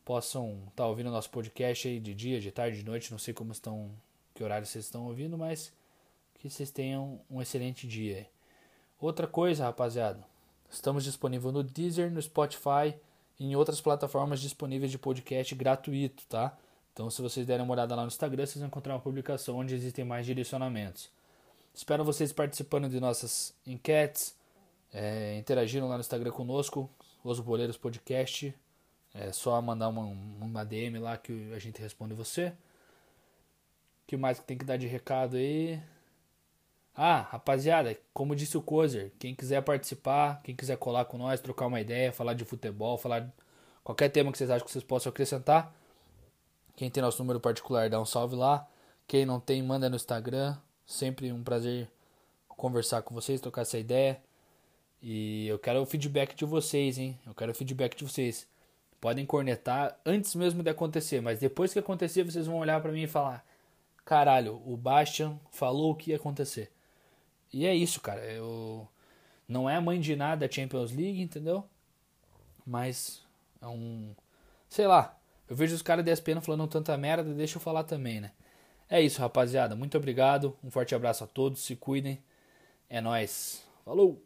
Possam 0.05 0.59
estar 0.68 0.83
tá 0.83 0.87
ouvindo 0.87 1.09
o 1.09 1.12
nosso 1.12 1.31
podcast 1.31 1.89
aí 1.89 1.99
de 1.99 2.12
dia, 2.12 2.39
de 2.39 2.53
tarde, 2.53 2.81
de 2.81 2.85
noite. 2.85 3.11
Não 3.11 3.18
sei 3.18 3.33
como 3.33 3.51
estão, 3.51 3.91
que 4.35 4.45
horário 4.45 4.66
vocês 4.66 4.85
estão 4.85 5.07
ouvindo, 5.07 5.39
mas 5.39 5.73
que 6.39 6.51
vocês 6.51 6.70
tenham 6.70 7.18
um 7.31 7.41
excelente 7.41 7.89
dia. 7.89 8.29
Outra 9.01 9.27
coisa, 9.27 9.64
rapaziada, 9.64 10.32
Estamos 10.73 11.05
disponíveis 11.05 11.53
no 11.53 11.62
Deezer, 11.62 12.11
no 12.11 12.20
Spotify 12.20 12.95
e 13.39 13.45
em 13.45 13.55
outras 13.55 13.79
plataformas 13.79 14.41
disponíveis 14.41 14.91
de 14.91 14.97
podcast 14.97 15.55
gratuito, 15.55 16.25
tá? 16.27 16.57
Então, 16.95 17.11
se 17.11 17.20
vocês 17.20 17.47
derem 17.47 17.62
uma 17.62 17.75
olhada 17.75 17.95
lá 17.95 18.03
no 18.03 18.09
Instagram, 18.09 18.47
vocês 18.47 18.57
vão 18.57 18.68
encontrar 18.68 18.95
uma 18.95 19.01
publicação 19.01 19.59
onde 19.59 19.75
existem 19.75 20.03
mais 20.03 20.25
direcionamentos. 20.25 21.11
Espero 21.75 22.03
vocês 22.05 22.33
participando 22.33 22.89
de 22.89 22.99
nossas 22.99 23.55
enquetes, 23.66 24.35
é, 24.91 25.37
interagindo 25.37 25.87
lá 25.87 25.97
no 25.97 26.01
Instagram 26.01 26.31
conosco, 26.31 26.89
Os 27.23 27.39
Boleiros 27.39 27.77
Podcast. 27.77 28.55
É 29.12 29.31
só 29.31 29.61
mandar 29.61 29.91
uma, 29.91 30.05
uma 30.41 30.64
DM 30.64 30.99
lá 30.99 31.18
que 31.18 31.53
a 31.53 31.59
gente 31.59 31.83
responde 31.83 32.14
você. 32.14 32.49
O 32.49 32.55
que 34.07 34.16
mais 34.16 34.39
que 34.39 34.47
tem 34.47 34.57
que 34.57 34.64
dar 34.64 34.79
de 34.79 34.87
recado 34.87 35.37
aí? 35.37 35.79
Ah, 36.95 37.20
rapaziada, 37.30 37.97
como 38.12 38.36
disse 38.36 38.57
o 38.57 38.62
Kozer, 38.62 39.12
quem 39.18 39.34
quiser 39.34 39.62
participar, 39.62 40.43
quem 40.43 40.55
quiser 40.55 40.76
colar 40.76 41.07
com 41.07 41.16
nós, 41.16 41.40
trocar 41.40 41.66
uma 41.66 41.80
ideia, 41.80 42.12
falar 42.12 42.34
de 42.34 42.45
futebol, 42.45 42.99
falar 42.99 43.32
qualquer 43.82 44.11
tema 44.11 44.30
que 44.30 44.38
vocês 44.38 44.51
acham 44.51 44.66
que 44.66 44.70
vocês 44.70 44.84
possam 44.84 45.11
acrescentar, 45.11 45.74
quem 46.76 46.90
tem 46.90 47.03
nosso 47.03 47.18
número 47.18 47.40
particular, 47.40 47.88
dá 47.90 48.01
um 48.01 48.05
salve 48.05 48.34
lá. 48.34 48.66
Quem 49.07 49.26
não 49.26 49.38
tem, 49.38 49.62
manda 49.62 49.88
no 49.88 49.97
Instagram. 49.97 50.57
Sempre 50.86 51.32
um 51.32 51.43
prazer 51.43 51.88
conversar 52.49 53.03
com 53.03 53.14
vocês, 53.14 53.40
trocar 53.40 53.62
essa 53.62 53.78
ideia. 53.78 54.20
E 55.03 55.47
eu 55.49 55.59
quero 55.59 55.80
o 55.82 55.86
feedback 55.86 56.34
de 56.34 56.45
vocês, 56.45 56.99
hein? 56.99 57.18
Eu 57.26 57.34
quero 57.34 57.53
o 57.53 57.55
feedback 57.55 57.97
de 57.97 58.05
vocês. 58.05 58.47
Podem 59.01 59.26
cornetar 59.26 59.99
antes 60.07 60.34
mesmo 60.34 60.62
de 60.62 60.70
acontecer, 60.70 61.20
mas 61.20 61.40
depois 61.40 61.72
que 61.72 61.78
acontecer, 61.78 62.22
vocês 62.22 62.47
vão 62.47 62.59
olhar 62.59 62.80
para 62.80 62.93
mim 62.93 63.03
e 63.03 63.09
falar: 63.09 63.45
caralho, 64.05 64.62
o 64.64 64.76
Bastian 64.76 65.38
falou 65.51 65.93
o 65.93 65.95
que 65.95 66.11
ia 66.11 66.16
acontecer. 66.16 66.70
E 67.53 67.66
é 67.66 67.74
isso, 67.74 68.00
cara. 68.00 68.20
Eu 68.24 68.88
não 69.48 69.68
é 69.68 69.76
a 69.76 69.80
mãe 69.80 70.00
de 70.00 70.16
nada 70.16 70.46
a 70.46 70.50
Champions 70.50 70.92
League, 70.92 71.20
entendeu? 71.20 71.64
Mas 72.66 73.22
é 73.61 73.66
um, 73.66 74.14
sei 74.68 74.86
lá. 74.86 75.18
Eu 75.48 75.57
vejo 75.57 75.74
os 75.74 75.82
caras 75.82 76.05
da 76.05 76.40
falando 76.40 76.66
tanta 76.66 76.96
merda, 76.96 77.34
deixa 77.34 77.59
eu 77.59 77.61
falar 77.61 77.84
também, 77.84 78.20
né? 78.20 78.32
É 78.88 79.00
isso, 79.00 79.20
rapaziada. 79.20 79.74
Muito 79.74 79.96
obrigado. 79.96 80.57
Um 80.62 80.70
forte 80.70 80.94
abraço 80.94 81.24
a 81.24 81.26
todos. 81.26 81.62
Se 81.64 81.74
cuidem. 81.76 82.22
É 82.88 83.00
nós. 83.00 83.64
Falou. 83.84 84.22